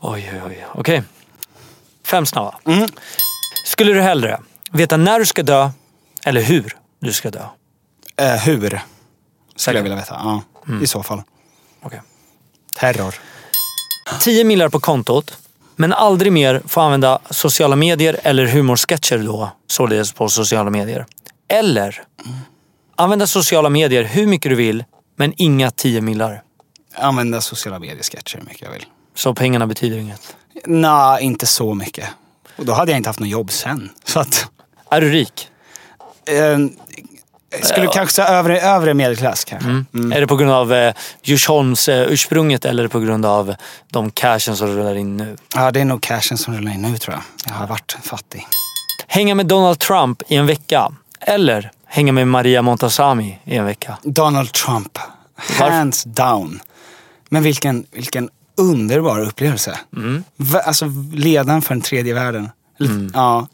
Oj, 0.00 0.30
oj, 0.34 0.42
oj. 0.46 0.66
Okej. 0.74 1.02
Fem 2.06 2.26
snabba. 2.26 2.54
Mm. 2.64 2.88
Skulle 3.64 3.92
du 3.92 4.00
hellre 4.00 4.40
veta 4.72 4.96
när 4.96 5.18
du 5.18 5.26
ska 5.26 5.42
dö 5.42 5.70
eller 6.24 6.42
hur 6.42 6.76
du 7.00 7.12
ska 7.12 7.30
dö? 7.30 7.44
Eh, 8.16 8.34
hur? 8.36 8.80
Skulle 9.56 9.78
jag 9.78 9.82
vilja 9.82 9.96
veta. 9.96 10.14
Ja, 10.24 10.42
Mm. 10.68 10.82
i 10.82 10.86
så 10.86 11.02
fall. 11.02 11.22
Okej. 11.82 12.00
Terror. 12.74 13.14
10 14.20 14.44
millar 14.44 14.68
på 14.68 14.80
kontot, 14.80 15.38
men 15.76 15.92
aldrig 15.92 16.32
mer 16.32 16.62
få 16.66 16.80
använda 16.80 17.18
sociala 17.30 17.76
medier 17.76 18.20
eller 18.22 18.46
humorsketcher 18.46 19.18
då, 19.18 19.50
således 19.66 20.12
på 20.12 20.28
sociala 20.28 20.70
medier. 20.70 21.06
Eller 21.48 22.02
använda 22.96 23.26
sociala 23.26 23.70
medier 23.70 24.02
hur 24.04 24.26
mycket 24.26 24.50
du 24.50 24.56
vill, 24.56 24.84
men 25.16 25.34
inga 25.36 25.70
10 25.70 26.00
millar. 26.00 26.42
Använda 26.94 27.40
sociala 27.40 27.78
medier-sketcher 27.78 28.36
hur 28.38 28.44
mycket 28.44 28.62
jag 28.62 28.70
vill. 28.70 28.84
Så 29.14 29.34
pengarna 29.34 29.66
betyder 29.66 29.96
inget. 29.98 30.36
Nej, 30.66 31.24
inte 31.24 31.46
så 31.46 31.74
mycket. 31.74 32.08
Och 32.56 32.66
då 32.66 32.72
hade 32.72 32.90
jag 32.92 32.96
inte 32.98 33.08
haft 33.08 33.20
något 33.20 33.28
jobb 33.28 33.52
sen. 33.52 33.90
Så 34.04 34.20
att... 34.20 34.46
Är 34.92 35.00
du 35.00 35.10
rik? 35.10 35.48
Eh, 36.26 36.58
skulle 37.62 37.86
kanske 37.86 38.14
säga 38.14 38.28
övre, 38.28 38.60
övre 38.60 38.94
medelklass 38.94 39.44
kanske. 39.44 39.68
Är 40.16 40.20
det 40.20 40.26
på 40.26 40.36
grund 40.36 40.52
av 40.52 40.72
eh, 40.72 40.94
Djursholms 41.22 41.88
eh, 41.88 42.02
ursprunget 42.12 42.64
eller 42.64 42.88
på 42.88 43.00
grund 43.00 43.26
av 43.26 43.54
de 43.90 44.10
cashen 44.10 44.56
som 44.56 44.68
rullar 44.68 44.94
in 44.94 45.16
nu? 45.16 45.36
Ja, 45.54 45.70
det 45.70 45.80
är 45.80 45.84
nog 45.84 46.02
cashen 46.02 46.38
som 46.38 46.54
rullar 46.54 46.72
in 46.72 46.82
nu 46.82 46.98
tror 46.98 47.14
jag. 47.14 47.22
Jag 47.52 47.58
har 47.60 47.66
varit 47.66 47.96
fattig. 48.02 48.46
Hänga 49.06 49.34
med 49.34 49.46
Donald 49.46 49.78
Trump 49.78 50.22
i 50.28 50.36
en 50.36 50.46
vecka. 50.46 50.92
Eller 51.20 51.70
hänga 51.86 52.12
med 52.12 52.28
Maria 52.28 52.62
Montazami 52.62 53.38
i 53.44 53.56
en 53.56 53.64
vecka. 53.64 53.98
Donald 54.02 54.52
Trump. 54.52 54.98
Hands 55.58 56.04
down. 56.04 56.60
Men 57.28 57.42
vilken, 57.42 57.86
vilken 57.92 58.28
underbar 58.56 59.20
upplevelse. 59.20 59.78
Va, 60.36 60.60
alltså 60.60 60.84
ledaren 61.12 61.62
för 61.62 61.74
den 61.74 61.82
tredje 61.82 62.14
världen. 62.14 62.50
Eller, 62.80 63.10
Ja. 63.14 63.46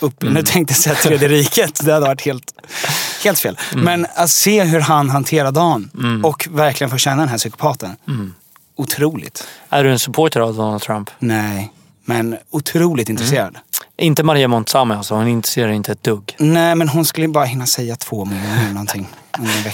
Upp, 0.00 0.22
Nu 0.22 0.42
tänkte 0.42 0.72
jag 0.72 0.78
säga 0.78 0.94
tredje 0.94 1.28
riket. 1.38 1.80
Det 1.84 1.92
hade 1.92 2.06
varit 2.06 2.20
helt, 2.22 2.52
helt 3.24 3.38
fel. 3.38 3.58
Men 3.74 4.06
att 4.14 4.30
se 4.30 4.62
hur 4.64 4.80
han 4.80 5.10
hanterar 5.10 5.52
dagen 5.52 5.90
och 6.24 6.48
verkligen 6.50 6.90
få 6.90 6.96
känna 6.98 7.22
den 7.22 7.28
här 7.28 7.38
psykopaten. 7.38 7.96
Otroligt. 8.76 9.46
Är 9.68 9.84
du 9.84 9.90
en 9.92 9.98
supporter 9.98 10.40
av 10.40 10.54
Donald 10.54 10.82
Trump? 10.82 11.10
Nej, 11.18 11.72
men 12.04 12.36
otroligt 12.50 13.08
intresserad. 13.08 13.58
Inte 13.96 14.22
Maria 14.22 14.48
Montazami 14.48 14.94
alltså, 14.94 15.14
hon 15.14 15.28
intresserar 15.28 15.70
inte 15.70 15.92
ett 15.92 16.02
dugg. 16.02 16.36
Nej, 16.38 16.74
men 16.74 16.88
hon 16.88 17.04
skulle 17.04 17.28
bara 17.28 17.44
hinna 17.44 17.66
säga 17.66 17.96
två 17.96 18.24
miljoner 18.24 18.60
eller 18.62 18.68
någonting. 18.72 19.08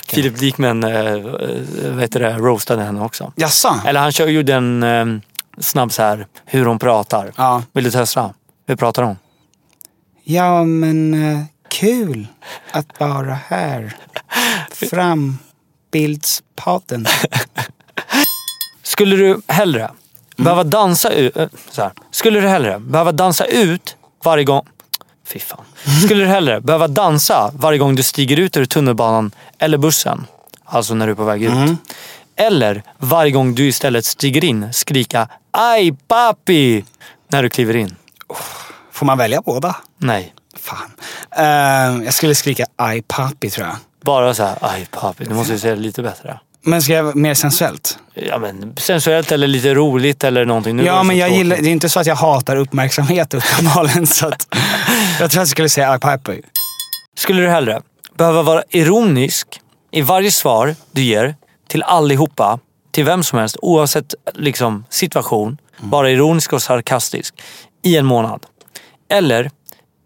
Filip 0.08 0.38
Dikmen 0.38 0.84
äh, 0.84 1.16
vet 1.90 2.12
du 2.12 2.18
det, 2.18 2.32
roastade 2.38 2.82
henne 2.82 3.00
också. 3.00 3.32
Jaså? 3.36 3.80
Eller 3.86 4.00
han 4.00 4.12
kör, 4.12 4.26
gjorde 4.26 4.54
en 4.54 4.82
eh, 4.82 5.06
snabb 5.60 5.92
så 5.92 6.02
här, 6.02 6.26
hur 6.44 6.64
hon 6.66 6.78
pratar. 6.78 7.32
Ja. 7.36 7.62
Vill 7.72 7.84
du 7.84 7.90
testa? 7.90 8.34
Hur 8.66 8.76
pratar 8.76 9.02
hon? 9.02 9.16
Ja, 10.28 10.64
men 10.64 11.14
eh, 11.32 11.40
kul 11.68 12.26
att 12.70 13.00
vara 13.00 13.38
här. 13.48 13.96
Frambildspodden. 14.90 17.06
Skulle 18.82 19.16
du 19.16 19.40
hellre 19.48 19.90
behöva 20.36 20.64
dansa 20.64 21.10
ut... 21.10 21.36
äh, 21.36 21.46
Så 21.70 21.82
här. 21.82 21.92
Skulle 22.10 22.40
du 22.40 22.48
hellre 22.48 22.78
behöva 22.78 23.12
dansa 23.12 23.44
ut 23.44 23.96
varje 24.24 24.44
gång... 24.44 24.66
Fy 25.26 25.38
fan. 25.38 25.64
Skulle 26.04 26.24
du 26.24 26.30
hellre 26.30 26.60
behöva 26.60 26.88
dansa 26.88 27.50
varje 27.54 27.78
gång 27.78 27.94
du 27.94 28.02
stiger 28.02 28.36
ut 28.36 28.56
ur 28.56 28.64
tunnelbanan 28.64 29.30
eller 29.58 29.78
bussen? 29.78 30.26
Alltså 30.64 30.94
när 30.94 31.06
du 31.06 31.12
är 31.12 31.16
på 31.16 31.24
väg 31.24 31.42
ut. 31.42 31.52
Eller 32.36 32.82
varje 32.98 33.30
gång 33.30 33.54
du 33.54 33.68
istället 33.68 34.04
stiger 34.04 34.44
in 34.44 34.72
skrika 34.72 35.28
Aj 35.50 35.92
papi! 36.08 36.84
När 37.28 37.42
du 37.42 37.50
kliver 37.50 37.76
in. 37.76 37.96
Får 38.96 39.06
man 39.06 39.18
välja 39.18 39.40
båda? 39.42 39.76
Nej. 39.98 40.34
Fan. 40.58 40.90
Eh, 41.36 42.04
jag 42.04 42.14
skulle 42.14 42.34
skrika 42.34 42.66
aj 42.76 43.02
papi 43.02 43.50
tror 43.50 43.66
jag. 43.66 43.76
Bara 44.04 44.34
så 44.34 44.42
här, 44.42 44.58
aj 44.60 44.88
papi. 44.90 45.24
Du 45.24 45.34
måste 45.34 45.52
ju 45.52 45.58
säga 45.58 45.74
det 45.74 45.80
lite 45.80 46.02
bättre. 46.02 46.40
Men 46.62 46.82
ska 46.82 46.92
jag 46.92 47.16
mer 47.16 47.34
sensuellt? 47.34 47.98
Ja, 48.14 48.38
men 48.38 48.76
sensuellt 48.76 49.32
eller 49.32 49.46
lite 49.46 49.74
roligt 49.74 50.24
eller 50.24 50.44
någonting. 50.44 50.76
Nu 50.76 50.84
ja, 50.84 51.02
men 51.02 51.16
jag 51.16 51.28
tråkigt. 51.28 51.38
gillar, 51.38 51.56
det 51.56 51.68
är 51.68 51.72
inte 51.72 51.88
så 51.88 52.00
att 52.00 52.06
jag 52.06 52.16
hatar 52.16 52.56
uppmärksamhet 52.56 53.34
uppenbarligen. 53.34 54.06
så 54.06 54.26
att, 54.26 54.46
jag 54.50 55.16
tror 55.18 55.26
att 55.26 55.34
jag 55.34 55.48
skulle 55.48 55.68
säga 55.68 55.90
aj 55.90 56.00
papi. 56.00 56.42
Skulle 57.16 57.42
du 57.42 57.48
hellre 57.48 57.82
behöva 58.18 58.42
vara 58.42 58.62
ironisk 58.70 59.60
i 59.90 60.02
varje 60.02 60.30
svar 60.30 60.74
du 60.92 61.02
ger 61.02 61.34
till 61.68 61.82
allihopa, 61.82 62.58
till 62.92 63.04
vem 63.04 63.22
som 63.22 63.38
helst, 63.38 63.56
oavsett 63.62 64.14
liksom, 64.34 64.84
situation, 64.90 65.58
vara 65.78 66.10
ironisk 66.10 66.52
och 66.52 66.62
sarkastisk 66.62 67.34
i 67.82 67.96
en 67.96 68.06
månad? 68.06 68.46
Eller 69.08 69.50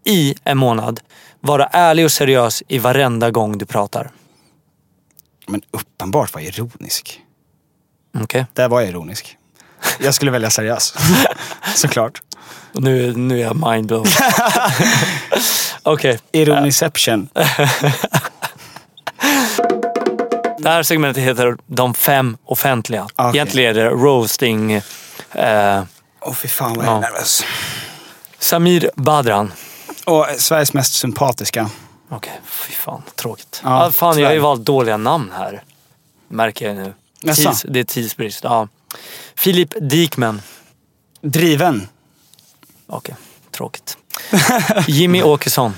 i 0.05 0.35
en 0.43 0.57
månad 0.57 0.99
vara 1.39 1.65
ärlig 1.65 2.05
och 2.05 2.11
seriös 2.11 2.63
i 2.67 2.77
varenda 2.79 3.31
gång 3.31 3.57
du 3.57 3.65
pratar? 3.65 4.11
Men 5.47 5.61
uppenbart 5.71 6.33
var 6.33 6.41
jag 6.41 6.47
ironisk. 6.53 7.21
Okej? 8.21 8.45
Där 8.53 8.69
var 8.69 8.81
jag 8.81 8.89
ironisk. 8.89 9.37
Jag 9.99 10.13
skulle 10.13 10.31
välja 10.31 10.49
seriös. 10.49 10.93
Såklart. 11.75 12.21
Nu, 12.73 13.13
nu 13.13 13.39
är 13.39 13.43
jag 13.43 13.71
mindblown. 13.71 14.05
Okej. 15.83 16.19
Ironiception. 16.31 17.29
Det 20.59 20.69
här 20.69 20.83
segmentet 20.83 21.23
heter 21.23 21.57
De 21.67 21.93
fem 21.93 22.37
offentliga. 22.45 23.07
Okej. 23.15 23.29
Egentligen 23.35 23.69
är 23.69 23.73
det 23.83 23.89
roasting. 23.89 24.73
Eh, 25.31 25.83
Åh 26.21 26.33
fy 26.33 26.47
fan 26.47 26.73
vad 26.73 26.85
jag 26.85 26.91
är 26.91 26.95
Ja. 26.95 26.99
nervös. 26.99 27.43
Samir 28.41 28.91
Badran. 28.95 29.53
Och 30.05 30.27
Sveriges 30.37 30.73
mest 30.73 30.93
sympatiska. 30.93 31.69
Okej, 32.09 32.41
fy 32.45 32.73
fan 32.73 33.01
tråkigt. 33.15 33.61
Ja, 33.63 33.85
Ja, 33.85 33.91
fan, 33.91 34.19
jag 34.19 34.27
har 34.27 34.33
ju 34.33 34.39
valt 34.39 34.61
dåliga 34.65 34.97
namn 34.97 35.31
här. 35.37 35.63
Märker 36.27 36.67
jag 36.67 36.75
nu. 36.75 36.93
Tids, 37.35 37.65
det 37.69 37.79
är 37.79 37.83
tidsbrist. 37.83 38.43
Ja. 38.43 38.67
Filip 39.35 39.73
Dikmen. 39.81 40.41
Driven. 41.21 41.87
Okej, 42.87 43.15
tråkigt. 43.51 43.97
Jimmy 44.87 45.23
Åkesson. 45.23 45.73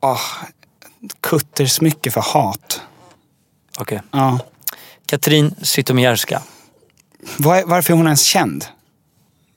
Åh, 0.00 0.20
kuttersmycke 1.20 2.10
för 2.10 2.20
hat. 2.20 2.80
Okej. 3.78 4.00
Ja. 4.10 4.38
Katrin 5.06 5.54
Zytomierska. 5.62 6.42
Var, 7.38 7.62
varför 7.66 7.92
är 7.92 7.96
hon 7.96 8.06
ens 8.06 8.22
känd? 8.24 8.64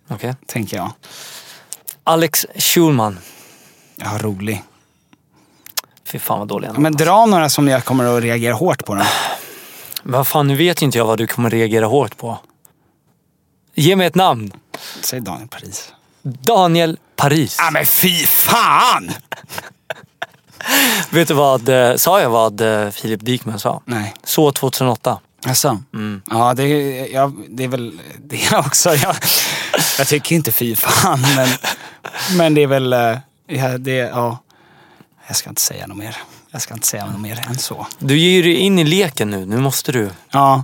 Okej. 0.08 0.36
Tänker 0.46 0.78
jag. 0.78 0.92
Alex 2.04 2.46
Schulman. 2.56 3.20
Ja, 3.96 4.18
rolig. 4.20 4.64
Fy 6.06 6.20
fan 6.20 6.40
vad 6.40 6.48
dåliga 6.48 6.72
namn. 6.72 6.84
Men 6.84 6.94
dra 6.94 7.26
några 7.26 7.50
som 7.50 7.68
jag 7.68 7.86
kommer 7.86 8.18
att 8.18 8.24
reagera 8.24 8.54
hårt 8.54 8.86
på. 8.86 8.96
Då. 8.96 9.04
Vad 10.04 10.28
fan, 10.28 10.48
nu 10.48 10.56
vet 10.56 10.82
inte 10.82 10.98
jag 10.98 11.06
vad 11.06 11.18
du 11.18 11.28
kommer 11.28 11.50
reagera 11.50 11.86
hårt 11.86 12.18
på. 12.18 12.38
Ge 13.76 13.96
mig 13.96 14.08
ett 14.08 14.16
namn. 14.16 14.52
Säg 15.02 15.22
Daniel 15.22 15.48
Paris. 15.48 15.94
Daniel 16.22 16.98
Paris. 17.16 17.56
Ja 17.60 17.72
men 17.72 17.86
fy 17.86 18.26
fan! 18.26 19.12
Vet 21.10 21.28
du 21.28 21.34
vad, 21.34 21.70
eh, 21.70 21.96
sa 21.96 22.22
jag 22.22 22.30
vad 22.30 22.62
eh, 22.62 22.90
Filip 22.90 23.22
Dikmen 23.22 23.60
sa? 23.60 23.82
Nej. 23.86 24.14
Så 24.24 24.52
2008. 24.52 25.20
Jaså? 25.46 25.82
Ja, 26.30 26.54
det, 26.54 26.64
är- 26.64 27.14
ja, 27.14 27.32
det 27.50 27.64
är 27.64 27.68
väl 27.68 28.00
det 28.24 28.58
också. 28.58 28.96
Jag, 28.96 29.16
jag 29.98 30.08
tycker 30.08 30.36
inte 30.36 30.52
fy 30.52 30.76
fan, 30.76 31.22
men, 31.36 31.50
men 32.38 32.54
det 32.54 32.64
är 32.64 32.68
väl... 32.68 32.94
eh, 32.94 33.18
Ja, 33.48 33.78
det, 33.78 33.92
ja. 33.96 34.38
Jag 35.28 35.36
ska 35.38 35.50
inte 35.50 35.62
säga 35.62 35.88
något 35.88 35.98
mer. 35.98 36.18
Jag 36.52 36.62
ska 36.62 36.74
inte 36.74 36.88
säga 36.88 37.06
något 37.06 37.22
mer 37.22 37.44
än 37.48 37.58
så. 37.58 37.88
Du 38.00 38.18
ger 38.18 38.30
ju 38.32 38.42
dig 38.42 38.54
in 38.56 38.80
i 38.80 38.84
leken 38.84 39.30
nu. 39.30 39.46
Nu 39.46 39.58
måste 39.58 39.92
du. 39.92 40.10
Ja. 40.32 40.64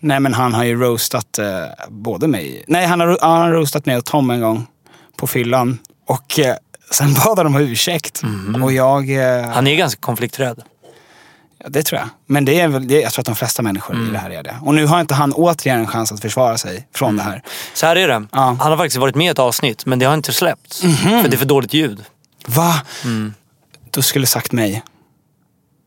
Nej 0.00 0.20
men 0.20 0.34
han 0.34 0.54
har 0.54 0.64
ju 0.64 0.80
roastat 0.80 1.38
eh, 1.38 1.46
både 1.88 2.28
mig. 2.28 2.64
Nej 2.68 2.86
han 2.86 3.00
har, 3.00 3.18
han 3.20 3.40
har 3.40 3.50
roastat 3.52 3.86
mig 3.86 3.96
och 3.96 4.04
Tom 4.04 4.30
en 4.30 4.40
gång 4.40 4.66
på 5.16 5.26
fyllan. 5.26 5.78
Och 6.06 6.38
eh, 6.38 6.56
sen 6.90 7.14
bad 7.24 7.38
han 7.38 7.46
om 7.46 7.56
ursäkt. 7.56 8.22
Och 8.62 8.72
jag... 8.72 9.10
Eh, 9.10 9.48
Han 9.48 9.66
är 9.66 9.76
ganska 9.76 10.00
konflikträdd. 10.00 10.62
Ja, 11.58 11.68
det 11.68 11.82
tror 11.82 12.00
jag. 12.00 12.08
Men 12.26 12.44
det 12.44 12.60
är 12.60 12.68
väl, 12.68 12.88
det, 12.88 13.00
jag 13.00 13.12
tror 13.12 13.22
att 13.22 13.26
de 13.26 13.34
flesta 13.36 13.62
människor 13.62 14.08
i 14.08 14.10
det 14.12 14.18
här 14.18 14.30
är 14.30 14.42
det. 14.42 14.56
Och 14.62 14.74
nu 14.74 14.86
har 14.86 15.00
inte 15.00 15.14
han 15.14 15.32
återigen 15.32 15.78
en 15.80 15.86
chans 15.86 16.12
att 16.12 16.20
försvara 16.20 16.58
sig 16.58 16.88
från 16.94 17.16
det 17.16 17.22
här. 17.22 17.42
Så 17.74 17.86
här 17.86 17.96
är 17.96 18.08
det. 18.08 18.26
Ja. 18.32 18.38
Han 18.38 18.58
har 18.60 18.76
faktiskt 18.76 18.96
varit 18.96 19.14
med 19.14 19.26
i 19.26 19.28
ett 19.28 19.38
avsnitt, 19.38 19.86
men 19.86 19.98
det 19.98 20.06
har 20.06 20.14
inte 20.14 20.32
släppts. 20.32 20.80
För 20.80 21.28
det 21.28 21.34
är 21.34 21.38
för 21.38 21.44
dåligt 21.46 21.74
ljud. 21.74 22.04
Va? 22.46 22.74
Du 23.90 24.02
skulle 24.02 24.26
sagt 24.26 24.52
mig. 24.52 24.82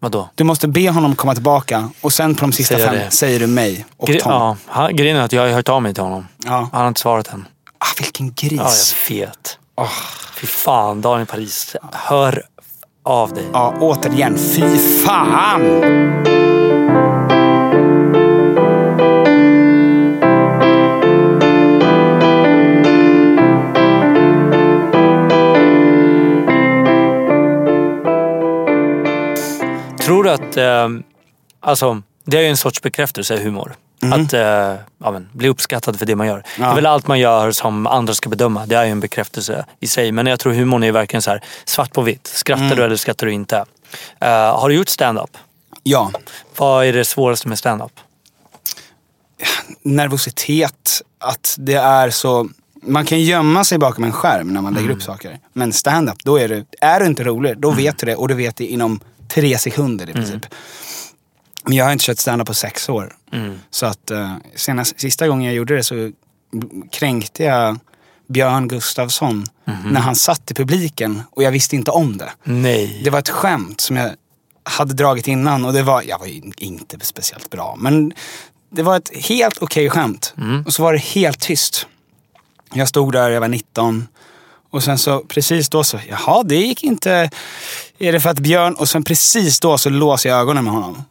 Vadå? 0.02 0.30
Du 0.36 0.44
måste 0.44 0.68
be 0.68 0.90
honom 0.90 1.16
komma 1.16 1.34
tillbaka 1.34 1.90
och 2.02 2.14
sen 2.14 2.36
på 2.36 2.42
de 2.42 2.52
sista 2.52 2.76
Säger 2.76 2.88
fem 2.88 2.96
det. 3.00 3.12
säger 3.12 3.40
du 3.40 3.48
mig 3.48 3.86
och 3.98 4.10
Gre- 4.10 4.20
Tom. 4.20 4.32
ja, 4.32 4.58
han- 4.66 4.96
grejen 4.96 5.18
är 5.18 5.22
att 5.22 5.34
jag 5.34 5.42
har 5.42 5.50
hört 5.50 5.70
av 5.70 5.82
mig 5.82 5.94
till 5.94 6.04
honom. 6.04 6.28
Ja. 6.46 6.70
Han 6.72 6.82
har 6.82 6.88
inte 6.88 7.02
svarat 7.02 7.28
än. 7.34 7.48
Ah, 7.78 7.86
vilken 8.00 8.26
Ja, 8.28 8.34
jag 8.42 8.50
gris. 8.66 8.96
vet. 9.10 9.58
Åh. 9.76 9.90
Fy 10.36 10.48
fan, 10.48 11.02
Daniel 11.02 11.26
Paris. 11.28 11.76
Hör 11.94 12.44
av 13.10 13.34
dig. 13.34 13.44
Ja, 13.54 13.76
återigen. 13.80 14.38
Fy 14.38 14.78
fan! 14.78 15.62
Tror 30.06 30.24
du 30.24 30.30
att, 30.30 30.58
eh, 30.58 30.90
alltså 31.60 32.02
det 32.26 32.38
är 32.38 32.42
ju 32.42 32.48
en 32.48 32.58
sorts 32.58 32.82
bekräftelse, 32.82 33.38
humor. 33.38 33.76
Att 34.02 34.34
eh, 34.34 34.40
ja, 34.98 35.12
men, 35.12 35.30
bli 35.34 35.50
uppskattad 35.50 36.00
för 36.00 36.06
det 36.06 36.16
man 36.16 36.28
gör. 36.28 36.44
Det 36.58 36.64
är 36.64 36.76
väl 36.76 36.86
allt 36.86 37.08
man 37.08 37.20
gör 37.20 37.52
som 37.52 37.88
andra 37.88 38.14
ska 38.14 38.30
bedöma. 38.30 38.66
Det 38.66 38.76
är 38.76 38.86
ju 38.86 38.92
en 38.92 39.00
bekräftelse 39.00 39.66
i 39.80 39.88
sig. 39.88 40.12
Men 40.12 40.26
jag 40.26 40.40
tror 40.40 40.54
humorn 40.54 40.84
är 40.84 40.92
verkligen 40.92 41.22
så 41.22 41.30
här 41.32 41.44
svart 41.66 41.94
på 41.94 42.02
vitt. 42.02 42.28
Skrattar 42.28 42.76
du 42.76 42.84
eller 42.84 42.96
skrattar 42.96 43.28
du 43.28 43.34
inte? 43.34 43.66
Eh, 44.20 44.30
har 44.30 44.70
du 44.70 44.76
gjort 44.76 44.90
stand-up? 44.90 45.38
Ja. 45.84 46.12
Vad 46.58 46.86
är 46.86 46.94
det 46.94 47.06
svåraste 47.06 47.48
med 47.48 47.58
stand-up? 47.58 47.92
nervositet, 49.82 51.02
att 51.18 51.56
det 51.60 51.74
är 51.74 52.10
så... 52.10 52.50
Man 52.82 53.06
kan 53.06 53.22
gömma 53.22 53.64
sig 53.64 53.78
bakom 53.78 54.04
en 54.04 54.12
skärm 54.12 54.54
när 54.54 54.62
man 54.62 54.74
lägger 54.74 54.90
upp 54.90 55.02
saker. 55.04 55.40
Men 55.54 55.74
stand-up, 55.74 56.24
då 56.24 56.40
är 56.40 56.50
du, 56.50 56.66
är 56.82 57.00
du 57.00 57.06
inte 57.06 57.24
rolig, 57.24 57.58
då 57.58 57.72
vet 57.72 57.98
du 57.98 58.06
det 58.06 58.16
och 58.16 58.28
du 58.28 58.34
vet 58.34 58.56
det 58.56 58.66
inom 58.66 59.00
tre 59.28 59.58
sekunder 59.58 60.10
i 60.10 60.14
princip. 60.14 60.46
Men 61.70 61.78
jag 61.78 61.86
har 61.86 61.92
inte 61.92 62.06
kört 62.06 62.20
stand-up 62.20 62.48
på 62.48 62.54
sex 62.54 62.90
år. 62.90 63.16
Så 63.72 63.86
att 63.86 64.12
uh, 64.12 64.36
senast, 64.56 65.00
sista 65.00 65.28
gången 65.28 65.46
jag 65.46 65.56
gjorde 65.56 65.76
det 65.76 65.84
så 65.84 66.12
kränkte 66.92 67.44
jag 67.44 67.80
Björn 68.28 68.68
Gustafsson 68.68 69.46
när 69.86 70.00
han 70.00 70.16
satt 70.16 70.52
i 70.52 70.54
publiken 70.54 71.22
och 71.32 71.44
jag 71.44 71.52
visste 71.52 71.76
inte 71.76 71.92
om 71.92 72.18
det. 72.18 72.30
Nej. 72.44 73.02
Det 73.04 73.10
var 73.10 73.20
ett 73.20 73.30
skämt 73.30 73.82
som 73.82 73.96
jag 73.96 74.12
hade 74.64 74.94
dragit 74.94 75.28
innan 75.28 75.66
och 75.66 75.74
det 75.74 75.84
var, 75.84 76.04
jag 76.08 76.20
var 76.20 76.26
ju 76.26 76.42
inte 76.58 76.98
speciellt 77.02 77.50
bra. 77.50 77.76
Men 77.80 78.14
det 78.70 78.84
var 78.84 78.98
ett 78.98 79.12
helt 79.16 79.58
okej 79.58 79.90
skämt. 79.90 80.34
Och 80.66 80.74
så 80.74 80.84
var 80.84 80.94
det 80.94 81.00
helt 81.00 81.40
tyst. 81.40 81.88
Jag 82.74 82.88
stod 82.88 83.14
där, 83.14 83.30
jag 83.30 83.42
var 83.42 83.48
19. 83.48 84.08
Och 84.70 84.84
sen 84.84 84.98
så 84.98 85.20
precis 85.20 85.70
då 85.70 85.84
så, 85.84 86.00
jaha 86.10 86.44
det 86.44 86.56
gick 86.56 86.84
inte. 86.84 87.30
Är 88.00 88.12
det 88.12 88.20
för 88.20 88.30
att 88.30 88.40
Björn, 88.40 88.74
och 88.74 88.90
sen 88.90 89.04
precis 89.04 89.60
då 89.60 89.78
så 89.78 89.90
låser 89.90 90.30
jag 90.30 90.40
ögonen 90.40 90.64
med 90.64 90.74
honom. 90.74 91.04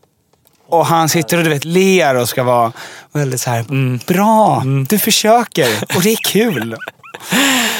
Och 0.68 0.86
han 0.86 1.08
sitter 1.08 1.36
och 1.38 1.44
du 1.44 1.50
vet 1.50 1.64
ler 1.64 2.14
och 2.14 2.28
ska 2.28 2.42
vara 2.42 2.72
väldigt 3.12 3.40
så 3.40 3.50
här, 3.50 3.64
bra, 4.06 4.62
du 4.88 4.98
försöker 4.98 5.68
och 5.96 6.02
det 6.02 6.12
är 6.12 6.16
kul. 6.28 6.76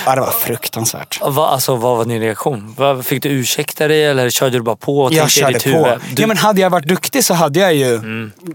Ja, 0.07 0.15
det 0.15 0.21
var 0.21 0.31
fruktansvärt. 0.31 1.21
Va, 1.23 1.49
alltså, 1.49 1.77
vad 1.77 1.97
var 1.97 2.05
din 2.05 2.21
reaktion? 2.21 2.77
Fick 3.03 3.23
du 3.23 3.29
ursäkta 3.29 3.89
dig 3.89 4.05
eller 4.05 4.31
körde 4.31 4.59
du 4.59 4.63
bara 4.63 4.77
på 4.77 5.01
och 5.01 5.13
Jag 5.13 5.31
körde 5.31 5.59
på. 5.61 5.69
Du, 5.69 5.77
Mm. 5.77 6.01
Ja, 6.17 6.27
men 6.27 6.37
hade 6.37 6.61
jag 6.61 6.71
varit 6.71 6.89
duktig 6.89 7.25
så 7.25 7.35
hade 7.35 7.59
jag 7.61 7.75
ju 7.75 8.01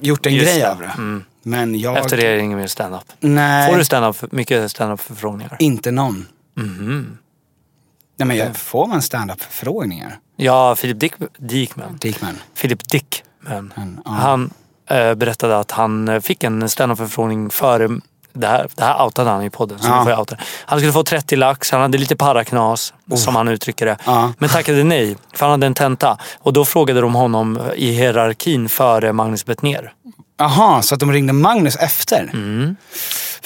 gjort 0.01 0.25
en 0.25 0.33
Just 0.33 0.45
grej 0.45 0.59
det. 0.59 0.71
av 0.71 0.79
det. 0.79 1.21
Men 1.43 1.79
jag... 1.79 1.97
Efter 1.97 2.17
det 2.17 2.27
är 2.27 2.35
det 2.35 2.39
ingen 2.41 2.57
mer 2.59 2.67
stand-up. 2.67 3.01
Nej, 3.19 3.71
Får 3.71 3.77
du 3.77 3.85
stand-up, 3.85 4.31
mycket 4.31 4.71
stand-up 4.71 5.01
förfrågningar? 5.01 5.57
inte 5.59 5.91
någon. 5.91 6.27
Mhm. 6.57 7.17
Nej, 8.17 8.27
men 8.27 8.37
jag, 8.37 8.55
får 8.57 8.87
man 8.87 9.01
stand-up-förfrågningar? 9.01 10.17
Ja, 10.37 10.75
Philip 10.75 10.99
Dick, 10.99 11.13
Dickman. 11.37 11.97
Dickman. 12.01 12.37
Philip 12.61 12.79
Dickman. 13.43 13.71
Han, 13.75 14.01
ja. 14.05 14.11
Han 14.11 14.49
eh, 14.89 15.13
berättade 15.15 15.57
att 15.59 15.71
han 15.71 16.07
eh, 16.09 16.19
fick 16.19 16.43
en 16.43 16.69
stand-up-förfrågning 16.69 17.49
före 17.49 17.89
det 18.33 18.47
här, 18.47 18.67
det 18.75 18.83
här 18.83 19.03
outade 19.05 19.29
han 19.29 19.43
i 19.43 19.49
podden. 19.49 19.79
Så 19.79 19.87
Ja. 19.87 20.03
får 20.03 20.19
outa. 20.19 20.35
Han 20.65 20.79
skulle 20.79 20.93
få 20.93 21.03
30 21.03 21.35
lax, 21.35 21.71
han 21.71 21.81
hade 21.81 21.97
lite 21.97 22.15
paraknas 22.15 22.93
som 23.15 23.35
han 23.35 23.47
uttrycker 23.47 23.85
det. 23.85 23.97
Ja. 24.05 24.33
Men 24.37 24.49
tackade 24.49 24.83
nej, 24.83 25.17
för 25.33 25.45
han 25.45 25.51
hade 25.51 25.65
en 25.67 25.73
tenta. 25.73 26.17
Och 26.39 26.53
då 26.53 26.65
frågade 26.65 27.01
de 27.01 27.15
honom 27.15 27.59
i 27.75 27.91
hierarkin 27.91 28.69
före 28.69 29.13
Magnus 29.13 29.45
Bettner. 29.45 29.93
Aha, 30.41 30.81
så 30.81 30.93
att 30.93 30.99
de 30.99 31.11
ringde 31.11 31.33
Magnus 31.33 31.75
efter? 31.75 32.23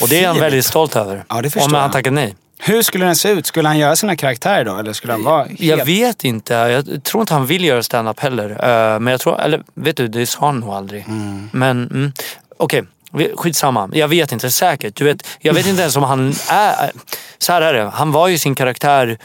Och 0.01 0.09
det 0.09 0.23
är 0.23 0.27
han 0.27 0.39
väldigt 0.39 0.65
stolt 0.65 0.95
över. 0.95 1.23
Ja, 1.29 1.41
det 1.41 1.49
förstår 1.49 1.69
Om 1.69 1.73
han 1.81 1.91
tackade 1.91 2.15
nej. 2.15 2.35
Hur 2.59 2.81
skulle 2.81 3.05
den 3.05 3.15
se 3.15 3.29
ut? 3.29 3.45
Skulle 3.45 3.67
han 3.67 3.77
göra 3.77 3.95
sina 3.95 4.15
karaktärer 4.15 4.65
då? 4.65 4.75
Eller 4.77 4.93
skulle 4.93 5.13
han 5.13 5.23
vara 5.23 5.43
helt... 5.43 5.59
Jag 5.61 5.85
vet 5.85 6.23
inte. 6.23 6.53
Jag 6.53 7.03
tror 7.03 7.21
inte 7.21 7.33
han 7.33 7.45
vill 7.45 7.63
göra 7.65 7.83
stand-up 7.83 8.19
heller. 8.19 8.49
Eh, 8.49 8.99
men 8.99 9.11
jag 9.11 9.21
tror, 9.21 9.41
eller 9.41 9.63
vet 9.73 9.97
du, 9.97 10.07
det 10.07 10.25
sa 10.25 10.45
han 10.45 10.59
nog 10.59 10.69
aldrig. 10.69 11.05
Men 11.51 11.87
mm, 11.87 12.11
okej, 12.57 12.83
vi- 13.11 13.31
skitsamma. 13.35 13.89
Jag 13.93 14.07
vet 14.07 14.31
inte 14.31 14.51
säkert. 14.51 14.95
Du 14.95 15.03
vet, 15.05 15.27
jag 15.39 15.53
vet 15.53 15.67
inte 15.67 15.81
ens 15.81 15.95
om 15.95 16.03
han 16.03 16.33
är... 16.49 16.91
Så 17.37 17.53
här 17.53 17.61
är 17.61 17.73
det. 17.73 17.89
Han 17.93 18.11
var 18.11 18.27
ju 18.27 18.37
sin 18.37 18.55
karaktär... 18.55 19.17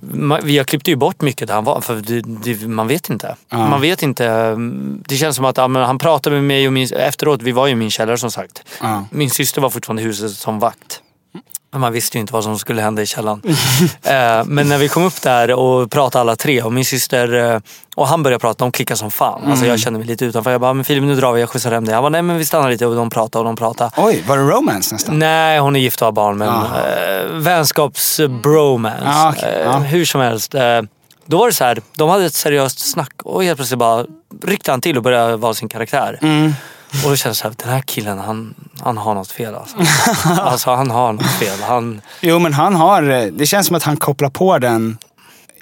Ma- 0.00 0.40
Vi 0.42 0.58
har 0.58 0.64
klippt 0.64 0.88
ju 0.88 0.96
bort 0.96 1.20
mycket 1.22 1.48
där 1.48 1.54
han 1.54 1.64
var, 1.64 1.80
för 1.80 1.94
det, 1.96 2.20
det, 2.20 2.66
man 2.68 2.88
vet 2.88 3.10
inte. 3.10 3.36
Man 3.50 3.80
vet 3.80 4.02
inte. 4.02 4.26
mm, 4.26 5.02
Det 5.08 5.16
känns 5.16 5.36
som 5.36 5.44
att 5.44 5.56
ja, 5.56 5.68
han 5.84 5.98
pratade 5.98 6.36
med 6.36 6.44
mig 6.44 6.66
och 6.66 6.72
min, 6.72 6.88
efteråt, 6.94 7.42
vi 7.42 7.52
var 7.52 7.66
ju 7.66 7.72
i 7.72 7.76
min 7.76 7.90
källare 7.90 8.18
som 8.18 8.30
sagt. 8.30 8.62
Ja. 8.80 9.04
Min 9.10 9.30
syster 9.30 9.60
var 9.60 9.70
fortfarande 9.70 10.02
i 10.02 10.04
huset 10.04 10.30
som 10.32 10.58
vakt. 10.58 11.00
Men 11.70 11.80
Man 11.80 11.92
visste 11.92 12.16
ju 12.18 12.20
inte 12.20 12.32
vad 12.32 12.44
som 12.44 12.58
skulle 12.58 12.82
hända 12.82 13.02
i 13.02 13.06
källaren. 13.06 13.42
eh, 14.02 14.44
men 14.46 14.68
när 14.68 14.78
vi 14.78 14.88
kom 14.88 15.04
upp 15.04 15.22
där 15.22 15.52
och 15.52 15.90
pratade 15.90 16.20
alla 16.20 16.36
tre 16.36 16.62
och 16.62 16.72
min 16.72 16.84
syster 16.84 17.34
eh, 17.54 17.60
och 17.96 18.08
han 18.08 18.22
började 18.22 18.40
prata, 18.40 18.64
de 18.64 18.72
klickade 18.72 18.98
som 18.98 19.10
fan. 19.10 19.40
Alltså 19.44 19.56
Mm. 19.64 19.68
jag 19.68 19.80
kände 19.80 19.98
mig 19.98 20.08
lite 20.08 20.24
utanför. 20.24 20.50
Jag 20.50 20.60
bara, 20.60 20.72
men 20.74 20.84
Filip 20.84 21.02
nu 21.04 21.14
drar 21.14 21.32
vi, 21.32 21.40
jag 21.40 21.50
skjutsar 21.50 21.72
hem 21.72 21.84
dig. 21.84 21.94
Han 21.94 22.02
bara, 22.02 22.08
nej 22.08 22.22
men 22.22 22.38
vi 22.38 22.44
stannar 22.44 22.70
lite 22.70 22.86
och 22.86 22.94
de 22.96 23.10
pratade 23.10 23.38
och 23.40 23.44
de 23.44 23.56
pratade. 23.56 23.90
Oj, 23.96 24.24
var 24.28 24.36
det 24.36 24.42
romance 24.42 24.94
nästan? 24.94 25.18
Nej, 25.18 25.58
hon 25.58 25.76
är 25.76 25.80
gift 25.80 26.02
och 26.02 26.06
har 26.06 26.12
barn 26.12 26.38
men 26.38 26.48
eh, 26.48 27.32
vänskapsbromance. 27.32 29.02
Ah, 29.06 29.30
okej, 29.32 29.54
eh, 29.54 29.64
ja. 29.64 29.78
Hur 29.78 30.04
som 30.04 30.20
helst. 30.20 30.54
Då 31.26 31.38
var 31.38 31.46
det 31.46 31.52
så 31.52 31.64
här, 31.64 31.78
de 31.96 32.08
hade 32.08 32.24
ett 32.24 32.34
seriöst 32.34 32.78
snack 32.78 33.12
och 33.24 33.44
helt 33.44 33.56
plötsligt 33.58 33.78
bara 33.78 34.04
ryckte 34.44 34.70
han 34.70 34.80
till 34.80 34.96
och 34.96 35.02
började 35.02 35.36
vara 35.36 35.54
sin 35.54 35.68
karaktär. 35.68 36.18
Mm. 36.22 36.52
Och 37.04 37.10
då 37.10 37.16
kände 37.16 37.28
jag 37.28 37.36
så 37.36 37.48
här, 37.48 37.54
den 37.58 37.68
här 37.68 37.80
killen 37.80 38.18
han, 38.18 38.54
han 38.80 38.96
har 38.98 39.14
något 39.14 39.30
fel 39.30 39.54
alltså. 39.54 39.76
alltså 40.42 40.70
han 40.70 40.90
har 40.90 41.12
något 41.12 41.30
fel. 41.30 41.60
Han, 41.62 42.00
Jo, 42.20 42.38
men 42.38 42.52
han 42.54 42.74
har... 42.74 43.02
eh, 43.10 43.24
Det 43.32 43.46
känns 43.46 43.66
som 43.66 43.76
att 43.76 43.82
han 43.82 43.96
kopplar 43.96 44.30
på 44.30 44.58
den 44.58 44.98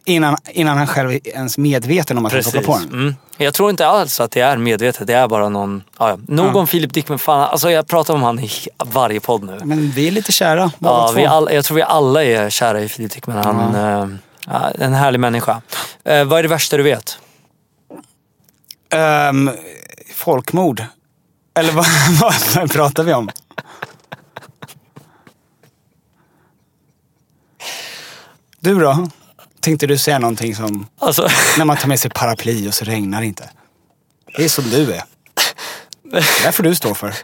innan, 0.05 0.37
innan 0.51 0.79
han 0.79 0.87
själv 0.87 1.11
är 1.11 1.29
ens 1.29 1.59
medveten 1.59 2.19
om 2.19 2.27
att 2.27 2.33
han 2.33 2.39
precis. 2.39 2.53
kopplar 2.55 2.75
på 2.75 2.81
den. 2.81 2.93
Mm. 3.01 3.17
Jag 3.37 3.55
tror 3.55 3.71
inte 3.71 3.87
alls 3.87 4.21
att 4.21 4.31
det 4.31 4.41
är 4.41 4.57
medvetet. 4.57 5.07
Det 5.07 5.15
är 5.15 5.29
bara 5.29 5.49
någon... 5.49 5.83
Ja, 5.99 6.09
ja. 6.11 6.17
Nog 6.29 6.57
om 6.57 6.67
Filip 6.67 6.93
Dickman. 6.93 7.19
Fan, 7.19 7.41
alltså 7.41 7.71
jag 7.71 7.87
pratar 7.87 8.15
om 8.15 8.23
han 8.23 8.41
i 8.41 8.51
varje 8.85 9.21
podd 9.21 9.43
nu. 9.45 9.61
Men 9.65 9.91
vi 9.91 10.07
är 10.09 10.11
lite 10.13 10.33
kära, 10.33 10.71
Ja, 10.79 11.13
vi 11.17 11.27
all, 11.27 11.49
jag 11.53 11.65
tror 11.65 11.75
vi 11.77 11.83
alla 11.83 12.25
är 12.25 12.51
kära 12.51 12.81
i 12.81 12.89
Filip 12.89 13.13
Dickman. 13.13 13.45
Han 13.45 13.75
eh, 13.75 14.09
ja, 14.47 14.71
en 14.79 14.95
härlig 14.95 15.21
människa. 15.21 15.61
Eh, 16.05 16.25
vad 16.25 16.39
är 16.39 16.43
det 16.43 16.49
värsta 16.49 16.77
du 16.77 16.83
vet? 16.83 17.19
Ehm, 18.91 19.51
folkmord. 20.15 20.83
Eller 21.57 21.73
vad, 21.73 21.87
vad 22.55 22.73
pratar 22.73 23.03
vi 23.03 23.13
om? 23.13 23.31
Du 28.61 28.81
då? 28.81 29.09
Tänkte 29.61 29.87
du 29.87 29.99
säga 29.99 30.19
någonting 30.19 30.55
som 30.55 30.87
Alltså, 30.99 31.29
när 31.59 31.65
man 31.65 31.77
tar 31.77 31.89
med 31.89 32.01
sig 32.01 32.11
paraply 32.11 32.69
och 32.69 32.75
så 32.75 32.85
regnar 32.85 33.21
det 33.21 33.27
inte? 33.27 33.51
Det 34.37 34.45
är 34.45 34.49
som 34.49 34.65
du 34.65 34.93
är. 34.93 35.03
Det 36.43 36.53
får 36.53 36.63
du 36.63 36.75
stå 36.75 36.95
för. 36.95 37.15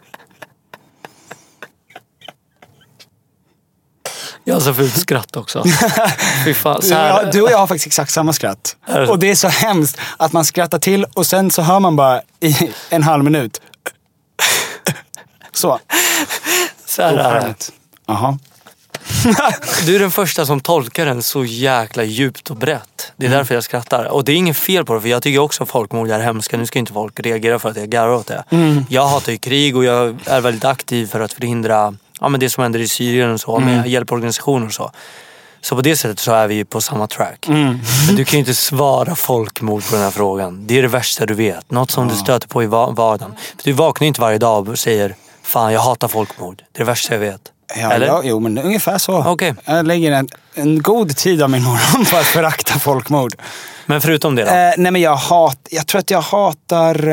jag 4.45 4.55
har 4.55 4.61
så 4.61 4.75
fult 4.75 5.01
skratt 5.01 5.37
också. 5.37 5.65
Fy 6.45 6.55
fan, 6.55 6.79
Du 6.81 6.89
så 6.89 6.95
och, 6.95 7.01
här, 7.01 7.23
jag, 7.23 7.33
du 7.33 7.43
och 7.43 7.51
jag 7.51 7.59
har 7.59 7.67
faktiskt 7.67 7.87
exakt 7.87 8.13
samma 8.13 8.33
skratt. 8.33 8.77
Det? 8.87 9.09
Och 9.09 9.19
det 9.19 9.31
är 9.31 9.35
så 9.35 9.49
hemskt 9.49 9.99
att 10.17 10.33
man 10.33 10.45
skrattar 10.45 10.79
till 10.79 11.05
och 11.05 11.27
sen 11.27 11.51
så 11.51 11.63
hör 11.63 11.81
man 11.81 11.97
bara 11.97 12.23
i 12.41 12.73
en 12.91 13.03
halv 13.03 13.25
minut. 13.25 13.61
Så. 15.53 15.79
så 16.87 17.03
här. 17.03 17.55
Jaha. 18.07 18.39
Du 19.87 19.95
är 19.97 19.99
den 19.99 20.11
första 20.11 20.47
som 20.47 20.61
tolkar 20.61 21.07
den 21.07 21.23
så 21.23 21.45
jäkla 21.45 22.05
djupt 22.05 22.51
och 22.51 22.57
brett. 22.57 23.13
Det 23.17 23.25
är 23.25 23.29
Mm. 23.29 23.39
därför 23.39 23.55
jag 23.55 23.65
skrattar. 23.65 24.05
Och 24.05 24.25
det 24.25 24.33
är 24.33 24.37
inget 24.37 24.57
fel 24.57 24.85
på 24.85 24.95
det, 24.95 25.01
för 25.01 25.09
jag 25.09 25.23
tycker 25.23 25.39
också 25.39 25.63
att 25.63 25.69
folkmord 25.69 26.11
är 26.11 26.21
hemska. 26.21 26.57
Nu 26.57 26.67
ska 26.67 26.79
inte 26.79 26.93
folk 26.93 27.21
reagera 27.21 27.59
för 27.59 27.69
att 27.71 27.77
jag 27.77 27.89
garvar 27.89 28.15
åt 28.15 28.27
det. 28.27 28.45
Mm. 28.51 28.85
Jag 28.89 29.07
hatar 29.07 29.33
ju 29.33 29.39
krig 29.39 29.77
och 29.77 29.85
jag 29.85 30.17
är 30.27 30.41
väldigt 30.41 30.65
aktiv 30.65 31.07
för 31.07 31.21
att 31.21 31.33
förhindra 31.33 31.95
ja, 32.21 32.29
men 32.29 32.41
det 32.41 32.51
som 32.51 32.63
händer 32.63 32.81
i 32.81 32.89
Syrien 32.89 33.33
och 33.33 33.41
så, 33.41 33.57
Mm. 33.57 33.77
med 33.77 33.87
hjälporganisationer 33.89 34.67
och 34.67 34.73
så. 34.73 34.91
Så 35.61 35.77
på 35.77 35.83
det 35.83 35.97
sättet 35.97 36.19
så 36.19 36.33
är 36.33 36.47
vi 36.49 36.65
på 36.65 36.81
samma 36.81 37.07
track. 37.07 37.47
Mm. 37.49 37.81
Men 38.07 38.17
du 38.17 38.25
kan 38.25 38.33
ju 38.33 38.39
inte 38.39 38.55
svara 38.55 39.15
folkmord 39.15 39.85
på 39.89 39.95
den 39.95 40.05
här 40.05 40.11
frågan. 40.11 40.67
Det 40.67 40.79
är 40.79 40.83
det 40.83 40.89
värsta 40.89 41.27
du 41.27 41.35
vet. 41.35 41.71
Något 41.71 41.91
som 41.91 42.09
du 42.09 42.15
stöter 42.17 42.49
på 42.49 42.63
i 42.63 42.67
va- 42.67 42.91
vardagen. 42.91 43.35
För 43.57 43.65
du 43.65 43.73
vaknar 43.73 44.05
ju 44.05 44.09
inte 44.09 44.21
varje 44.21 44.39
dag 44.39 44.69
och 44.69 44.79
säger 44.79 45.15
Fan 45.43 45.73
jag 45.73 45.81
hatar 45.81 46.09
folkmord. 46.09 46.57
Det 46.73 46.79
är 46.79 46.85
det 46.85 46.85
värsta 46.85 47.15
jag 47.15 47.21
vet. 47.21 47.53
Ja, 47.77 47.93
Eller? 47.93 48.07
ja, 48.07 48.21
jo, 48.25 48.41
men 48.41 48.59
ungefär 48.59 48.99
så. 48.99 49.25
Okej. 49.27 49.55
Jag 49.65 49.87
lägger 49.87 50.13
en, 50.13 50.29
en 50.55 50.83
god 50.83 51.17
tid 51.17 51.43
av 51.43 51.51
min 51.51 51.63
morgon 51.63 52.05
på 52.11 52.17
att 52.17 52.27
förakta 52.27 52.79
folkmord. 52.79 53.35
Men 53.87 54.01
förutom 54.01 54.35
det 54.35 54.43
då? 54.45 54.51
Eh, 54.51 54.73
nej, 54.77 54.93
men 54.93 55.01
jag, 55.01 55.17
hat, 55.17 55.59
jag 55.71 55.87
tror 55.87 55.99
att 55.99 56.11
jag 56.11 56.21
hatar... 56.21 57.13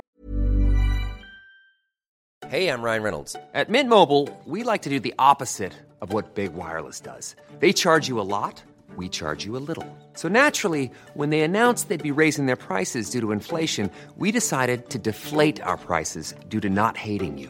Hey, 2.50 2.68
I'm 2.68 2.82
Ryan 2.84 3.04
Reynolds. 3.04 3.36
At 3.54 3.70
Mint 3.70 3.90
Mobile, 3.90 4.28
we 4.46 4.72
like 4.72 4.84
to 4.84 4.90
do 4.90 5.00
the 5.00 5.14
opposite 5.20 5.72
of 6.02 6.14
what 6.14 6.36
Big 6.36 6.50
Wireless 6.56 7.00
does. 7.02 7.36
They 7.60 7.74
charge 7.74 8.10
you 8.10 8.20
a 8.20 8.24
lot, 8.24 8.64
we 8.98 9.08
charge 9.10 9.46
you 9.46 9.56
a 9.58 9.62
little. 9.68 9.86
So 10.16 10.28
naturally, 10.30 10.90
when 11.14 11.30
they 11.30 11.42
announced 11.42 11.90
they'd 11.90 12.02
be 12.02 12.22
raising 12.24 12.48
their 12.48 12.56
prices 12.56 13.12
due 13.12 13.22
to 13.22 13.32
inflation, 13.32 13.92
we 14.18 14.32
decided 14.32 14.90
to 14.90 14.98
deflate 14.98 15.62
our 15.62 15.78
prices 15.78 16.34
due 16.50 16.60
to 16.62 16.70
not 16.70 16.98
hating 16.98 17.38
you. 17.38 17.50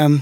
Um, 0.00 0.20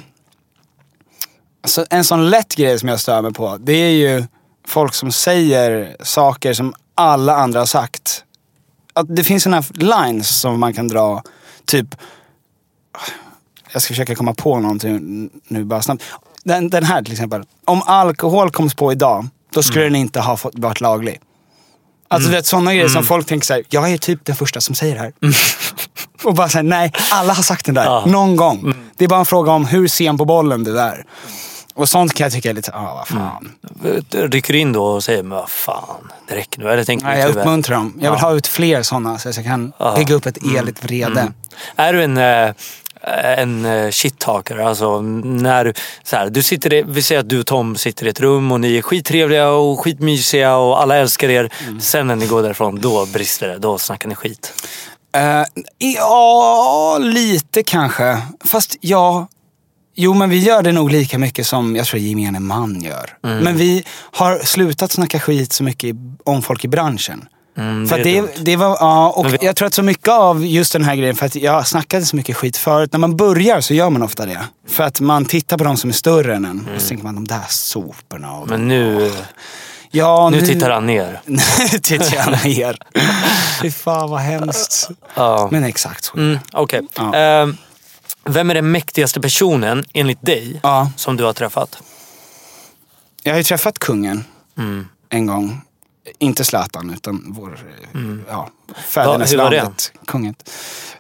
Så 1.67 1.85
en 1.91 2.05
sån 2.05 2.31
lätt 2.31 2.55
grej 2.55 2.79
som 2.79 2.89
jag 2.89 3.01
stör 3.01 3.23
mig 3.23 3.33
på, 3.33 3.57
det 3.57 3.73
är 3.73 3.91
ju 3.91 4.25
folk 4.67 4.95
som 4.95 5.13
säger 5.13 5.97
saker 6.01 6.53
som 6.53 6.75
alla 6.95 7.37
andra 7.37 7.59
har 7.61 7.67
sagt. 7.67 8.25
Att 8.93 9.17
det 9.17 9.25
finns 9.25 9.43
såna 9.43 9.57
här 9.57 9.67
lines 9.75 10.41
som 10.41 10.61
man 10.61 10.75
kan 10.75 10.89
dra, 10.89 11.23
typ... 11.65 11.87
Jag 13.73 13.83
ska 13.83 13.93
försöka 13.93 14.15
komma 14.15 14.35
på 14.35 14.61
någonting 14.61 15.31
nu 15.49 15.65
bara 15.65 15.83
snabbt. 15.83 16.05
Den, 16.45 16.71
den 16.71 16.85
här 16.85 17.03
till 17.03 17.13
exempel. 17.13 17.45
Om 17.65 17.83
alkohol 17.83 18.51
koms 18.51 18.75
på 18.75 18.93
idag, 18.93 19.27
då 19.53 19.63
skulle 19.63 19.85
den 19.85 19.97
inte 19.97 20.21
ha 20.21 20.37
fått, 20.37 20.55
varit 20.59 20.81
laglig. 20.81 21.21
Alltså 22.11 22.29
du 22.31 22.37
vet 22.37 22.47
sådana 22.47 22.75
grejer 22.75 22.89
som 22.89 23.05
folk 23.05 23.27
tänker 23.27 23.47
såhär, 23.47 23.63
jag 23.69 23.93
är 23.93 23.99
typ 23.99 24.25
den 24.25 24.37
första 24.37 24.61
som 24.61 24.75
säger 24.75 24.95
det 24.95 25.01
här. 25.01 25.13
Och 26.25 26.35
bara 26.35 26.49
såhär, 26.49 26.63
nej, 26.63 26.93
alla 27.11 27.33
har 27.33 27.43
sagt 27.43 27.67
den 27.67 27.75
där. 27.75 27.85
Ja. 27.85 28.05
Någon 28.07 28.37
gång. 28.37 28.75
Det 28.97 29.05
är 29.05 29.09
bara 29.09 29.21
en 29.21 29.27
fråga 29.27 29.53
om 29.53 29.65
hur 29.67 29.89
sen 29.89 30.19
på 30.19 30.25
bollen 30.25 30.65
du 30.65 30.81
är. 30.81 31.05
Och 31.75 31.89
sånt 31.89 32.15
kan 32.15 32.25
jag 32.25 32.33
tycka 32.33 32.51
är 32.51 32.55
lite, 32.55 32.71
ja 32.75 32.79
ah, 32.81 32.95
vad 32.95 33.09
fan. 33.09 33.53
Rycker 34.13 34.55
in 34.55 34.73
då 34.73 34.85
och 34.85 35.05
säger, 35.05 35.23
men 35.23 35.39
vad 35.39 35.51
fan, 35.51 36.09
det 36.29 36.35
räcker 36.37 36.61
nu. 36.61 36.71
Eller 36.71 36.85
tänker 36.85 37.07
Nej, 37.07 37.21
jag 37.21 37.29
tyvärr- 37.31 37.41
uppmuntrar 37.41 37.77
dem. 37.77 37.93
Jag 38.01 38.11
vill 38.11 38.19
Ja. 38.23 38.29
ha 38.29 38.35
ut 38.35 38.47
fler 38.47 38.83
sådana 38.83 39.19
så 39.19 39.29
jag 39.29 39.45
kan 39.45 39.73
Ja. 39.79 39.95
bygga 39.97 40.15
upp 40.15 40.27
ett 40.27 40.39
eligt 40.57 40.85
vrede. 40.85 41.33
Är 41.77 41.93
du 41.93 42.03
en, 42.05 42.17
eh, 42.19 42.51
en 43.37 43.65
eh, 43.65 43.89
shit-talker? 43.89 44.59
Alltså 44.59 45.01
när 45.01 45.75
så 46.03 46.17
här, 46.17 46.31
du 46.31 46.43
sitter 46.43 46.85
vi 46.85 47.03
säger 47.03 47.21
att 47.21 47.29
du 47.29 47.41
och 47.41 47.47
Tom 47.47 47.77
sitter 47.77 48.07
i 48.07 48.09
ett 48.09 48.21
rum 48.21 48.53
och 48.53 48.61
ni 48.61 48.77
är 48.77 48.83
skittrevliga 48.83 49.49
och 49.51 49.81
skitmysiga 49.81 50.57
och 50.57 50.83
alla 50.83 50.97
älskar 50.97 51.29
er. 51.29 51.51
Sen 51.81 52.07
när 52.07 52.17
ni 52.17 52.27
går 52.27 52.43
därifrån, 52.43 52.81
då 52.81 53.07
brister 53.07 53.49
det. 53.49 53.59
Då 53.59 53.79
snackar 53.79 54.09
ni 54.09 54.15
skit. 54.15 54.53
Eh, 55.17 55.45
ja, 55.79 56.99
lite 57.01 57.63
kanske. 57.63 58.23
Fast 58.45 58.77
ja, 58.81 59.29
jo 59.95 60.15
men 60.15 60.31
vi 60.31 60.39
gör 60.39 60.63
det 60.63 60.73
nog 60.73 60.91
lika 60.91 61.19
mycket 61.19 61.47
som 61.47 61.77
jag 61.77 61.87
tror 61.87 62.01
gemene 62.01 62.41
man 62.41 62.81
gör. 62.81 63.19
Mm. 63.25 63.39
Men 63.45 63.57
vi 63.57 63.85
har 64.13 64.39
slutat 64.39 64.93
snacka 64.93 65.21
skit 65.21 65.53
så 65.53 65.65
mycket 65.65 65.97
om 66.25 66.43
folk 66.43 66.65
i 66.65 66.69
branschen. 66.69 67.29
Mm, 67.59 67.89
För 67.89 67.99
det 68.05 68.21
dumt. 68.21 68.29
det 68.41 68.57
var, 68.57 68.77
ja, 68.81 69.11
och 69.11 69.27
jag 69.41 69.57
tror 69.57 69.67
att 69.67 69.75
så 69.75 69.83
mycket 69.83 70.09
av 70.09 70.47
just 70.47 70.73
den 70.73 70.85
här 70.85 70.97
grejen, 70.97 71.17
för 71.17 71.27
att 71.27 71.35
jag 71.35 71.67
snackade 71.67 72.05
så 72.05 72.17
mycket 72.17 72.37
skit 72.37 72.57
förut. 72.57 72.93
När 72.93 72.99
man 72.99 73.17
börjar 73.17 73.61
så 73.61 73.75
gör 73.75 73.91
man 73.91 74.03
ofta 74.03 74.27
det. 74.27 74.41
För 74.69 74.85
att 74.85 75.01
man 75.01 75.25
tittar 75.25 75.59
på 75.59 75.65
de 75.65 75.77
som 75.77 75.91
är 75.91 75.95
större 75.95 76.35
än 76.37 76.45
en. 76.45 76.69
Och 76.77 76.83
så 76.83 76.89
tänker 76.89 77.05
man, 77.05 77.15
de 77.15 77.27
där 77.27 77.45
soporna. 77.49 78.33
Och 78.33 78.49
Mm. 78.49 78.61
Men 78.61 78.69
nu, 78.69 79.13
ja, 79.91 80.31
nu 80.31 80.41
tittar 80.41 80.71
han 80.71 80.87
ner. 80.87 81.21
Nu 81.27 81.79
tittar 81.83 82.15
jag 82.17 82.45
ner. 82.45 82.79
Fy 83.63 83.71
fan 83.71 84.11
vad 84.11 84.21
hemskt. 84.21 84.89
Ja. 85.15 85.49
Men 85.53 85.65
exakt 85.65 86.05
så. 86.05 86.17
Mm, 86.17 86.39
Okej. 86.53 86.81
Ja. 86.97 87.17
Eh, 87.17 87.49
vem 88.25 88.51
är 88.51 88.55
den 88.55 88.71
mäktigaste 88.73 89.21
personen 89.21 89.85
enligt 89.95 90.27
dig 90.27 90.61
Ja. 90.63 90.91
som 90.97 91.17
du 91.17 91.25
har 91.25 91.33
träffat? 91.33 91.79
Jag 93.23 93.33
har 93.33 93.39
ju 93.39 93.45
träffat 93.45 93.79
kungen 93.79 94.25
Mm. 94.59 94.89
en 95.09 95.27
gång. 95.27 95.61
Inte 96.19 96.45
Zlatan 96.45 96.91
utan 96.91 97.25
vår, 97.29 97.59
eh, 97.95 98.01
ja, 98.29 98.49
Va, 98.69 98.75
fädernes 98.89 99.33
hur 99.33 99.39
var 99.39 99.51
det? 99.51 99.57
landet. 99.63 99.93
Kungen. 100.07 100.35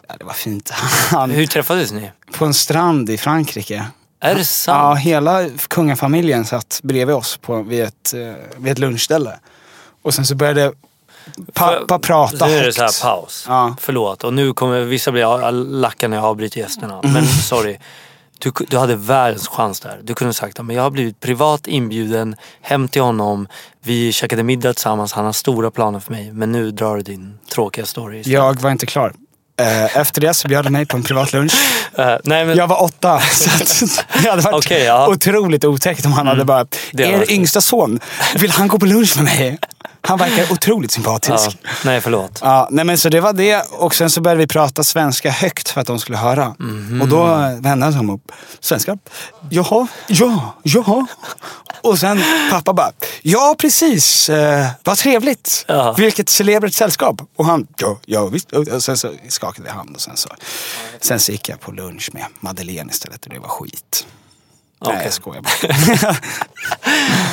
Ja, 0.09 0.15
det 0.19 0.25
var 0.25 0.33
fint. 0.33 0.71
Han, 1.11 1.31
Hur 1.31 1.47
träffades 1.47 1.93
ni? 1.93 2.11
på 2.33 2.45
en 2.45 2.55
strand 2.55 3.11
i 3.11 3.19
Frankrike. 3.19 3.85
Är 4.21 4.35
det 4.35 4.41
Ja, 4.41 4.45
sant? 4.45 4.99
hela 5.01 5.49
kungafamiljen 5.69 6.45
satt 6.45 6.81
bredvid 6.83 7.17
oss 7.17 7.37
på, 7.37 7.63
vid, 7.63 7.83
ett, 7.85 8.15
eh, 8.15 8.33
vid 8.57 8.73
ett 8.73 8.79
lunchställe. 8.79 9.39
Och 10.03 10.15
sen 10.15 10.27
så 10.27 10.35
började 10.35 10.73
pappa 11.53 11.99
prata 11.99 12.47
Nu 12.47 12.57
är 12.59 12.65
det 12.67 12.73
så 12.73 12.83
här 12.83 13.03
paus. 13.03 13.45
Ja. 13.49 13.77
Förlåt. 13.81 14.25
Och 14.25 14.33
nu 14.35 14.53
kommer 14.53 14.81
vissa 14.81 15.13
bli 15.13 15.25
lacka 15.53 16.09
när 16.09 16.17
jag 16.17 16.27
avbryter 16.27 16.61
gästerna. 16.61 17.01
Men 17.03 17.27
sorry. 17.27 17.79
Du, 18.39 18.53
du 18.68 18.78
hade 18.78 18.97
världens 18.97 19.49
chans 19.49 19.80
där. 19.80 20.01
Du 20.03 20.14
kunde 20.14 20.34
sagt 20.34 20.61
att 20.61 20.72
jag 20.74 20.82
har 20.82 20.91
blivit 20.91 21.20
privat 21.20 21.66
inbjuden 21.66 22.36
hem 22.62 22.89
till 22.89 23.03
honom. 23.03 23.49
Vi 23.84 24.12
käkade 24.12 24.43
middag 24.43 24.72
tillsammans. 24.74 25.12
Han 25.12 25.24
har 25.24 25.32
stora 25.32 25.70
planer 25.70 26.01
för 26.01 26.12
mig. 26.12 26.32
Men 26.32 26.53
nu 26.53 26.70
drar 26.70 26.97
du 26.97 27.03
din 27.03 27.39
tråkiga 27.55 27.86
story. 27.86 28.18
istället. 28.18 28.34
Jag 28.34 28.61
var 28.61 28.70
inte 28.70 28.86
klar. 28.86 29.12
Eh, 29.61 29.97
Efter 29.97 30.20
det 30.20 30.34
så 30.34 30.49
bjöd 30.49 30.64
han 30.64 30.72
mig 30.72 30.86
på 30.86 30.97
en 30.97 31.03
privat 31.03 31.32
lunch. 31.32 31.55
Eh, 31.99 32.16
nej, 32.24 32.45
men, 32.45 32.57
Jag 32.57 32.66
var 32.66 32.82
åtta. 32.82 33.20
Så 33.66 33.86
det 34.22 34.30
hade 34.30 34.43
varit 34.43 34.64
Okej, 34.66 34.82
ja. 34.84 35.05
Mm. 35.05 35.12
otroligt 35.12 35.64
otäckt 35.64 36.07
om 36.07 36.12
han 36.12 36.26
hade 36.26 36.45
bara, 36.45 36.66
er 36.93 37.32
yngsta 37.32 37.61
son, 37.61 38.01
vill 38.34 38.51
han 38.51 38.68
gå 38.68 38.78
på 38.78 38.86
lunch 38.86 39.16
med 39.16 39.24
mig? 39.24 39.59
Han 40.01 40.19
verkar 40.19 40.53
otroligt 40.53 40.91
ja, 40.91 40.95
sympatisk. 40.95 41.59
nej, 41.85 42.01
förlåt. 42.01 42.39
Ja, 42.43 42.69
nej 42.71 42.85
men 42.85 42.99
så 42.99 43.09
det 43.09 43.21
var 43.21 43.33
det. 43.33 43.63
Och 43.71 43.95
sen 43.95 44.11
så 44.11 44.21
började 44.21 44.39
vi 44.39 44.47
prata 44.47 44.85
svenska 44.85 45.31
högt 45.31 45.69
för 45.69 45.81
att 45.81 45.87
de 45.87 45.99
skulle 45.99 46.19
höra. 46.19 46.55
Mhm. 46.59 47.03
Och 47.03 47.09
då 47.09 47.25
vände 47.61 47.85
han 47.85 47.93
sig 47.93 48.01
om 48.01 48.11
upp. 48.11 48.33
Svenska? 48.61 48.99
Jaha, 49.51 49.87
ja, 50.07 50.55
jaha. 50.63 51.07
Och 51.83 51.99
sen 51.99 52.23
pappa 52.51 52.73
bara, 52.73 52.93
ja 53.23 53.55
precis, 53.59 54.29
eh, 54.29 54.67
vad 54.85 54.97
trevligt. 54.97 55.65
Ja. 55.69 55.93
Vilket 55.93 56.29
celebert 56.29 56.75
sällskap. 56.75 57.21
Och 57.37 57.45
han, 57.45 57.67
ja, 57.79 57.99
ja 58.07 58.27
visst. 58.27 58.53
Och 58.53 58.83
sen 58.83 58.97
så 58.97 59.13
skakade 59.29 59.69
vi 59.69 59.71
hand 59.71 59.95
och 59.95 60.01
sen 60.01 60.17
så, 60.17 60.29
sen 61.01 61.21
så 61.21 61.33
gick 61.33 61.49
jag 61.49 61.61
på 61.61 61.73
lunch 61.73 62.11
med 62.13 62.25
Madeleine 62.41 62.91
istället 62.91 63.27
och 63.27 63.33
det 63.33 63.39
var 63.39 63.49
skit. 63.49 64.07
Nej 64.81 64.91
Okej. 64.93 65.01
jag 65.05 65.12
skojar 65.12 65.43
bara. 65.43 66.16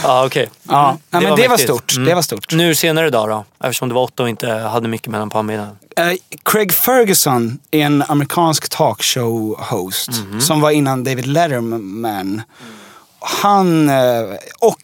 Ja, 0.03 0.25
okej. 0.25 0.49
ja, 0.63 0.89
Mm, 0.89 0.99
nej, 1.09 1.21
men 1.21 1.35
det 1.35 1.41
var 1.41 1.49
mäktigt. 1.49 1.69
stort. 1.69 1.95
Mm. 1.95 2.05
Det 2.09 2.15
var 2.15 2.21
stort. 2.21 2.51
Nu 2.53 2.75
senare 2.75 3.07
idag 3.07 3.29
då? 3.29 3.45
Eftersom 3.63 3.89
du 3.89 3.95
var 3.95 4.01
åtta 4.01 4.23
och 4.23 4.29
inte 4.29 4.49
hade 4.51 4.87
mycket 4.87 5.07
mellan 5.07 5.29
pannbenen. 5.29 5.67
Eh, 5.97 6.11
Craig 6.45 6.73
Ferguson 6.73 7.59
är 7.71 7.79
en 7.85 8.03
amerikansk 8.07 8.69
talkshow-host 8.77 10.09
som 10.41 10.61
var 10.61 10.71
innan 10.71 11.03
David 11.03 11.25
Letterman. 11.27 12.41
Han, 13.19 13.89
eh, 13.89 14.21
och 14.59 14.81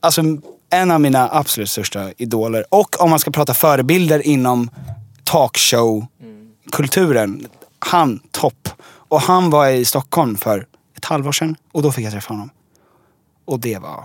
alltså 0.00 0.22
en 0.70 0.90
av 0.90 1.00
mina 1.00 1.28
absolut 1.32 1.70
största 1.70 2.10
idoler. 2.16 2.64
Och 2.68 3.00
om 3.02 3.10
man 3.10 3.18
ska 3.18 3.30
prata 3.30 3.54
förebilder 3.54 4.26
inom 4.26 4.70
talkshow-kulturen. 5.24 7.46
Han, 7.78 8.20
topp. 8.30 8.68
Och 9.08 9.20
han 9.20 9.50
var 9.50 9.68
i 9.68 9.84
Stockholm 9.84 10.36
för 10.36 10.66
ett 10.96 11.04
halvår 11.04 11.32
sedan 11.32 11.56
och 11.72 11.82
då 11.82 11.92
fick 11.92 12.04
jag 12.04 12.12
träffa 12.12 12.32
honom. 12.34 12.50
Och 13.44 13.60
det 13.60 13.78
var... 13.78 14.04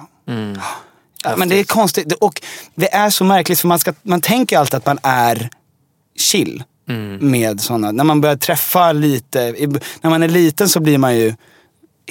Ja, 1.23 1.35
men 1.37 1.49
det 1.49 1.55
är 1.55 1.63
konstigt. 1.63 2.13
Och 2.13 2.41
det 2.75 2.93
är 2.93 3.09
så 3.09 3.23
märkligt 3.23 3.59
för 3.59 3.67
man, 3.67 3.79
ska, 3.79 3.93
man 4.01 4.21
tänker 4.21 4.57
alltid 4.57 4.75
att 4.75 4.85
man 4.85 4.99
är 5.03 5.49
chill 6.17 6.63
med 7.19 7.61
sådana. 7.61 7.91
När 7.91 8.03
man 8.03 8.21
börjar 8.21 8.35
träffa 8.35 8.91
lite, 8.91 9.55
när 10.01 10.09
man 10.09 10.23
är 10.23 10.27
liten 10.27 10.69
så 10.69 10.79
blir 10.79 10.97
man 10.97 11.15
ju 11.17 11.35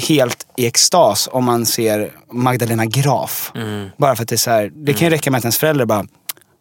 helt 0.09 0.47
i 0.57 0.67
extas 0.67 1.29
om 1.33 1.45
man 1.45 1.67
ser 1.67 2.13
Magdalena 2.33 2.87
Graf. 2.87 3.53
Bara 3.97 4.17
för 4.17 4.23
att 4.23 4.29
det 4.29 4.35
är 4.35 4.37
så 4.37 4.51
här, 4.51 4.71
det 4.75 4.95
kan 4.95 5.07
ju 5.09 5.11
räcka 5.11 5.31
med 5.31 5.39
att 5.39 5.45
ens 5.45 5.59
föräldrar 5.59 5.87
bara, 5.87 6.07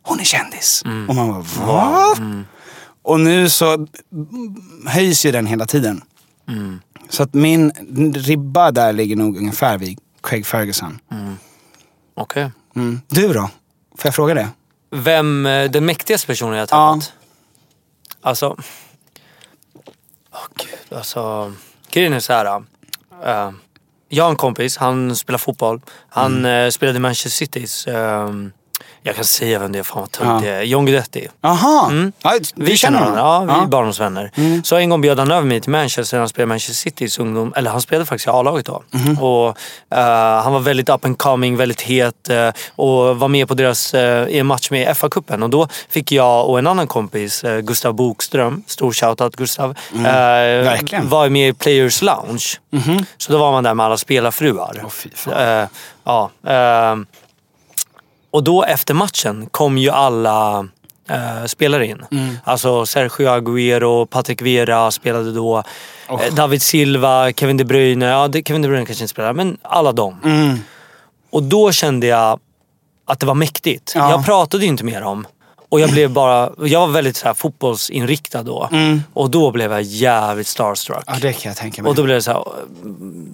hon 0.04 0.20
är 0.20 0.24
kändis. 0.24 0.84
Och 1.08 1.16
man 1.16 1.28
bara, 1.28 1.46
va? 1.66 2.16
Och 3.04 3.20
nu 3.20 3.50
så 3.50 3.88
höjs 4.86 5.26
ju 5.26 5.32
den 5.32 5.46
hela 5.46 5.66
tiden. 5.66 6.02
Så 7.10 7.24
att 7.24 7.34
min 7.34 7.72
ribba 8.16 8.72
där 8.72 8.94
ligger 8.94 9.16
nog 9.16 9.38
ungefär 9.38 9.78
vid 9.78 10.00
Craig 10.24 10.46
Ferguson. 10.46 11.00
Okej. 12.16 12.52
Mm. 12.76 13.02
Du 13.08 13.34
då? 13.34 13.50
Får 13.98 14.08
jag 14.08 14.16
fråga 14.16 14.34
det? 14.34 14.50
Vem, 14.92 15.46
eh, 15.46 15.72
den 15.72 15.86
mäktigaste 15.86 16.28
personen 16.28 16.54
jag 16.58 16.62
har 16.68 16.98
träffat? 16.98 17.14
Alltså... 18.22 18.58
Åh 20.32 20.48
gud, 20.56 20.98
alltså... 20.98 21.54
Grejen 21.92 22.14
är 22.14 22.20
så 22.20 22.34
här. 22.34 22.64
eh, 23.26 23.52
jag 24.10 24.24
har 24.24 24.30
en 24.32 24.36
kompis, 24.36 24.78
han 24.78 25.16
spelar 25.16 25.38
fotboll. 25.38 25.82
Han 26.10 26.46
eh, 26.46 26.70
spelade 26.70 26.98
i 26.98 27.00
Manchester 27.00 27.30
Citys... 27.30 27.88
ehm, 27.88 28.52
jag 29.08 29.16
kan 29.16 29.26
säga 29.26 29.60
vem 29.60 29.72
det 29.72 29.80
är, 29.80 29.84
fan 29.84 30.08
vad 30.20 30.28
Ja. 30.28 30.40
det 30.44 30.50
är. 30.50 30.62
John 30.64 30.86
Guidetti. 30.86 31.28
Jaha, 31.42 31.58
ja, 31.62 31.88
Mm. 31.90 32.12
Vi 32.56 32.78
känner 32.78 33.00
varandra, 33.00 33.20
ja, 33.20 33.40
vi 33.40 33.52
är 33.52 33.58
Ja. 33.58 33.66
barndomsvänner. 33.66 34.32
Så 34.64 34.76
en 34.76 34.90
gång 34.90 35.02
bjöd 35.02 35.20
han 35.20 35.32
över 35.32 35.48
mig 35.48 35.62
till 35.62 35.72
Manchester, 35.72 36.18
han 36.20 36.30
spelade 36.30 36.48
Manchester 36.48 36.74
Citys 36.74 37.20
ungdom, 37.20 37.54
eller 37.56 37.72
han 37.72 37.82
spelade 37.82 38.06
faktiskt 38.06 38.28
i 38.28 38.30
A-laget 38.30 38.66
då. 38.66 38.84
Mhm. 38.92 39.20
Och, 39.24 39.48
eh, 39.98 40.42
han 40.44 40.54
var 40.54 40.60
väldigt 40.60 40.90
up 40.90 41.06
and 41.06 41.18
coming, 41.18 41.58
väldigt 41.58 41.82
het 41.82 42.30
eh, 42.30 42.50
och 42.76 43.20
var 43.20 43.28
med 43.28 43.48
på 43.48 43.54
deras, 43.54 43.94
eh, 43.94 44.28
i 44.28 44.40
en 44.40 44.46
match 44.48 44.72
med 44.72 44.82
i 44.82 44.86
FA-cupen. 44.86 45.44
Och 45.44 45.50
då 45.50 45.68
fick 45.90 46.12
jag 46.12 46.50
och 46.50 46.60
en 46.60 46.68
annan 46.68 46.88
kompis, 46.88 47.44
Gustav 47.64 47.94
Bokström, 47.94 48.64
stor 48.68 48.92
shoutout 48.94 49.36
Gustav, 49.36 49.76
Mm. 49.96 50.04
Mhm. 50.92 51.10
var 51.10 51.30
med 51.30 51.50
i 51.50 51.54
Players 51.54 52.02
Lounge. 52.02 52.46
Så 53.18 53.32
då 53.32 53.38
var 53.38 53.52
man 53.52 53.64
där 53.64 53.74
med 53.74 53.86
alla 53.86 53.98
spelarfruar. 53.98 54.86
Eh, 55.38 55.68
ja, 56.04 56.30
och 58.32 58.44
då 58.44 58.64
efter 58.64 58.94
matchen 58.94 59.48
kom 59.52 59.78
ju 59.78 59.90
alla 59.90 60.68
eh, 61.10 61.46
spelare 61.46 61.86
in. 61.86 62.06
Mm. 62.12 62.36
Alltså 62.44 62.86
Sergio 62.86 63.30
Aguero, 63.30 64.06
Patrick 64.06 64.42
Vieira 64.42 64.92
spelade 64.92 65.32
då. 65.32 65.64
Eh, 66.10 66.34
David 66.34 66.62
Silva, 66.62 67.32
Kevin 67.32 67.58
De 67.58 67.64
Bruyne. 67.64 68.06
Ja, 68.06 68.32
Kevin 68.46 68.62
De 68.62 68.68
Bruyne 68.68 68.86
kanske 68.86 69.04
inte 69.04 69.12
spelar, 69.12 69.34
men 69.34 69.58
alla 69.62 69.92
dem. 69.92 70.22
Mm. 70.24 70.60
Och 71.30 71.44
då 71.44 71.72
kände 71.72 72.08
jag 72.08 72.40
att 73.06 73.20
det 73.20 73.26
var 73.26 73.36
mäktigt. 73.36 73.92
Ja. 73.96 74.12
Jag 74.12 74.26
pratade 74.26 74.64
ju 74.64 74.70
inte 74.70 74.84
med 74.84 75.02
dem. 75.02 75.28
Och 75.70 75.80
jag 75.80 75.90
blev 75.92 76.10
bara, 76.12 76.50
jag 76.58 76.80
var 76.80 76.88
väldigt 76.94 77.16
så 77.18 77.28
här 77.28 77.34
fotbollsinriktad 77.34 78.44
då. 78.44 78.70
Och 79.14 79.30
då 79.30 79.52
blev 79.52 79.72
jag 79.72 79.82
jävligt 79.82 80.48
starstruck. 80.48 81.04
Ja, 81.08 81.14
det 81.22 81.34
kan 81.34 81.50
jag 81.50 81.58
tänka 81.58 81.82
mig. 81.84 81.90
Och 81.90 81.96
då 81.96 82.04
blev 82.04 82.16
det 82.18 82.22
så 82.22 82.32
här, 82.32 82.44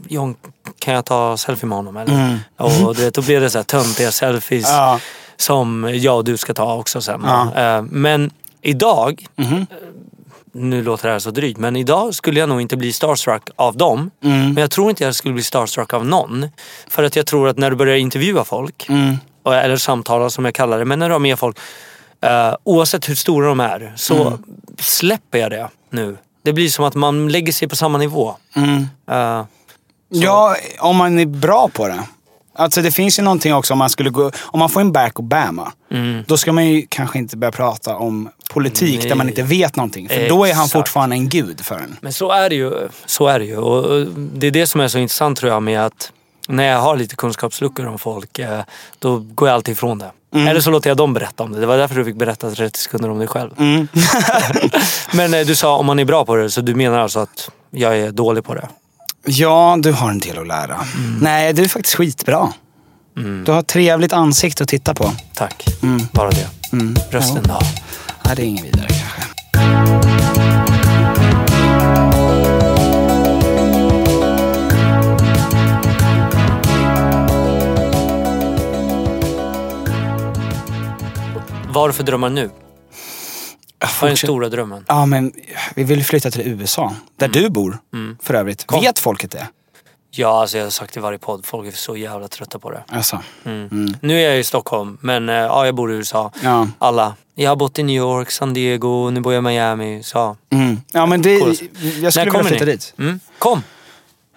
John, 0.08 0.36
kan 0.80 0.94
jag 0.94 1.06
ta 1.06 1.38
selfie 1.38 1.68
med 1.70 1.76
honom 1.78 1.98
eller? 1.98 2.14
Mm. 2.14 2.38
Och 2.58 2.96
det, 2.96 3.14
då 3.14 3.22
blev 3.22 3.42
det 3.42 3.50
så 3.50 3.58
här 3.58 3.64
töntiga 3.64 4.12
selfies 4.12 4.66
Ja. 4.70 5.00
som 5.38 5.92
jag 5.94 6.18
och 6.18 6.24
du 6.24 6.38
ska 6.38 6.54
ta 6.54 6.76
också 6.76 7.02
sen. 7.02 7.22
Ja. 7.26 7.56
Eh, 7.56 7.82
Men 7.90 8.32
idag, 8.62 9.26
eh, 9.38 9.52
nu 10.52 10.84
låter 10.84 11.08
det 11.08 11.12
här 11.14 11.20
så 11.20 11.32
drygt, 11.32 11.60
men 11.60 11.76
idag 11.76 12.16
skulle 12.16 12.40
jag 12.40 12.50
nog 12.50 12.62
inte 12.62 12.78
bli 12.78 12.94
starstruck 12.94 13.50
av 13.56 13.78
dem. 13.78 14.12
Mm. 14.24 14.40
Men 14.54 14.58
jag 14.62 14.72
tror 14.72 14.90
inte 14.90 15.04
jag 15.04 15.16
skulle 15.16 15.34
bli 15.34 15.44
starstruck 15.44 15.94
av 15.94 16.06
någon. 16.06 16.48
För 16.88 17.04
att 17.04 17.16
jag 17.16 17.26
tror 17.26 17.48
att 17.48 17.58
när 17.58 17.70
du 17.70 17.76
börjar 17.76 17.96
intervjua 17.96 18.44
folk, 18.44 18.90
Mm. 18.90 19.18
eller 19.46 19.78
samtala 19.78 20.30
som 20.30 20.46
jag 20.46 20.54
kallar 20.54 20.80
det, 20.80 20.86
men 20.86 21.00
när 21.00 21.10
du 21.10 21.14
har 21.14 21.20
med 21.20 21.40
folk, 21.40 21.58
eh, 22.24 22.56
oavsett 22.64 23.10
hur 23.10 23.16
stora 23.16 23.48
de 23.48 23.60
är, 23.60 23.94
så 23.96 24.28
Mm. 24.28 24.44
släpper 24.80 25.38
jag 25.38 25.52
det 25.52 25.70
nu. 25.90 26.18
Det 26.44 26.54
blir 26.54 26.70
som 26.70 26.86
att 26.86 26.96
man 26.96 27.28
lägger 27.30 27.54
sig 27.54 27.68
på 27.68 27.76
samma 27.76 27.98
nivå. 27.98 28.36
Mm. 28.56 28.88
Eh, 29.12 29.46
Ja, 30.16 30.56
om 30.80 30.96
man 30.96 31.20
är 31.20 31.26
bra 31.26 31.70
på 31.74 31.88
det. 31.88 32.04
Alltså 32.56 32.82
det 32.82 32.92
finns 32.92 33.20
ju 33.20 33.24
någonting 33.24 33.54
också 33.54 33.74
om 33.74 33.80
man 33.80 33.90
skulle 33.90 34.10
gå, 34.10 34.32
om 34.42 34.60
man 34.60 34.70
får 34.70 34.82
en 34.82 34.92
Barack 34.92 35.20
Obama. 35.20 35.72
Då 36.28 36.38
ska 36.38 36.52
man 36.52 36.66
ju 36.70 36.86
kanske 36.90 37.18
inte 37.18 37.38
börja 37.38 37.52
prata 37.52 37.96
om 37.96 38.30
politik 38.50 39.00
Nej. 39.00 39.10
där 39.10 39.16
man 39.16 39.30
inte 39.30 39.44
vet 39.44 39.76
någonting. 39.76 40.10
För 40.10 40.30
då 40.30 40.46
är 40.46 40.54
han 40.54 40.66
Exakt. 40.66 40.72
fortfarande 40.72 41.16
en 41.16 41.30
gud 41.30 41.62
för 41.62 41.76
en. 41.76 41.98
Men 42.02 42.14
så 42.14 42.32
är 42.32 42.50
det 42.50 42.56
ju. 42.56 42.90
Så 43.06 43.28
är 43.28 43.40
det 43.40 43.46
ju. 43.46 43.58
Och 43.58 44.08
det 44.18 44.48
är 44.48 44.52
det 44.52 44.68
som 44.68 44.82
är 44.82 44.88
så 44.88 44.98
intressant 44.98 45.38
tror 45.40 45.52
jag 45.52 45.64
med 45.64 45.86
att 45.86 46.12
när 46.48 46.64
jag 46.64 46.80
har 46.80 46.96
lite 46.98 47.16
kunskapsluckor 47.16 47.86
om 47.86 48.00
folk, 48.00 48.40
eh, 48.40 48.62
då 49.00 49.20
går 49.20 49.48
jag 49.48 49.56
alltid 49.56 49.72
ifrån 49.72 50.00
det. 50.00 50.12
Mm. 50.36 50.48
Eller 50.48 50.62
så 50.62 50.72
låter 50.72 50.90
jag 50.90 50.98
dem 50.98 51.14
berätta 51.14 51.44
om 51.44 51.52
det. 51.52 51.60
Det 51.60 51.66
var 51.66 51.78
därför 51.78 51.96
du 51.96 52.06
fick 52.06 52.16
berätta 52.16 52.52
30 52.52 52.80
sekunder 52.80 53.10
om 53.10 53.20
dig 53.20 53.28
själv. 53.28 53.52
Mm. 53.58 53.88
Men 55.14 55.34
eh, 55.34 55.46
du 55.46 55.56
sa 55.56 55.78
om 55.78 55.86
man 55.86 56.00
är 56.00 56.06
bra 56.06 56.26
på 56.26 56.36
det, 56.36 56.50
så 56.50 56.62
du 56.62 56.76
menar 56.76 57.00
alltså 57.00 57.20
att 57.20 57.50
jag 57.72 57.98
är 57.98 58.12
dålig 58.12 58.44
på 58.44 58.54
det? 58.56 58.68
Ja, 59.26 59.78
du 59.80 59.92
har 59.92 60.10
en 60.10 60.20
del 60.20 60.38
att 60.38 60.48
lära. 60.48 60.80
Nej, 61.22 61.54
du 61.54 61.64
är 61.64 61.68
faktiskt 61.68 61.96
skitbra. 61.96 62.54
Du 63.46 63.52
har 63.52 63.60
ett 63.60 63.68
trevligt 63.68 64.14
ansikte 64.14 64.64
att 64.64 64.70
titta 64.70 64.94
på. 64.94 65.12
Tack. 65.34 65.66
Bara 66.12 66.30
det. 66.30 66.48
Rösten 67.12 67.44
då? 67.44 67.60
Nej, 68.26 68.36
det 68.36 68.42
är 68.42 68.46
inget 68.46 68.66
vidare 68.66 68.88
kanske. 68.88 69.23
Vad 81.74 81.84
har 81.84 81.88
du 81.88 81.94
för 81.94 82.04
drömmar 82.04 82.30
nu? 82.30 82.50
Vad 83.80 84.04
är 84.04 84.08
den 84.08 84.18
stora 84.18 84.50
drömmen? 84.50 84.86
Ja, 84.88 85.06
men 85.06 85.32
vi 85.76 85.84
vill 85.84 86.04
flytta 86.06 86.32
till 86.32 86.42
USA. 86.42 86.96
Där 87.16 87.28
du 87.28 87.50
bor, 87.50 87.78
för 88.22 88.34
övrigt. 88.34 88.66
Kom. 88.68 88.82
Vet 88.82 89.00
folket 89.00 89.32
det? 89.32 89.48
Ja, 90.12 90.42
alltså 90.42 90.58
jag 90.58 90.66
har 90.66 90.72
sagt 90.72 90.94
det 90.94 90.98
i 91.00 91.02
varje 91.02 91.18
podd. 91.20 91.46
Folk 91.46 91.68
är 91.68 91.72
så 91.72 91.98
jävla 91.98 92.28
trötta 92.28 92.60
på 92.60 92.72
det. 92.72 92.84
Alltså. 92.88 93.20
Nu 94.02 94.20
är 94.22 94.30
jag 94.30 94.40
i 94.40 94.44
Stockholm, 94.44 94.98
men 95.02 95.30
eh, 95.30 95.36
ja, 95.36 95.66
jag 95.66 95.76
bor 95.76 95.92
i 95.94 95.96
USA. 95.96 96.32
Ja. 96.44 96.68
Alla. 96.80 97.16
Jag 97.36 97.52
har 97.52 97.56
bott 97.56 97.80
i 97.80 97.84
New 97.84 97.96
York, 97.96 98.32
San 98.32 98.54
Diego, 98.54 99.10
nu 99.10 99.20
bor 99.22 99.34
jag 99.34 99.42
i 99.42 99.44
Miami. 99.44 100.04
Så. 100.04 100.38
Mm. 100.50 100.82
Ja, 100.92 101.06
men 101.06 101.22
det, 101.22 101.40
Coolt. 101.40 101.62
jag 101.62 101.72
När 102.04 102.10
skulle 102.12 102.26
vilja 102.26 102.32
kommer 102.32 102.50
flytta 102.50 102.66
ni? 102.66 102.72
dit. 102.72 102.94
Mm. 103.00 103.20
Kom! 103.40 103.64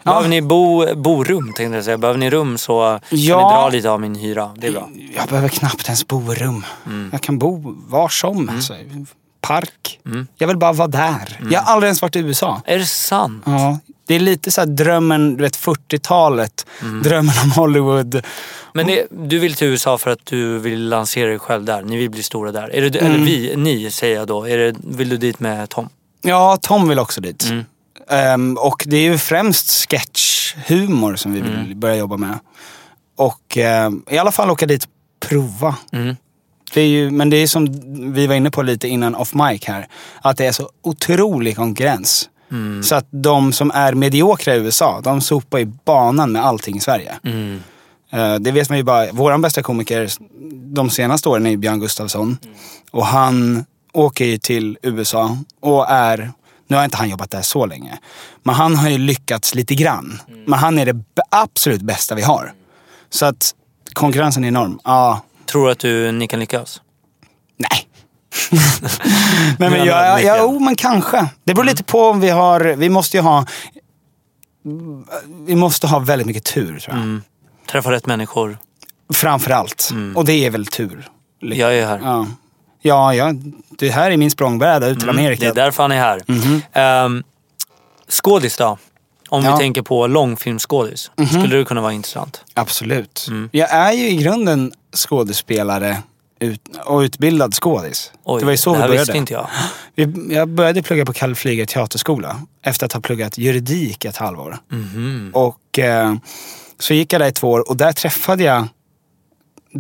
Ja. 0.07 0.13
Behöver 0.13 0.29
ni 0.29 0.43
bo, 0.43 0.95
borum 0.97 1.53
tänkte 1.53 1.77
jag 1.77 1.85
säga. 1.85 1.99
Behöver 1.99 2.19
ni 2.19 2.31
rum 2.31 2.59
så 2.59 2.99
kan 3.11 3.19
Ja. 3.19 3.37
ni 3.37 3.43
dra 3.55 3.69
lite 3.69 3.91
av 3.91 4.01
min 4.01 4.15
hyra. 4.15 4.51
Det 4.57 4.67
är 4.67 4.73
bra. 4.73 4.89
Jag 5.17 5.29
behöver 5.29 5.49
knappt 5.49 5.85
ens 5.87 6.07
bo 6.07 6.33
i 6.33 6.37
rum. 6.37 6.65
Mm. 6.87 7.09
Jag 7.13 7.21
kan 7.21 7.39
bo 7.39 7.75
var 7.89 8.09
som. 8.09 8.49
Alltså. 8.49 8.75
Park. 9.41 10.01
Jag 10.39 10.49
vill 10.49 10.57
bara 10.57 10.73
vara 10.73 10.89
där. 10.89 11.41
Jag 11.51 11.61
har 11.61 11.73
aldrig 11.73 11.89
ens 11.89 12.03
varit 12.03 12.17
i 12.17 12.19
USA. 12.19 12.63
Är 12.67 12.79
det 12.79 12.87
sant? 12.87 13.43
Ja. 13.47 13.79
Det 14.07 14.15
är 14.15 14.21
lite 14.21 14.51
så 14.51 14.65
drömmen, 14.65 15.37
du 15.37 15.43
vet 15.43 15.57
40-talet. 15.57 16.67
Mm. 16.83 17.03
Drömmen 17.03 17.35
om 17.45 17.51
Hollywood. 17.51 18.23
Men 18.73 18.87
det, 18.87 19.07
du 19.11 19.39
vill 19.39 19.55
till 19.55 19.67
USA 19.69 19.99
för 19.99 20.11
att 20.11 20.27
du 20.27 20.59
vill 20.59 20.89
lansera 20.89 21.29
dig 21.29 21.39
själv 21.39 21.65
där. 21.65 21.83
Ni 21.83 21.97
vill 21.97 22.11
bli 22.11 22.23
stora 22.23 22.53
där. 22.53 22.75
Är 22.75 22.91
det, 22.91 22.99
Mm. 23.01 23.13
Eller 23.15 23.25
vi, 23.25 23.57
ni 23.57 23.91
säger 23.91 24.17
jag 24.17 24.27
då. 24.29 24.49
Är 24.49 24.59
det, 24.59 24.75
vill 24.85 25.09
du 25.09 25.17
dit 25.17 25.41
med 25.41 25.69
Tom? 25.71 25.89
Ja, 26.23 26.59
Tom 26.63 26.89
vill 26.89 26.99
också 26.99 27.21
dit. 27.21 27.47
Mm. 28.11 28.27
Ehm, 28.33 28.57
och 28.61 28.83
det 28.87 28.97
är 28.97 29.03
ju 29.03 29.19
främst 29.19 29.71
sketchhumor 29.91 31.17
som 31.17 31.33
vi 31.33 31.41
vill 31.41 31.55
Mm. 31.55 31.81
börja 31.81 31.97
jobba 31.97 32.17
med. 32.17 32.39
Och 33.17 33.57
ehm, 33.59 34.03
i 34.11 34.19
alla 34.19 34.33
fall 34.33 34.51
åka 34.51 34.67
dit 34.67 34.85
och 34.85 34.91
prova. 35.29 35.77
Mm. 35.93 36.17
Det 36.75 36.81
är 36.81 36.87
ju, 36.87 37.11
men 37.11 37.31
det 37.31 37.37
är 37.37 37.47
som 37.47 37.67
vi 38.15 38.27
var 38.27 38.35
inne 38.35 38.51
på 38.51 38.63
lite 38.63 38.89
innan 38.89 39.15
off 39.15 39.35
mic 39.35 39.65
här. 39.65 39.87
Att 40.23 40.37
det 40.37 40.47
är 40.47 40.53
så 40.53 40.71
otrolig 40.83 41.57
konkurrens. 41.57 42.29
Mm. 42.51 42.83
Så 42.83 42.95
att 42.95 43.07
de 43.11 43.53
som 43.53 43.71
är 43.75 43.93
mediokra 43.93 44.55
i 44.55 44.59
USA, 44.59 45.01
de 45.05 45.21
sopar 45.21 45.59
ju 45.59 45.65
banan 45.85 46.33
med 46.33 46.45
allting 46.45 46.77
i 46.77 46.81
Sverige. 46.81 47.15
Mm. 47.25 47.63
Eh, 48.11 48.35
Det 48.35 48.51
vet 48.51 48.69
man 48.69 48.79
ju 48.79 48.85
bara. 48.85 49.13
Våran 49.13 49.43
bästa 49.43 49.63
komiker 49.63 50.11
de 50.75 50.91
senaste 50.91 51.29
åren 51.29 51.47
är 51.47 51.57
Björn 51.57 51.81
Gustafsson. 51.81 52.39
Och 52.91 53.07
han 53.07 53.65
åker 53.93 54.25
ju 54.25 54.39
till 54.39 54.79
USA 54.83 55.37
och 55.61 55.91
är, 55.91 56.33
nu 56.67 56.77
har 56.77 56.85
inte 56.85 56.97
han 56.97 57.09
jobbat 57.09 57.31
där 57.31 57.43
så 57.43 57.67
länge, 57.67 57.99
men 58.43 58.55
han 58.55 58.77
har 58.77 58.89
ju 58.89 58.99
lyckats 58.99 59.55
lite 59.55 59.75
grann. 59.75 60.21
Men 60.47 60.59
han 60.59 60.79
är 60.79 60.87
det 60.87 61.05
absolut 61.31 61.83
bästa 61.83 62.15
vi 62.15 62.23
har. 62.23 62.53
Så 63.11 63.27
att 63.27 63.55
konkurrensen 63.93 64.45
är 64.45 64.49
enorm. 64.49 64.81
Ja, 64.85 65.23
Tror 65.47 65.67
du 65.67 65.73
att 65.73 65.79
du, 65.79 66.13
ni 66.13 66.29
kan 66.29 66.41
lyckas? 66.41 66.81
nej. 67.57 67.89
Nej 68.51 68.61
men, 69.59 69.73
Men 69.73 69.87
ja, 69.87 69.87
ja, 69.87 70.09
ödmjukheten. 70.13 70.41
jo, 70.43 70.59
men 70.59 70.77
kanske. 70.77 71.29
Det 71.45 71.55
beror 71.55 71.65
lite 71.65 71.85
på 71.85 72.01
om 72.09 72.21
vi 72.21 72.31
har, 72.31 72.61
vi 72.61 72.89
måste 72.89 73.17
ju 73.17 73.23
ha, 73.23 73.47
vi 75.47 75.57
måste 75.57 75.87
ha 75.87 75.99
väldigt 75.99 76.27
mycket 76.27 76.45
tur 76.45 76.79
tror 76.79 76.97
jag. 76.97 77.21
Träffa 77.71 77.91
rätt 77.93 78.07
människor. 78.07 78.59
Framför 79.13 79.51
allt. 79.51 79.91
Och 80.15 80.25
det 80.25 80.33
är 80.33 80.51
väl 80.51 80.67
tur. 80.67 81.09
Jag 81.41 81.79
är 81.79 81.87
här. 81.87 82.01
Ja. 82.03 82.27
Ja, 82.87 83.15
ja, 83.15 83.33
det 83.79 83.89
här 83.91 84.11
är 84.11 84.17
min 84.17 84.31
språngbräda 84.31 84.87
ut 84.89 85.01
till 85.01 85.09
Amerika. 85.09 85.45
Mm, 85.45 85.55
Det 85.55 85.61
är 85.61 85.65
därför 85.65 85.83
han 85.83 85.93
är 85.93 85.99
här. 85.99 86.23
Mm 86.29 87.23
skådis 88.09 88.57
då? 88.57 88.79
Om 89.29 89.45
Ja. 89.45 89.53
vi 89.53 89.59
tänker 89.59 89.83
på 89.83 90.07
långfilmsskådis. 90.07 91.11
Skulle 91.31 91.57
det 91.57 91.65
kunna 91.65 91.81
vara 91.81 91.93
intressant? 91.93 92.45
Absolut. 92.55 93.27
Jag 93.51 93.71
är 93.71 93.93
ju 93.93 94.09
i 94.09 94.17
grunden 94.17 94.73
skådespelare 94.97 95.97
ut, 96.41 96.61
och 96.85 96.99
utbildad 96.99 97.55
skådis. 97.55 98.13
Oj, 98.25 98.41
det 98.41 98.45
var 98.45 98.53
ju 98.53 98.57
så 98.59 98.71
det 98.71 98.77
vi 98.77 98.81
började. 98.83 98.99
visste 98.99 99.17
inte 99.19 99.33
jag. 99.33 99.49
Jag 100.31 100.49
började 100.49 100.83
plugga 100.83 101.05
på 101.05 101.13
Kalle 101.13 101.35
Flyga 101.35 101.67
teaterskola 101.67 102.41
efter 102.63 102.87
att 102.87 102.93
ha 102.93 103.01
pluggat 103.01 103.39
juridik 103.39 104.05
ett 104.05 104.17
halvår. 104.17 104.59
Mhm. 104.69 105.31
Och 105.35 105.79
eh, 105.79 106.15
så 106.79 106.95
gick 106.95 107.13
jag 107.13 107.21
där 107.21 107.29
i 107.29 107.33
två 107.33 107.51
år 107.51 107.69
och 107.69 107.77
där 107.77 107.93
träffade 107.93 108.45
jag 108.45 108.69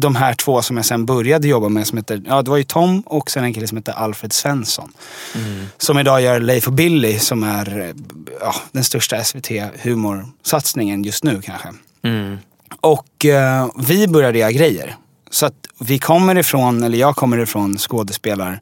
de 0.00 0.16
här 0.16 0.34
två 0.34 0.62
som 0.62 0.76
jag 0.76 0.86
sen 0.86 1.06
började 1.06 1.48
jobba 1.48 1.68
med. 1.68 1.86
Som 1.86 1.98
heter, 1.98 2.22
ja, 2.26 2.42
det 2.42 2.50
var 2.50 2.56
ju 2.56 2.64
Tom 2.64 3.00
och 3.00 3.30
sen 3.30 3.44
en 3.44 3.54
kille 3.54 3.66
som 3.66 3.76
heter 3.76 3.92
Alfred 3.92 4.32
Svensson. 4.32 4.92
Mm. 5.34 5.66
Som 5.78 5.98
idag 5.98 6.22
gör 6.22 6.40
Leif 6.40 6.66
och 6.66 6.72
Billy 6.72 7.18
som 7.18 7.42
är 7.42 7.78
eh, 7.78 7.94
ja, 8.40 8.54
den 8.72 8.84
största 8.84 9.16
SVT-humorsatsningen 9.16 11.04
just 11.04 11.24
nu 11.24 11.42
kanske. 11.42 11.68
Mm. 12.02 12.38
Och 12.80 13.24
eh, 13.24 13.68
vi 13.78 14.08
började 14.08 14.38
göra 14.38 14.52
grejer. 14.52 14.96
Så 15.30 15.46
att 15.46 15.54
vi 15.80 15.98
kommer 15.98 16.38
ifrån, 16.38 16.82
eller 16.82 16.98
jag 16.98 17.16
kommer 17.16 17.38
ifrån 17.38 17.78
skådespelar 17.78 18.60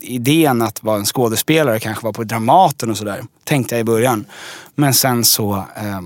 idén 0.00 0.62
att 0.62 0.82
vara 0.82 0.98
en 0.98 1.04
skådespelare 1.04 1.80
kanske 1.80 2.04
var 2.04 2.12
på 2.12 2.24
Dramaten 2.24 2.90
och 2.90 2.96
sådär. 2.96 3.22
Tänkte 3.44 3.74
jag 3.74 3.80
i 3.80 3.84
början. 3.84 4.24
Men 4.74 4.94
sen 4.94 5.24
så, 5.24 5.64
ja, 5.76 6.02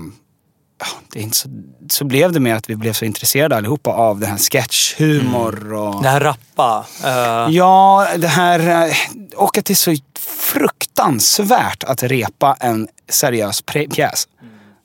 det 1.11 1.19
är 1.19 1.23
inte 1.23 1.37
så, 1.37 1.49
så 1.89 2.05
blev 2.05 2.31
det 2.31 2.39
med 2.39 2.55
att 2.55 2.69
vi 2.69 2.75
blev 2.75 2.93
så 2.93 3.05
intresserade 3.05 3.55
allihopa 3.57 3.89
av 3.91 4.19
den 4.19 4.29
här 4.29 4.37
sketchhumor 4.37 5.73
och... 5.73 6.03
Det 6.03 6.09
här 6.09 6.19
rappa. 6.19 6.85
eh, 7.03 7.53
Ja, 7.55 8.07
det 8.17 8.27
här... 8.27 8.87
eh, 8.89 8.95
Och 9.35 9.57
att 9.57 9.65
det 9.65 9.73
är 9.73 9.75
så 9.75 9.95
fruktansvärt 10.19 11.83
att 11.83 12.03
repa 12.03 12.57
en 12.59 12.87
seriös 13.09 13.61
pjäs. 13.91 14.27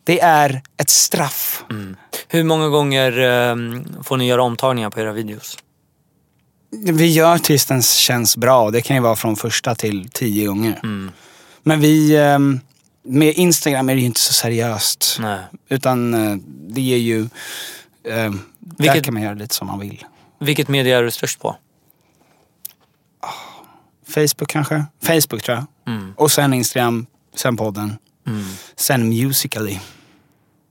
Det 0.05 0.21
är 0.21 0.63
ett 0.77 0.91
straff. 0.91 1.65
Hur 2.29 2.45
många 2.45 2.69
gånger 2.69 3.19
eh, 3.19 3.57
får 4.03 4.17
ni 4.17 4.27
göra 4.27 4.43
omtagningar 4.43 4.91
på 4.91 5.01
era 5.01 5.13
videos? 5.13 5.59
Vi 6.85 7.07
gör 7.13 7.39
tills 7.39 7.67
den 7.67 7.83
känns 7.83 8.37
bra. 8.37 8.71
Det 8.71 8.81
kan 8.83 8.97
ju 8.97 9.03
vara 9.03 9.17
från 9.17 9.37
första 9.37 9.75
till 9.75 10.09
tio 10.13 10.47
gånger. 10.47 10.81
Men 11.63 11.81
vi... 11.81 12.17
ehm, 12.17 12.61
Med 13.03 13.35
Instagram 13.35 13.89
är 13.89 13.95
det 13.95 14.01
ju 14.01 14.07
inte 14.07 14.21
så 14.21 14.33
seriöst. 14.33 15.17
Nej. 15.21 15.39
Utan 15.69 16.15
eh, 16.15 16.37
det 16.69 16.95
är 16.95 16.99
ju... 16.99 17.29
Där 18.03 18.39
Vilket- 18.79 19.05
kan 19.05 19.15
man 19.15 19.23
göra 19.23 19.35
lite 19.35 19.55
som 19.55 19.67
man 19.67 19.79
vill. 19.81 20.05
Vilket 20.41 20.69
media 20.69 20.99
är 20.99 21.03
du 21.03 21.11
störst 21.11 21.41
på? 21.41 21.57
Facebook 24.09 24.49
kanske? 24.51 24.85
Facebook 25.03 25.43
tror 25.43 25.57
jag. 25.57 25.67
Och 26.17 26.33
sen 26.33 26.55
Instagram, 26.55 27.07
sen 27.35 27.57
podden. 27.57 27.97
Sen 28.77 29.09
Musically. 29.09 29.79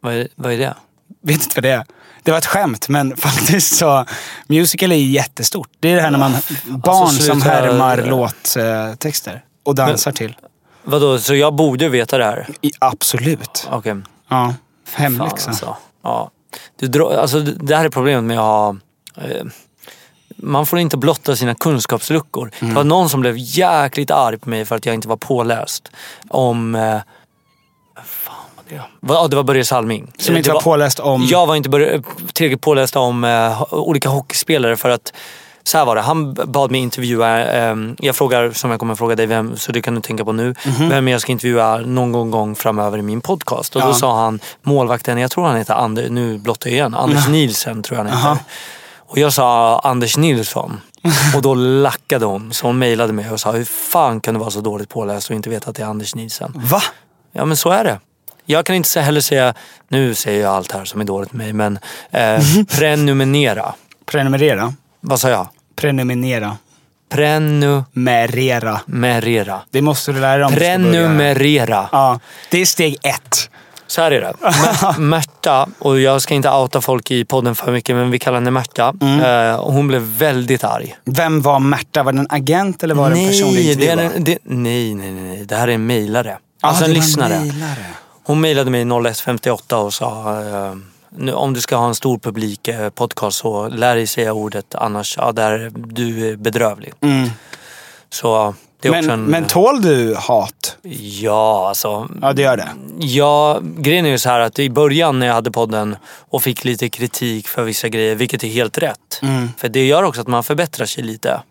Vad 0.01 0.13
är, 0.13 0.27
vad 0.35 0.53
är 0.53 0.57
det? 0.57 0.75
Vet 1.21 1.43
inte 1.43 1.55
vad 1.55 1.63
det 1.63 1.69
är? 1.71 1.85
Det 2.23 2.31
var 2.31 2.37
ett 2.37 2.45
skämt, 2.45 2.89
men 2.89 3.17
faktiskt 3.17 3.75
så... 3.75 4.05
Musical 4.47 4.91
är 4.91 4.95
jättestort. 4.95 5.69
Det 5.79 5.89
är 5.91 5.95
det 5.95 6.01
här 6.01 6.11
när 6.11 6.19
man... 6.19 6.31
Barn 6.65 7.07
som 7.09 7.41
sluta- 7.41 7.49
härmar 7.49 7.97
låttexter 7.97 9.45
och 9.63 9.75
dansar 9.75 10.11
till. 10.11 10.35
Vadå, 10.89 11.19
så 11.19 11.35
jag 11.35 11.53
borde 11.53 11.89
veta 11.89 12.17
det 12.17 12.23
här? 12.25 12.47
I, 12.61 12.71
absolut. 12.79 13.67
Okej. 13.71 13.95
Ja. 14.27 14.53
Fan, 14.85 15.03
Hemläxa. 15.03 15.49
alltså. 15.49 15.77
Ja. 16.03 16.31
Du 16.79 17.03
alltså, 17.05 17.39
det 17.39 17.75
här 17.75 17.85
är 17.85 17.89
problemet 17.89 18.23
med 18.23 18.39
att 18.39 18.43
ha... 18.45 18.75
Eh, 19.15 19.43
man 20.35 20.65
får 20.65 20.79
inte 20.79 20.97
blotta 20.97 21.35
sina 21.35 21.55
kunskapsluckor. 21.55 22.51
Det 22.59 22.65
var 22.73 22.83
någon 22.83 23.09
som 23.09 23.21
blev 23.21 23.33
jäkligt 23.37 24.11
arg 24.11 24.37
på 24.37 24.49
mig 24.49 24.65
för 24.65 24.75
att 24.75 24.85
jag 24.85 24.95
inte 24.95 25.07
var 25.07 25.17
påläst 25.17 25.91
om... 26.29 26.75
Eh, 26.75 26.97
fan 28.05 28.35
vad 28.55 28.65
det 28.69 28.81
var. 29.01 29.15
Ja, 29.15 29.27
det 29.27 29.35
var 29.35 29.43
Börje 29.43 29.65
Salming. 29.65 30.11
Som 30.17 30.37
inte 30.37 30.49
det 30.49 30.53
var 30.53 30.61
påläst 30.61 30.99
om... 30.99 31.25
Jag 31.29 31.47
var 31.47 31.55
inte 31.55 31.69
börj- 31.69 32.03
tillräckligt 32.33 32.61
påläst 32.61 32.95
om 32.95 33.23
eh, 33.23 33.73
olika 33.73 34.09
hockeyspelare 34.09 34.77
för 34.77 34.89
att 34.89 35.13
så 35.63 35.77
här 35.77 35.85
var 35.85 35.95
det, 35.95 36.01
han 36.01 36.33
bad 36.33 36.71
mig 36.71 36.81
intervjua, 36.81 37.45
eh, 37.53 37.75
jag 37.99 38.15
frågar 38.15 38.51
som 38.51 38.71
jag 38.71 38.79
kommer 38.79 38.95
fråga 38.95 39.15
dig, 39.15 39.25
vem, 39.25 39.57
så 39.57 39.71
det 39.71 39.81
kan 39.81 39.95
du 39.95 40.01
tänka 40.01 40.25
på 40.25 40.31
nu, 40.31 40.55
vem 40.79 41.07
jag 41.07 41.21
ska 41.21 41.31
intervjua 41.31 41.77
någon 41.77 42.31
gång, 42.31 42.55
framöver 42.55 42.97
i 42.97 43.01
min 43.01 43.21
podcast. 43.21 43.75
Och 43.75 43.81
då 43.81 43.87
Ja. 43.87 43.93
sa 43.93 44.21
han, 44.23 44.39
målvakten, 44.61 45.17
jag 45.17 45.31
tror 45.31 45.45
han 45.47 45.57
heter 45.57 45.73
Anders, 45.73 46.09
nu 46.09 46.37
blottar 46.37 46.69
jag 46.69 46.75
igen, 46.75 46.95
Anders 46.95 47.27
Nielsen 47.27 47.83
tror 47.83 47.97
jag 47.97 48.05
han 48.05 48.13
heter. 48.17 48.27
Jaha. 48.29 48.39
Och 48.97 49.17
jag 49.17 49.33
sa 49.33 49.79
Anders 49.83 50.17
Nilsson. 50.17 50.81
Och 51.35 51.41
då 51.41 51.53
lackade 51.55 52.25
hon. 52.25 52.53
Så 52.53 52.67
hon 52.67 52.79
mejlade 52.79 53.13
mig 53.13 53.31
och 53.31 53.39
sa, 53.39 53.51
hur 53.51 53.65
fan 53.65 54.19
kan 54.21 54.33
du 54.33 54.39
vara 54.39 54.49
så 54.51 54.61
dåligt 54.61 54.89
påläst 54.89 55.29
och 55.29 55.35
inte 55.35 55.49
veta 55.49 55.69
att 55.69 55.75
det 55.75 55.83
är 55.83 55.87
Anders 55.87 56.15
Nielsen? 56.15 56.51
Va? 56.55 56.81
Ja 57.31 57.45
men 57.45 57.57
så 57.57 57.69
är 57.69 57.83
det. 57.83 57.99
Jag 58.45 58.65
kan 58.65 58.75
inte 58.75 59.01
heller 59.01 59.21
säga, 59.21 59.53
nu 59.87 60.15
säger 60.15 60.41
jag 60.43 60.53
allt 60.55 60.71
här 60.71 60.85
som 60.85 61.01
är 61.01 61.05
dåligt 61.05 61.33
med 61.33 61.55
mig, 61.55 61.79
men 62.11 62.37
eh, 62.37 62.43
prenumerera. 62.79 63.73
Prenumerera. 64.05 64.73
Vad 65.01 65.19
sa 65.19 65.29
jag? 65.29 65.47
Prenumerera. 65.75 66.57
Prenumerera. 67.09 68.81
Merera. 68.85 69.61
Det 69.71 69.81
måste 69.81 70.11
du 70.11 70.19
lära 70.19 70.37
dig 70.37 70.45
om. 70.45 70.53
Prenumerera. 70.53 71.89
Ja, 71.91 72.19
det 72.51 72.61
är 72.61 72.65
steg 72.65 72.97
ett. 73.03 73.49
Så 73.87 74.01
här 74.01 74.11
är 74.11 74.21
det. 74.21 74.33
Mä- 74.41 74.99
Märta, 74.99 75.67
och 75.79 75.99
jag 75.99 76.21
ska 76.21 76.33
inte 76.33 76.49
outa 76.49 76.81
folk 76.81 77.11
i 77.11 77.25
podden 77.25 77.55
för 77.55 77.71
mycket, 77.71 77.95
men 77.95 78.11
vi 78.11 78.19
kallar 78.19 78.37
henne 78.37 78.51
Märta. 78.51 78.93
Eh, 79.23 79.55
och 79.55 79.73
hon 79.73 79.87
blev 79.87 80.01
väldigt 80.01 80.63
arg. 80.63 80.95
Vem 81.05 81.41
var 81.41 81.59
Märta? 81.59 82.03
Var 82.03 82.11
det 82.11 82.19
en 82.19 82.27
agent 82.29 82.83
eller 82.83 82.95
var 82.95 83.09
det 83.09 83.19
en 83.19 83.27
personlig 83.27 83.65
nej, 83.65 83.75
det 83.75 83.87
en, 83.89 84.23
det, 84.23 84.37
nej, 84.43 84.95
nej, 84.95 85.11
nej. 85.11 85.45
Det 85.45 85.55
här 85.55 85.67
är 85.67 85.71
en 85.71 85.85
mejlare. 85.85 86.37
Ah, 86.61 86.67
Alltså 86.67 86.85
en 86.85 86.93
lyssnare. 86.93 87.39
mejlare. 87.39 87.85
Hon 88.23 88.41
mejlade 88.41 88.71
mig 88.71 88.83
01.58 88.85 89.73
och 89.73 89.93
sa 89.93 90.39
eh, 90.41 90.75
nu, 91.11 91.33
om 91.33 91.53
du 91.53 91.61
ska 91.61 91.75
ha 91.75 91.87
en 91.87 91.95
stor 91.95 92.17
publik 92.19 92.67
eh, 92.67 92.89
podcast 92.89 93.37
så 93.37 93.67
lär 93.67 93.95
dig 93.95 94.07
säga 94.07 94.33
ordet 94.33 94.75
annars, 94.75 95.17
ja, 95.17 95.31
där, 95.31 95.71
du 95.75 96.29
är 96.29 96.35
bedrövlig. 96.35 96.93
Så 98.09 98.53
det 98.81 98.87
är 98.87 98.91
också 98.91 98.99
Mm. 99.03 99.07
Men, 99.07 99.19
en... 99.25 99.25
men 99.31 99.45
tål 99.45 99.81
du 99.81 100.15
hat? 100.15 100.77
Ja, 101.21 101.67
alltså. 101.67 102.09
Ja, 102.21 102.33
det 102.33 102.41
gör 102.41 102.57
det. 102.57 102.67
Ja, 102.99 103.59
grejen 103.77 104.05
är 104.05 104.09
ju 104.09 104.17
så 104.19 104.29
här 104.29 104.39
att 104.39 104.59
i 104.59 104.69
början 104.69 105.19
när 105.19 105.27
jag 105.27 105.33
hade 105.33 105.51
podden 105.51 105.95
och 106.29 106.43
fick 106.43 106.63
lite 106.65 106.89
kritik 106.89 107.47
för 107.47 107.63
vissa 107.63 107.89
grejer, 107.89 108.15
vilket 108.15 108.43
är 108.43 108.47
helt 108.47 108.77
rätt. 108.77 109.19
Mm. 109.21 109.49
För 109.57 109.69
det 109.69 109.85
gör 109.87 110.03
också 110.03 110.21
att 110.21 110.27
man 110.27 110.43
förbättrar 110.43 110.85
sig 110.85 111.03
lite. 111.03 111.41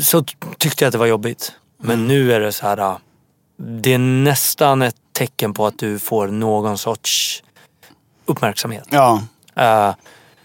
Så 0.00 0.22
t- 0.22 0.34
tyckte 0.58 0.84
jag 0.84 0.88
att 0.88 0.92
det 0.92 0.98
var 0.98 1.06
jobbigt. 1.06 1.52
Men 1.82 1.94
Mm. 1.94 2.08
nu 2.08 2.32
är 2.32 2.40
det 2.40 2.52
så 2.52 2.66
här. 2.66 2.96
Det 3.62 3.92
är 3.94 3.98
nästan 3.98 4.82
ett 4.82 4.96
tecken 5.12 5.54
på 5.54 5.66
att 5.66 5.78
du 5.78 5.98
får 5.98 6.26
någon 6.28 6.78
sorts 6.78 7.42
uppmärksamhet. 8.30 8.84
Ja. 8.90 9.22
Eh, 9.56 9.94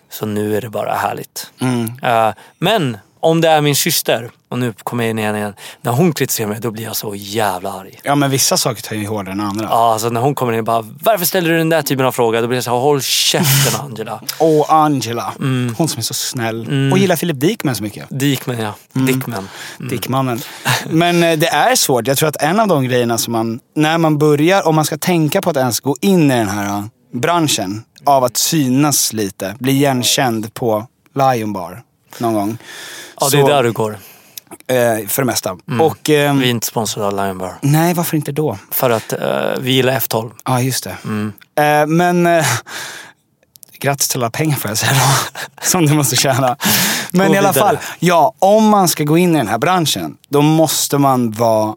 så 0.09 0.25
nu 0.25 0.57
är 0.57 0.61
det 0.61 0.69
bara 0.69 0.93
härligt. 0.93 1.51
Mm. 1.59 1.91
Eh, 2.03 2.33
men 2.57 2.97
om 3.25 3.41
det 3.41 3.49
är 3.49 3.61
min 3.61 3.75
syster, 3.75 4.29
och 4.49 4.59
nu 4.59 4.73
kommer 4.83 5.03
jag 5.03 5.11
in 5.11 5.19
igen 5.19 5.35
igen. 5.35 5.53
När 5.81 5.91
hon 5.91 6.13
kritiserar 6.13 6.47
mig 6.47 6.59
då 6.61 6.71
blir 6.71 6.83
jag 6.83 6.95
så 6.95 7.15
jävla 7.15 7.73
arg. 7.73 7.99
Ja, 8.03 8.15
men 8.15 8.29
vissa 8.29 8.57
saker 8.57 8.81
tar 8.81 8.95
ju 8.95 9.07
hårdare 9.07 9.31
än 9.33 9.41
andra. 9.41 9.67
Ja, 9.69 9.93
alltså 9.93 10.09
när 10.09 10.21
hon 10.21 10.35
kommer 10.35 10.53
in 10.53 10.59
och 10.59 10.65
bara 10.65 10.85
Varför 11.01 11.25
ställer 11.25 11.49
du 11.49 11.57
den 11.57 11.69
där 11.69 11.81
typen 11.81 12.05
av 12.05 12.11
fråga? 12.11 12.41
Då 12.41 12.47
blir 12.47 12.57
jag 12.57 12.63
så 12.63 12.71
här, 12.71 12.77
håll 12.77 13.01
käften 13.01 13.81
Angela. 13.85 14.21
Och 14.39 14.73
Angela. 14.73 15.33
Mm. 15.39 15.75
Hon 15.77 15.87
som 15.87 15.99
är 15.99 16.03
så 16.03 16.13
snäll. 16.13 16.91
Och 16.91 16.97
gillar 16.97 17.15
Philip 17.15 17.39
Dickman 17.39 17.75
så 17.75 17.83
mycket. 17.83 18.05
Dickman 18.09 18.59
ja. 18.59 18.75
Mm. 18.95 19.05
Dickman. 19.05 19.49
Dickmannen. 19.77 20.41
Men 20.89 21.23
eh, 21.23 21.37
det 21.37 21.47
är 21.47 21.75
svårt. 21.75 22.07
Jag 22.07 22.17
tror 22.17 22.29
att 22.29 22.41
en 22.41 22.59
av 22.59 22.67
de 22.67 22.83
grejerna 22.83 23.17
som 23.17 23.31
man, 23.31 23.59
när 23.75 23.97
man 23.97 24.17
börjar, 24.17 24.67
om 24.67 24.75
man 24.75 24.85
ska 24.85 24.97
tänka 24.97 25.41
på 25.41 25.49
att 25.49 25.57
ens 25.57 25.79
gå 25.79 25.95
in 26.01 26.31
i 26.31 26.35
den 26.35 26.49
här 26.49 26.83
branschen 27.15 27.83
av 28.05 28.23
att 28.23 28.37
synas 28.37 29.13
lite, 29.13 29.55
bli 29.59 29.71
igenkänd 29.71 30.53
på 30.53 30.87
Lion 31.15 31.53
Bar 31.53 31.81
någon 32.17 32.33
gång. 32.33 32.57
Ja, 33.19 33.29
det 33.31 33.37
är 33.37 33.41
Så, 33.41 33.47
där 33.47 33.63
du 33.63 33.71
går. 33.71 33.91
eh, 34.67 35.07
För 35.07 35.21
det 35.21 35.25
mesta. 35.25 35.57
Och, 35.81 36.09
ehm, 36.09 36.39
Vi 36.39 36.45
är 36.45 36.49
inte 36.51 36.67
sponsrade 36.67 37.07
av 37.07 37.15
Lion 37.25 37.37
Bar. 37.37 37.53
nej, 37.61 37.93
varför 37.93 38.17
inte 38.17 38.31
då? 38.31 38.57
För 38.71 38.89
att 38.89 39.13
eh, 39.13 39.19
vi 39.59 39.71
gillar 39.71 39.93
F12. 39.99 40.31
Ja, 40.45 40.61
just 40.61 40.83
det. 40.83 40.97
Mm. 41.05 41.33
Eh, 41.55 41.87
men 41.87 42.27
eh, 42.27 42.45
grattis 43.79 44.07
till 44.07 44.19
alla 44.19 44.29
pengar 44.29 44.55
får 44.57 44.71
jag 44.71 44.77
säga 44.77 44.91
då. 44.93 45.39
Som 45.61 45.85
du 45.85 45.93
måste 45.93 46.15
tjäna. 46.15 46.57
Men 47.11 47.33
i 47.33 47.37
alla 47.37 47.53
fall, 47.53 47.77
ja, 47.99 48.33
om 48.39 48.67
man 48.69 48.87
ska 48.87 49.03
gå 49.03 49.17
in 49.17 49.35
i 49.35 49.37
den 49.37 49.47
här 49.47 49.57
branschen, 49.57 50.17
då 50.29 50.41
måste 50.41 50.97
man 50.97 51.31
vara 51.31 51.75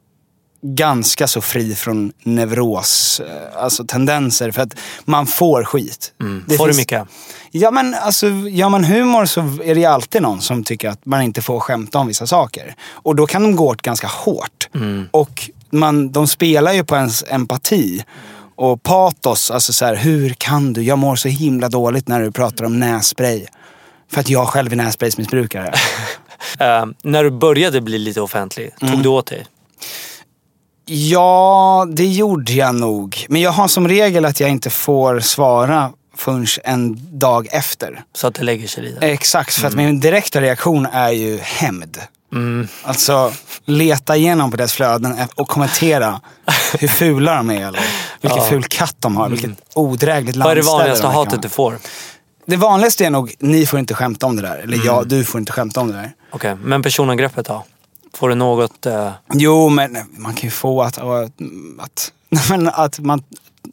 ganska 0.63 1.27
så 1.27 1.41
fri 1.41 1.75
från 1.75 2.13
neuros, 2.23 3.21
eh, 3.21 3.63
alltså 3.63 3.85
tendenser. 3.85 4.51
För 4.51 4.63
att 4.63 4.75
man 5.05 5.27
får 5.27 5.65
skit. 5.65 6.13
Det 6.19 6.25
Mm. 6.25 6.45
Får 6.47 6.67
du 6.67 6.73
finns- 6.73 6.79
mycket? 6.79 7.07
Ja 7.51 7.71
men 7.71 7.95
alltså, 7.95 8.27
gör 8.29 8.69
man 8.69 8.85
humor 8.85 9.27
så 9.27 9.41
är 9.41 9.75
det 9.75 9.81
ju 9.81 9.85
alltid 9.87 10.23
någon 10.23 10.41
som 10.41 10.65
tycker 10.65 10.89
att 10.89 11.07
man 11.07 11.23
inte 11.23 11.43
får 11.43 11.61
skämta 11.61 11.99
om 11.99 12.07
vissa 12.07 12.27
saker. 12.27 12.75
Och 12.93 13.17
då 13.17 13.27
kan 13.27 13.43
de 13.43 13.57
gå 13.57 13.67
åt 13.69 13.83
ganska 13.83 14.07
hårt. 14.07 14.69
Och 15.11 15.51
man, 15.71 16.13
de 16.13 16.27
spelar 16.29 16.73
ju 16.73 16.85
på 16.85 16.97
ens 16.97 17.25
empati. 17.29 18.05
Och 18.57 18.83
patos, 18.83 19.51
alltså 19.51 19.73
så 19.73 19.85
här, 19.85 19.95
hur 19.97 20.31
kan 20.39 20.73
du? 20.73 20.83
Jag 20.83 20.99
mår 20.99 21.17
så 21.17 21.29
himla 21.29 21.69
dåligt 21.69 22.09
när 22.09 22.21
du 22.21 22.33
pratar 22.33 22.65
om 22.65 22.81
nässpray. 22.81 23.47
För 24.13 24.21
att 24.21 24.29
jag 24.29 24.49
själv 24.49 24.73
är 24.73 24.77
nässpraysmissbrukare. 24.77 25.75
Eh, 26.61 26.87
när 27.03 27.25
du 27.25 27.31
började 27.31 27.81
bli 27.81 27.99
lite 27.99 28.21
offentlig, 28.21 28.71
Mm. 28.81 28.95
tog 28.95 29.03
du 29.03 29.09
åt 29.09 29.27
dig? 29.27 29.47
Ja, 30.91 31.87
det 31.93 32.07
gjorde 32.07 32.53
jag 32.53 32.75
nog. 32.75 33.27
Men 33.29 33.41
jag 33.41 33.51
har 33.51 33.69
som 33.69 33.89
regel 33.89 34.25
att 34.25 34.41
jag 34.41 34.51
inte 34.51 34.71
får 34.71 35.21
svara 35.21 35.91
förrän 36.17 36.47
en 36.65 37.19
dag 37.19 37.49
efter. 37.51 38.01
Så 38.15 38.27
att 38.27 38.35
det 38.35 38.43
lägger 38.45 38.69
sig 38.69 38.85
lite? 38.85 39.07
Exakt, 39.07 39.55
för 39.55 39.69
att 39.69 39.75
min 39.75 40.01
direkta 40.01 40.41
reaktion 40.41 40.87
är 40.87 41.11
ju 41.11 41.39
hämnd. 41.39 41.99
Alltså 42.83 43.33
leta 43.65 44.17
igenom 44.17 44.51
på 44.51 44.57
deras 44.57 44.73
flöden 44.73 45.17
och 45.35 45.49
kommentera 45.49 46.21
hur 46.79 46.89
fula 46.89 47.35
de 47.37 47.51
är 47.51 47.69
eller 47.69 47.81
vilken 48.21 48.45
ful 48.45 48.65
katt 48.65 48.97
de 48.99 49.17
har, 49.17 49.29
vilket 49.29 49.51
odrägligt 49.75 50.37
Vad 50.37 50.47
är 50.47 50.55
det 50.55 50.63
landställe 50.63 50.79
vanligaste 50.79 51.07
de 51.07 51.15
hatet 51.15 51.33
ha. 51.33 51.41
du 51.41 51.49
får? 51.49 51.79
Det 52.47 52.57
vanligaste 52.57 53.07
är 53.07 53.11
nog, 53.11 53.35
ni 53.39 53.67
får 53.67 53.79
inte 53.79 53.95
skämta 53.95 54.27
om 54.27 54.37
det 54.37 54.43
där. 54.43 54.59
Eller 54.59 54.81
ja, 54.85 55.03
du 55.07 55.25
får 55.25 55.39
inte 55.39 55.53
skämta 55.53 55.81
om 55.81 55.89
det 55.89 55.95
där. 55.95 56.13
Okej, 56.31 56.57
men 56.63 56.83
personangreppet 56.83 57.47
då? 57.47 57.65
Får 58.19 58.29
du 58.29 58.35
något... 58.35 58.87
eh, 58.87 59.11
Jo, 59.33 59.69
men 59.69 59.97
man 60.11 60.35
kan 60.35 60.43
ju 60.47 60.51
få 60.51 60.83
att, 60.83 60.99
att, 60.99 62.13
men 62.51 62.69
att 62.69 62.99
man, 62.99 63.23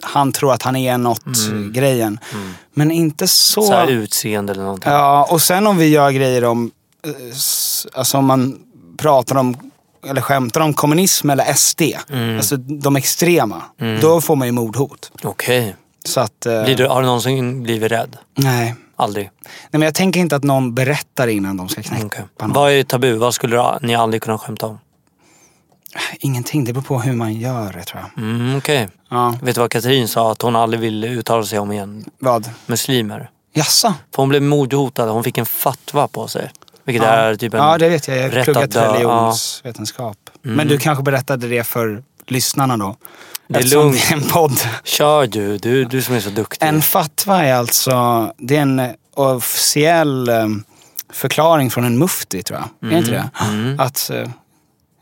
han 0.02 0.32
tror 0.32 0.54
att 0.54 0.62
han 0.64 0.76
är 0.76 0.98
något 0.98 1.24
grejen. 1.74 2.20
Men 2.74 2.92
inte 2.92 3.28
så. 3.28 3.62
så 3.62 3.74
här 3.74 3.88
utseende 3.88 4.54
eller 4.54 4.64
någonting? 4.64 4.92
Ja, 4.92 5.28
och 5.32 5.42
sen 5.42 5.68
om 5.68 5.78
vi 5.78 5.88
gör 5.88 6.12
grejer 6.12 6.44
om, 6.44 6.72
eh, 7.08 7.12
alltså 7.94 8.18
om 8.18 8.26
man 8.26 8.60
pratar 8.98 9.36
om, 9.36 9.58
eller 10.08 10.22
skämtar 10.22 10.62
om 10.62 10.74
kommunism 10.74 11.30
eller 11.30 11.54
SD, 11.54 11.82
alltså 12.38 12.58
de 12.58 12.96
extrema, 12.96 13.62
då 14.02 14.22
får 14.22 14.36
man 14.36 14.48
ju 14.48 14.52
mordhot. 14.52 15.12
Okej. 15.24 15.76
Så 16.06 16.20
att, 16.20 16.46
eh, 16.46 16.64
Blir 16.64 16.76
du, 16.76 16.88
har 16.88 17.02
du 17.02 17.06
någonsin 17.06 17.64
blivit 17.64 17.92
rädd? 17.92 18.18
nej. 18.38 18.76
Aldrig? 18.96 19.30
nej. 19.44 19.52
men 19.72 19.82
jag 19.82 19.94
tänker 19.96 20.20
inte 20.20 20.36
att 20.36 20.44
någon 20.44 20.74
berättar 20.76 21.28
innan 21.28 21.58
de 21.58 21.70
ska 21.70 21.82
knäcka 21.84 22.06
Okej. 22.06 22.26
någon. 22.42 22.54
Vad 22.54 22.72
är 22.72 22.84
tabu? 22.84 23.14
Vad 23.14 23.34
skulle 23.34 23.80
ni 23.82 23.96
aldrig 23.96 24.22
kunna 24.22 24.38
skämta 24.38 24.68
om? 24.68 24.80
Ingenting, 26.20 26.64
det 26.66 26.74
beror 26.74 26.84
på 26.84 27.00
hur 27.00 27.14
man 27.14 27.34
gör 27.34 27.74
det 27.74 27.84
tror 27.84 28.02
jag. 28.16 28.24
Mm, 28.24 28.58
Okej. 28.58 28.90
Ja, 29.10 29.36
Vet 29.42 29.56
du 29.56 29.62
vad 29.62 29.72
Katrin 29.72 30.08
sa? 30.08 30.32
Att 30.32 30.42
hon 30.42 30.56
aldrig 30.56 30.80
vill 30.80 31.04
uttala 31.04 31.44
sig 31.44 31.60
om 31.60 31.72
igen? 31.72 32.06
vad? 32.20 32.50
Muslimer. 32.66 33.30
Jaså? 33.54 33.94
För 34.16 34.22
hon 34.24 34.30
blev 34.30 34.42
mordhotad. 34.42 35.10
Hon 35.10 35.24
fick 35.24 35.38
en 35.38 35.46
fatwa 35.46 36.08
på 36.08 36.28
sig. 36.28 36.52
Vilket 36.84 37.04
Ja. 37.04 37.10
är 37.10 37.36
typ 37.36 37.54
en... 37.54 37.60
Ja, 37.60 37.78
det 37.78 37.90
vet 37.90 38.08
jag. 38.08 38.18
Jag 38.18 38.24
har 38.32 38.44
pluggat 38.44 38.72
dö, 38.72 38.86
ja. 38.86 38.94
religionsvetenskap. 38.94 40.18
Men 40.42 40.68
du 40.68 40.78
kanske 40.78 41.04
berättade 41.04 41.48
det 41.48 41.64
för 41.64 42.04
lyssnarna 42.32 42.78
då? 42.78 42.96
Det 43.48 43.56
är 43.56 43.60
Eftersom 43.60 43.82
lugnt. 43.82 44.06
det 44.10 44.14
är 44.14 44.18
en 44.18 44.30
podd. 44.30 44.60
Kör 44.84 45.28
du, 45.28 45.58
du, 45.58 45.86
du 45.86 46.02
som 46.02 46.16
är 46.16 46.20
så 46.20 46.30
duktig. 46.30 46.68
En 46.68 46.82
fatwa 46.82 47.44
är 47.44 47.54
alltså, 47.54 48.32
det 48.38 48.58
är 48.58 48.62
en 48.62 48.94
officiell 49.14 50.30
eh, 50.30 50.48
förklaring 51.10 51.72
från 51.72 51.86
en 51.86 51.98
mufti 51.98 52.44
tror 52.44 52.60
jag. 52.60 52.92
Är 52.92 52.98
inte 52.98 53.12
det? 53.12 53.30
Att, 53.84 54.10
eh, 54.10 54.30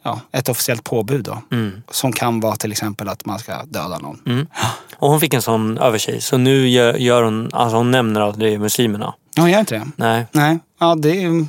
ja, 0.04 0.20
ett 0.32 0.50
officiellt 0.50 0.84
påbud 0.84 1.24
då. 1.24 1.42
Mm. 1.52 1.82
Som 1.92 2.14
kan 2.14 2.40
vara 2.40 2.56
till 2.56 2.72
exempel 2.72 3.10
att 3.10 3.26
man 3.26 3.40
ska 3.40 3.64
döda 3.64 3.98
någon. 4.00 4.20
Mm. 4.26 4.48
Och 4.96 5.10
hon 5.10 5.20
fick 5.20 5.34
en 5.34 5.42
sån 5.42 5.78
över 5.78 5.98
sig. 5.98 6.22
Så 6.22 6.38
nu 6.38 6.70
gör, 6.70 6.94
gör 6.94 7.24
hon, 7.24 7.50
alltså 7.54 7.78
hon 7.78 7.92
nämner 7.92 8.22
att 8.22 8.40
det 8.40 8.54
är 8.54 8.58
muslimerna. 8.58 9.14
Hon 9.38 9.52
gör 9.52 9.60
inte 9.60 9.76
det? 9.76 9.88
Nej. 9.96 10.26
Nej, 10.32 10.60
ja 10.80 10.96
det, 10.96 11.24
är, 11.24 11.46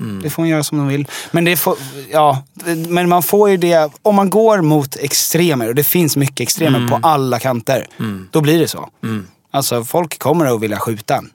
Mm. 0.00 0.22
det 0.22 0.30
får 0.30 0.42
hon 0.42 0.48
göra 0.50 0.64
som 0.64 0.78
hon 0.78 0.88
vill. 0.88 1.06
Men, 1.30 1.44
det 1.44 1.56
får, 1.56 1.76
ja, 2.10 2.42
men 2.88 3.08
man 3.08 3.22
får 3.22 3.50
ju 3.50 3.56
det, 3.56 3.90
om 4.02 4.14
man 4.14 4.30
går 4.30 4.60
mot 4.62 4.96
extremer, 4.96 5.68
och 5.68 5.74
det 5.74 5.84
finns 5.84 6.16
mycket 6.16 6.40
extremer 6.40 6.78
Mm. 6.78 6.90
på 6.90 7.08
alla 7.08 7.38
kanter, 7.38 7.86
då 8.30 8.40
blir 8.40 8.58
det 8.58 8.68
så. 8.68 8.88
Mm. 9.02 9.26
Alltså 9.50 9.84
folk 9.84 10.18
kommer 10.18 10.46
att 10.54 10.60
vilja 10.60 10.78
skjuta 10.78 11.16
en. 11.16 11.30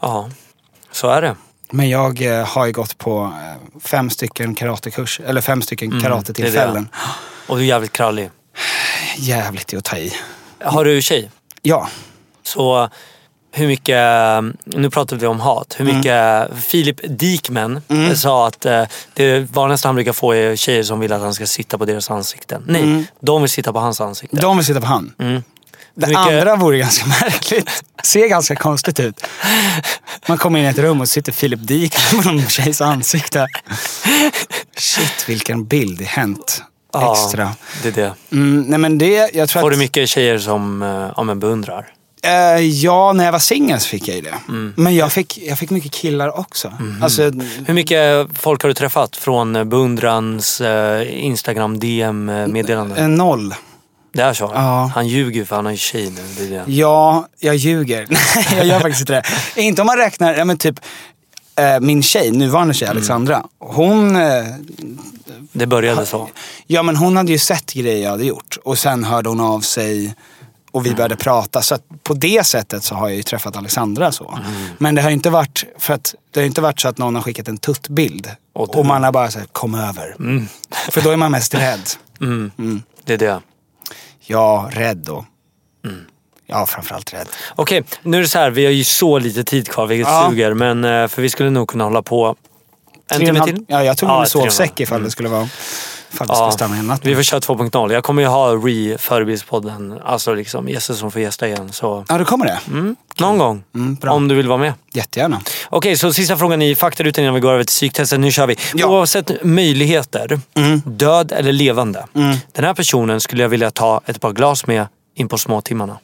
Ja, 0.00 0.30
så 0.92 1.08
är 1.08 1.22
det. 1.22 1.36
Men 1.70 1.88
jag 1.88 2.22
eh, 2.38 2.46
har 2.46 2.66
ju 2.66 2.72
gått 2.72 2.98
på 2.98 3.22
eh, 3.24 3.80
fem 3.80 4.10
stycken 4.10 4.54
karatekurs, 4.54 5.20
eller 5.26 5.40
fem 5.40 5.62
stycken 5.62 5.88
Mm, 5.88 5.98
det 6.02 6.08
karatetillfällen. 6.08 6.88
Och 7.46 7.56
du 7.56 7.62
är 7.62 7.66
jävligt 7.66 7.92
krallig. 7.92 8.30
Jävligt 9.16 9.74
att 9.74 9.84
ta 9.84 9.96
i. 9.96 10.12
Har 10.64 10.84
du 10.84 11.02
tjej? 11.02 11.30
Ja. 11.62 11.88
Så 12.42 12.88
hur 13.54 13.66
mycket, 13.66 13.96
nu 14.64 14.90
pratar 14.90 15.16
vi 15.16 15.26
om 15.26 15.40
hat, 15.40 15.74
hur 15.78 15.84
mycket 15.84 16.48
Filip 16.64 17.00
Dikmen 17.18 17.80
sa 18.16 18.46
att 18.46 18.66
eh, 18.66 18.84
det 19.14 19.50
vanligaste 19.52 19.88
han 19.88 19.94
brukar 19.94 20.12
få 20.12 20.32
är 20.34 20.56
tjejer 20.56 20.82
som 20.82 21.00
vill 21.00 21.12
att 21.12 21.20
han 21.20 21.34
ska 21.34 21.46
sitta 21.46 21.78
på 21.78 21.84
deras 21.84 22.10
ansikten. 22.10 22.62
Nej, 22.66 23.04
de 23.20 23.42
vill 23.42 23.50
sitta 23.50 23.72
på 23.72 23.78
hans 23.78 24.00
ansikte. 24.00 24.36
De 24.36 24.56
vill 24.56 24.66
sitta 24.66 24.80
på 24.80 24.86
han. 24.86 25.12
Mm. 25.18 25.42
Det 25.94 26.06
mycket- 26.06 26.18
andra 26.26 26.56
vore 26.56 26.78
ganska 26.78 27.06
märkligt. 27.20 27.84
Ser 28.02 28.28
ganska 28.28 28.56
konstigt 28.56 29.00
ut. 29.00 29.26
Man 30.28 30.38
kommer 30.38 30.58
in 30.58 30.64
i 30.64 30.68
ett 30.68 30.78
rum 30.78 31.00
och 31.00 31.08
sitter 31.08 31.32
Filip 31.32 31.60
Dik 31.62 31.94
på 32.10 32.16
någon 32.28 32.46
tjejs 32.46 32.80
ansikte. 32.80 33.46
Shit, 34.76 35.28
vilken 35.28 35.64
bild 35.64 36.00
i 36.00 36.04
Hänt. 36.04 36.62
Ja, 36.92 37.12
Extra. 37.12 37.50
det 37.82 37.88
är 37.88 37.92
det. 37.92 38.12
Mm, 38.32 38.62
nej 38.62 38.78
men 38.78 38.98
det, 38.98 39.30
jag 39.34 39.48
tror 39.48 39.60
Får 39.62 39.68
att... 39.68 39.74
du 39.74 39.78
mycket 39.78 40.08
tjejer 40.08 40.38
som 40.38 40.82
eh, 40.82 41.12
ja, 41.16 41.22
men 41.22 41.40
beundrar? 41.40 41.86
Eh, 42.24 42.60
ja, 42.60 43.12
när 43.12 43.24
jag 43.24 43.32
var 43.32 43.38
singel 43.38 43.80
så 43.80 43.88
fick 43.88 44.08
jag 44.08 44.16
ju 44.16 44.22
det. 44.22 44.34
Mm. 44.48 44.72
Men 44.76 44.94
jag 44.96 45.12
fick, 45.12 45.38
jag 45.38 45.58
fick 45.58 45.70
mycket 45.70 45.92
killar 45.92 46.38
också. 46.38 46.68
Mhm. 46.80 47.02
Alltså, 47.02 47.22
Hur 47.66 47.74
mycket 47.74 48.28
folk 48.38 48.62
har 48.62 48.68
du 48.68 48.74
träffat 48.74 49.16
från 49.16 49.56
eh, 49.56 49.64
beundrans 49.64 50.60
eh, 50.60 51.24
Instagram 51.24 51.78
DM-meddelanden? 51.80 52.98
eh, 52.98 53.08
noll. 53.08 53.54
Det 54.14 54.22
är 54.22 54.32
så? 54.32 54.50
Ja. 54.54 54.90
Han 54.94 55.08
ljuger 55.08 55.40
ju 55.40 55.44
för 55.46 55.56
han 55.56 55.64
har 55.64 55.72
ju 55.72 55.78
tjej 55.78 56.10
nu. 56.38 56.46
Det. 56.48 56.62
Ja, 56.72 57.28
jag 57.40 57.56
ljuger. 57.56 58.06
Nej, 58.10 58.46
jag 58.56 58.66
gör 58.66 58.80
faktiskt 58.80 59.00
inte 59.00 59.12
det. 59.54 59.62
Inte 59.62 59.82
om 59.82 59.86
man 59.86 59.96
räknar, 59.96 60.34
ja 60.34 60.44
men 60.44 60.58
typ 60.58 60.80
eh, 61.56 61.80
min 61.80 62.02
tjej, 62.02 62.30
nuvarande 62.30 62.74
tjej 62.74 62.88
Alexandra. 62.88 63.42
Hon, 63.58 64.16
eh, 64.16 64.44
Det 65.52 65.66
började 65.66 66.06
så. 66.06 66.28
ja 66.66 66.82
men 66.82 66.96
hon 66.96 67.16
hade 67.16 67.32
ju 67.32 67.38
sett 67.38 67.72
grejer 67.72 68.02
jag 68.02 68.10
hade 68.10 68.24
gjort. 68.24 68.58
Och 68.64 68.78
sen 68.78 69.04
hörde 69.04 69.28
hon 69.28 69.40
av 69.40 69.60
sig 69.60 70.14
och 70.72 70.86
vi 70.86 70.94
började 70.94 71.16
prata. 71.16 71.62
Så 71.62 71.78
på 72.02 72.14
det 72.14 72.46
sättet 72.46 72.84
så 72.84 72.94
har 72.94 73.08
jag 73.08 73.16
ju 73.16 73.22
träffat 73.22 73.56
Alexandra 73.56 74.12
så. 74.12 74.38
Men 74.78 74.94
det 74.94 75.02
har 75.02 75.10
inte 75.10 75.30
varit, 75.30 75.64
för 75.78 75.94
att 75.94 76.14
det 76.30 76.40
har 76.40 76.46
inte 76.46 76.60
varit 76.60 76.80
så 76.80 76.88
att 76.88 76.98
någon 76.98 77.14
har 77.14 77.22
skickat 77.22 77.48
en 77.48 77.58
tuttbild. 77.58 78.30
Och 78.52 78.78
Och, 78.78 78.86
man 78.86 79.04
har 79.04 79.12
bara 79.12 79.30
sagt 79.30 79.52
kom 79.52 79.74
över. 79.74 80.16
För 80.90 81.00
då 81.00 81.10
är 81.10 81.16
man 81.16 81.30
mest 81.32 81.54
rädd. 81.54 81.88
Mm. 82.20 82.82
Det 83.04 83.14
är 83.14 83.18
det. 83.18 83.40
Ja, 84.26 84.68
rädd 84.72 84.96
då. 84.96 85.24
Ja, 86.46 86.66
framförallt 86.66 87.14
rädd. 87.14 87.26
Okej, 87.56 87.84
nu 88.02 88.16
är 88.16 88.20
det 88.20 88.28
så 88.28 88.38
här. 88.38 88.50
Vi 88.50 88.64
har 88.64 88.72
ju 88.72 88.84
så 88.84 89.18
lite 89.18 89.44
tid 89.44 89.68
kvar 89.68 89.86
vilket 89.86 90.08
Ja. 90.12 90.26
suger. 90.30 90.54
Men 90.54 90.84
eh, 90.84 91.08
för 91.08 91.22
vi 91.22 91.30
skulle 91.30 91.50
nog 91.50 91.68
kunna 91.68 91.84
hålla 91.84 92.02
på 92.02 92.36
en 93.10 93.20
timme 93.20 93.44
till. 93.44 93.64
Ja, 93.68 93.84
jag 93.84 93.96
tog 93.98 94.08
Ja, 94.08 94.20
en 94.20 94.26
sovsäck 94.28 94.80
ifall 94.80 95.02
det 95.02 95.10
skulle 95.10 95.28
vara... 95.28 95.48
En 96.20 96.86
natt. 96.86 97.04
Vi 97.04 97.14
får 97.14 97.22
köra 97.22 97.40
2.0. 97.40 97.92
Jag 97.92 98.04
kommer 98.04 98.22
ju 98.22 98.28
ha 98.28 98.52
re-förebildspodden. 98.54 99.98
Alltså 100.04 100.34
liksom 100.34 100.68
gäster 100.68 100.94
som 100.94 101.10
får 101.10 101.22
gästa 101.22 101.48
igen. 101.48 101.72
Så 101.72 102.04
Ja, 102.08 102.18
det 102.18 102.24
kommer 102.24 102.46
det. 102.46 102.60
mm, 102.68 102.96
någon 103.20 103.38
gång. 103.38 103.64
Mm, 103.74 103.96
om 104.02 104.28
du 104.28 104.34
vill 104.34 104.48
vara 104.48 104.58
med. 104.58 104.72
Jättegärna. 104.92 105.40
Okej, 105.70 105.96
så 105.96 106.12
sista 106.12 106.36
frågan 106.36 106.62
i 106.62 106.74
faktarutan 106.74 107.24
innan 107.24 107.34
vi 107.34 107.40
går 107.40 107.52
över 107.52 107.64
till 107.64 107.68
psyktestet. 107.72 108.20
Nu 108.20 108.32
kör 108.32 108.46
vi. 108.46 108.56
Ja. 108.74 108.86
Oavsett 108.86 109.44
möjligheter, 109.44 110.40
Mm. 110.54 110.80
död 110.84 111.32
eller 111.32 111.52
levande. 111.52 112.06
Den 112.52 112.64
här 112.64 112.74
personen 112.74 113.20
skulle 113.20 113.42
jag 113.42 113.48
vilja 113.48 113.70
ta 113.70 114.00
ett 114.06 114.20
par 114.20 114.32
glas 114.32 114.66
med 114.66 114.86
in 115.14 115.28
på 115.28 115.38
småtimmarna. 115.38 115.98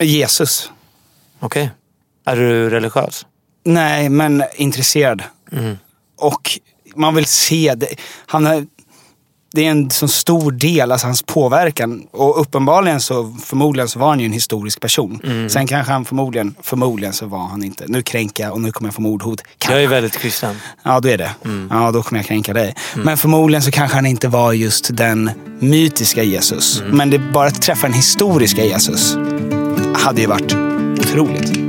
Jesus. 0.00 0.70
Okej? 1.40 1.70
Är 2.26 2.36
du 2.36 2.70
religiös? 2.70 3.26
Nej, 3.64 4.08
men 4.08 4.44
intresserad. 4.56 5.22
Mm. 5.52 5.78
Och 6.20 6.50
man 6.96 7.14
vill 7.14 7.26
se. 7.26 7.74
Det. 7.76 7.86
Han 8.26 8.46
har, 8.46 8.66
det 9.54 9.66
är 9.66 9.70
en 9.70 9.90
så 9.90 10.08
stor 10.08 10.50
del, 10.52 10.92
alltså 10.92 11.06
hans 11.06 11.22
påverkan. 11.22 12.06
Och 12.12 12.40
uppenbarligen 12.40 13.00
så, 13.00 13.36
förmodligen 13.44 13.88
så 13.88 13.98
var 13.98 14.08
han 14.08 14.20
ju 14.20 14.26
en 14.26 14.32
historisk 14.32 14.80
person. 14.80 15.20
Mm. 15.24 15.48
Sen 15.48 15.66
kanske 15.66 15.92
han 15.92 16.04
förmodligen, 16.04 16.54
förmodligen 16.62 17.12
så 17.12 17.26
var 17.26 17.46
han 17.48 17.64
inte. 17.64 17.84
Nu 17.88 18.02
kränker 18.02 18.42
jag 18.44 18.52
och 18.52 18.60
nu 18.60 18.72
kommer 18.72 18.88
jag 18.88 18.94
få 18.94 19.02
mordhot. 19.02 19.42
Kan- 19.58 19.74
Jag 19.74 19.84
är 19.84 19.88
väldigt 19.88 20.18
kristen. 20.18 20.56
Ja, 20.82 21.00
då 21.00 21.08
är 21.08 21.18
det. 21.18 21.30
Mm. 21.44 21.68
Ja, 21.72 21.90
då 21.90 22.02
kommer 22.02 22.18
jag 22.18 22.26
kränka 22.26 22.52
dig. 22.52 22.74
Men 22.96 23.16
förmodligen 23.16 23.62
så 23.62 23.70
kanske 23.70 23.96
han 23.96 24.06
inte 24.06 24.28
var 24.28 24.52
just 24.52 24.96
den 24.96 25.30
mytiska 25.60 26.22
Jesus. 26.22 26.80
Mm. 26.80 26.96
Men 26.96 27.10
det 27.10 27.18
bara 27.18 27.46
att 27.48 27.62
träffa 27.62 27.86
den 27.86 27.96
historiska 27.96 28.64
Jesus 28.64 29.16
hade 29.94 30.20
ju 30.20 30.26
varit 30.26 30.54
otroligt. 31.00 31.67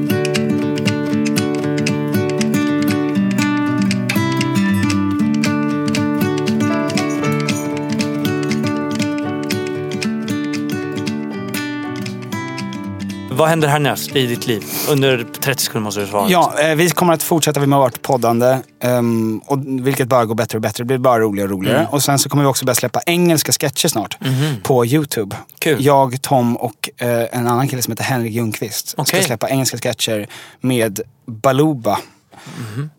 Vad 13.39 13.49
händer 13.49 13.67
härnäst 13.67 14.15
i 14.15 14.25
ditt 14.27 14.47
liv? 14.47 14.63
Under 14.89 15.25
30 15.41 15.63
sekunder 15.63 15.83
måste 15.83 16.01
du 16.01 16.07
svara. 16.07 16.29
Ja, 16.29 16.59
eh, 16.59 16.75
vi 16.75 16.89
kommer 16.89 17.13
att 17.13 17.23
fortsätta 17.23 17.59
med 17.59 17.79
vårt 17.79 18.01
poddande. 18.01 18.59
ehm, 18.83 19.41
och 19.45 19.59
vilket 19.65 20.07
bara 20.07 20.25
går 20.25 20.35
bättre 20.35 20.57
och 20.57 20.61
bättre. 20.61 20.83
Det 20.83 20.85
blir 20.85 20.97
bara 20.97 21.19
roligare 21.19 21.47
och 21.47 21.51
roligare. 21.57 21.77
Mm. 21.79 21.89
Och 21.91 22.03
sen 22.03 22.19
så 22.19 22.29
kommer 22.29 22.43
vi 22.43 22.49
också 22.49 22.65
börja 22.65 22.75
släppa 22.75 23.01
engelska 23.05 23.51
sketcher 23.51 23.87
snart. 23.87 24.17
På 24.63 24.85
YouTube. 24.85 25.35
Mhm. 25.35 25.45
Kul. 25.59 25.85
Jag, 25.85 26.21
Tom 26.21 26.57
och 26.57 26.89
eh, 26.97 27.07
en 27.31 27.47
annan 27.47 27.67
kille 27.67 27.81
som 27.81 27.91
heter 27.91 28.03
Henrik 28.03 28.33
Ljungqvist. 28.33 28.93
Okej. 28.97 29.19
Ska 29.21 29.27
släppa 29.27 29.49
engelska 29.49 29.77
sketcher 29.77 30.27
med 30.61 31.01
Baluba. 31.25 31.99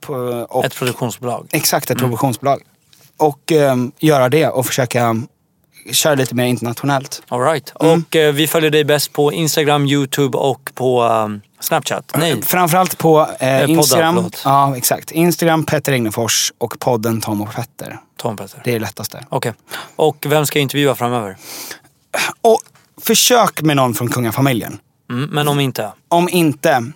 På, 0.00 0.12
och, 0.48 0.56
Mhm. 0.56 0.64
Ett 0.66 0.74
produktionsbolag. 0.76 1.46
Exakt, 1.52 1.84
ett 1.84 1.90
Mm. 1.90 2.00
produktionsbolag. 2.00 2.62
Och 3.16 3.52
ehm, 3.52 3.92
göra 3.98 4.28
det 4.28 4.48
och 4.48 4.66
försöka 4.66 5.16
köra 5.92 6.14
lite 6.14 6.34
mer 6.34 6.44
internationellt. 6.44 7.22
All 7.28 7.40
right. 7.40 7.72
Mm. 7.80 8.04
Och 8.08 8.16
eh, 8.16 8.32
vi 8.32 8.46
följer 8.46 8.70
dig 8.70 8.84
bäst 8.84 9.12
på 9.12 9.32
Instagram, 9.32 9.86
YouTube 9.86 10.38
och 10.38 10.70
på 10.74 11.04
um, 11.04 11.40
Snapchat. 11.60 12.12
Nej. 12.16 12.42
Framförallt 12.42 12.98
på 12.98 13.20
eh, 13.20 13.26
podden, 13.60 13.70
Instagram. 13.70 14.14
förlåt. 14.14 14.42
ja, 14.44 14.76
exakt. 14.76 15.10
Instagram 15.10 15.64
Petter 15.64 15.92
Egnefors 15.92 16.52
och 16.58 16.78
podden 16.78 17.20
Tom 17.20 17.42
och 17.42 17.54
Petter. 17.54 17.98
Tom 18.16 18.36
Petter. 18.36 18.60
Det 18.64 18.70
är 18.70 18.74
det 18.74 18.80
lättaste. 18.80 19.24
Okej. 19.28 19.52
Och 19.96 20.26
vem 20.28 20.46
ska 20.46 20.58
jag 20.58 20.62
intervjua 20.62 20.94
framöver? 20.94 21.36
Och 22.40 22.60
försök 23.02 23.62
med 23.62 23.76
någon 23.76 23.94
från 23.94 24.08
kungafamiljen. 24.08 24.78
Mm, 25.10 25.30
men 25.30 25.48
om 25.48 25.60
inte? 25.60 25.92
Om 26.08 26.28
inte, 26.28 26.92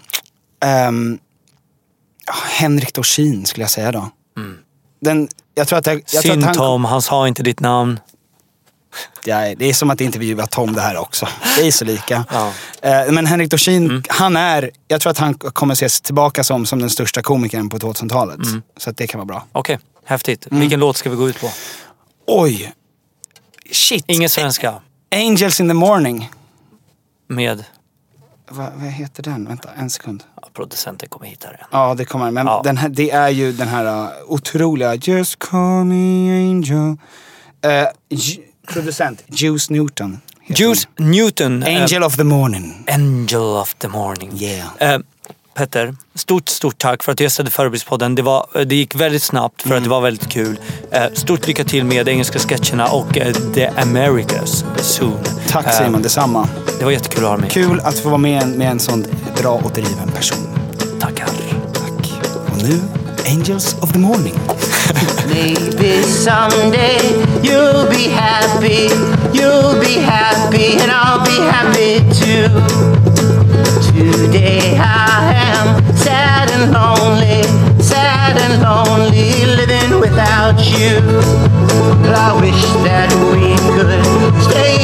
ja, 2.27 2.35
Henrik 2.51 2.95
Dorsin 2.95 3.47
skulle 3.47 3.63
jag 3.63 3.71
säga 3.71 3.93
då. 3.93 4.11
Den, 5.01 5.29
jag 5.55 5.69
tror 5.69 5.79
att, 5.79 5.87
jag, 5.87 5.97
jag 5.97 6.23
tror 6.23 6.33
Synd 6.33 6.43
att 6.43 6.47
han, 6.47 6.55
Tom, 6.57 6.85
han 6.85 7.03
sa 7.03 7.29
inte 7.29 7.43
ditt 7.43 7.61
namn. 7.61 8.01
Ja, 9.25 9.55
det 9.57 9.65
är 9.69 9.73
som 9.75 9.91
att 9.91 10.01
intervjua 10.01 10.47
Tom 10.47 10.73
det 10.73 10.81
här 10.81 10.97
också. 10.97 11.29
Det 11.59 11.67
är 11.67 11.71
så 11.73 11.85
lika. 11.85 12.25
Ja. 12.33 12.53
Eh, 12.83 13.13
Men 13.13 13.27
Henrik 13.27 13.51
Dorsin, 13.51 13.85
Mm. 13.91 14.03
han 14.09 14.37
är, 14.37 14.71
jag 14.89 15.01
tror 15.01 15.11
att 15.11 15.19
han 15.19 15.35
kommer 15.35 15.73
ses 15.75 16.01
tillbaka 16.01 16.45
som, 16.45 16.67
som 16.67 16.79
den 16.79 16.91
största 16.91 17.23
komikern 17.23 17.69
på 17.69 17.79
2000-talet. 17.79 18.37
Mm. 18.47 18.63
Så 18.77 18.91
det 18.91 19.07
kan 19.07 19.19
vara 19.19 19.27
bra. 19.27 19.47
Okej, 19.53 19.79
häftigt. 20.05 20.47
Mm. 20.47 20.61
Vilken 20.61 20.81
låt 20.81 20.97
ska 20.97 21.11
vi 21.11 21.17
gå 21.17 21.29
ut 21.29 21.41
på? 21.41 21.51
Oj! 22.27 22.73
Shit! 23.73 24.05
Ingen 24.09 24.29
svenska. 24.31 24.75
Angels 25.15 25.61
in 25.61 25.69
the 25.69 25.75
morning. 25.75 26.31
Med 27.29 27.65
Va, 28.51 28.69
vad 28.77 28.91
heter 28.91 29.23
den? 29.23 29.45
Vänta, 29.49 29.69
en 29.77 29.91
sekund. 29.91 30.25
ja, 30.43 30.49
producenten 30.53 31.09
kommer 31.09 31.27
hitta 31.27 31.49
den. 31.49 31.57
Ja, 31.71 31.95
det 31.95 32.05
kommer. 32.05 32.31
Men 32.31 32.47
Ja. 32.47 32.61
den 32.65 32.77
här, 32.77 32.89
det 32.89 33.11
är 33.11 33.29
ju 33.29 33.53
den 33.53 33.69
här 33.69 33.85
uh, 34.05 34.09
otroliga 34.27 34.95
Just 34.95 35.39
call 35.39 35.85
me 35.85 36.31
angel. 36.51 36.97
Uh, 37.67 37.89
producent, 38.67 39.25
Juice 39.27 39.71
Newton. 39.71 40.21
Juice 40.47 40.89
Newton. 40.99 41.61
den. 41.61 41.77
eh, 41.77 41.83
Angel 41.83 42.03
of 42.03 42.17
the 42.17 42.25
morning. 42.25 42.85
Angel 42.89 43.43
of 43.43 43.75
the 43.75 43.89
morning. 43.89 44.31
Yeah. 44.43 44.67
Eh, 44.95 44.99
Petter, 45.55 45.97
stort, 46.15 46.49
stort 46.49 46.79
tack 46.79 47.03
för 47.03 47.13
att 47.13 47.19
du 47.19 47.25
gästade 47.25 47.51
Förebildspodden. 47.51 48.15
Det, 48.15 48.23
var, 48.23 48.47
eh, 48.55 48.61
det 48.61 48.75
gick 48.75 48.95
väldigt 48.95 49.23
snabbt 49.23 49.63
för 49.63 49.77
att 49.77 49.83
det 49.83 49.89
var 49.89 50.01
väldigt 50.01 50.29
kul. 50.29 50.61
Stort 51.13 51.47
lycka 51.47 51.65
till 51.65 51.85
med 51.85 52.09
engelska 52.09 52.39
sketcherna 52.39 52.87
och 52.89 53.15
The 53.55 53.67
Americas 53.67 54.65
soon. 54.77 55.19
Tack 55.49 55.75
Simon, 55.75 56.03
detsamma. 56.03 56.49
Det 56.79 56.85
var 56.85 56.93
jättekul 56.93 57.25
att 57.25 57.31
ha 57.31 57.37
dig 57.37 57.41
med. 57.43 57.53
Kul 57.53 57.81
att 57.81 57.99
få 57.99 58.09
vara 58.09 58.19
med 58.19 58.49
med 58.49 58.71
en 58.71 58.81
sån 58.81 59.07
bra 59.37 59.61
och 59.65 59.71
driven 59.71 60.09
person. 60.15 60.47
Tackar. 61.01 61.29
Tack. 61.73 62.13
Och 62.53 62.63
nu 62.63 63.04
Angels 63.27 63.75
of 63.83 63.93
the 63.93 63.99
Morning. 63.99 64.35
Maybe 65.27 66.03
someday 66.03 66.99
you'll 67.43 67.89
be 67.89 68.09
happy, 68.09 68.89
you'll 69.37 69.81
be 69.81 69.95
happy, 69.95 70.77
and 70.79 70.91
I'll 70.91 71.25
be 71.25 71.39
happy 71.41 72.01
too. 72.13 72.49
Today 73.93 74.77
I 74.79 75.33
am 75.35 75.97
sad 75.97 76.51
and 76.51 76.73
lonely, 76.73 77.43
sad 77.83 78.37
and 78.37 78.63
lonely, 78.63 79.45
living 79.57 80.01
without 80.01 80.59
you. 80.61 81.01
But 82.03 82.15
I 82.15 82.39
wish 82.41 82.63
that 82.85 83.11
we 83.33 83.57
could 83.75 84.43
stay 84.51 84.84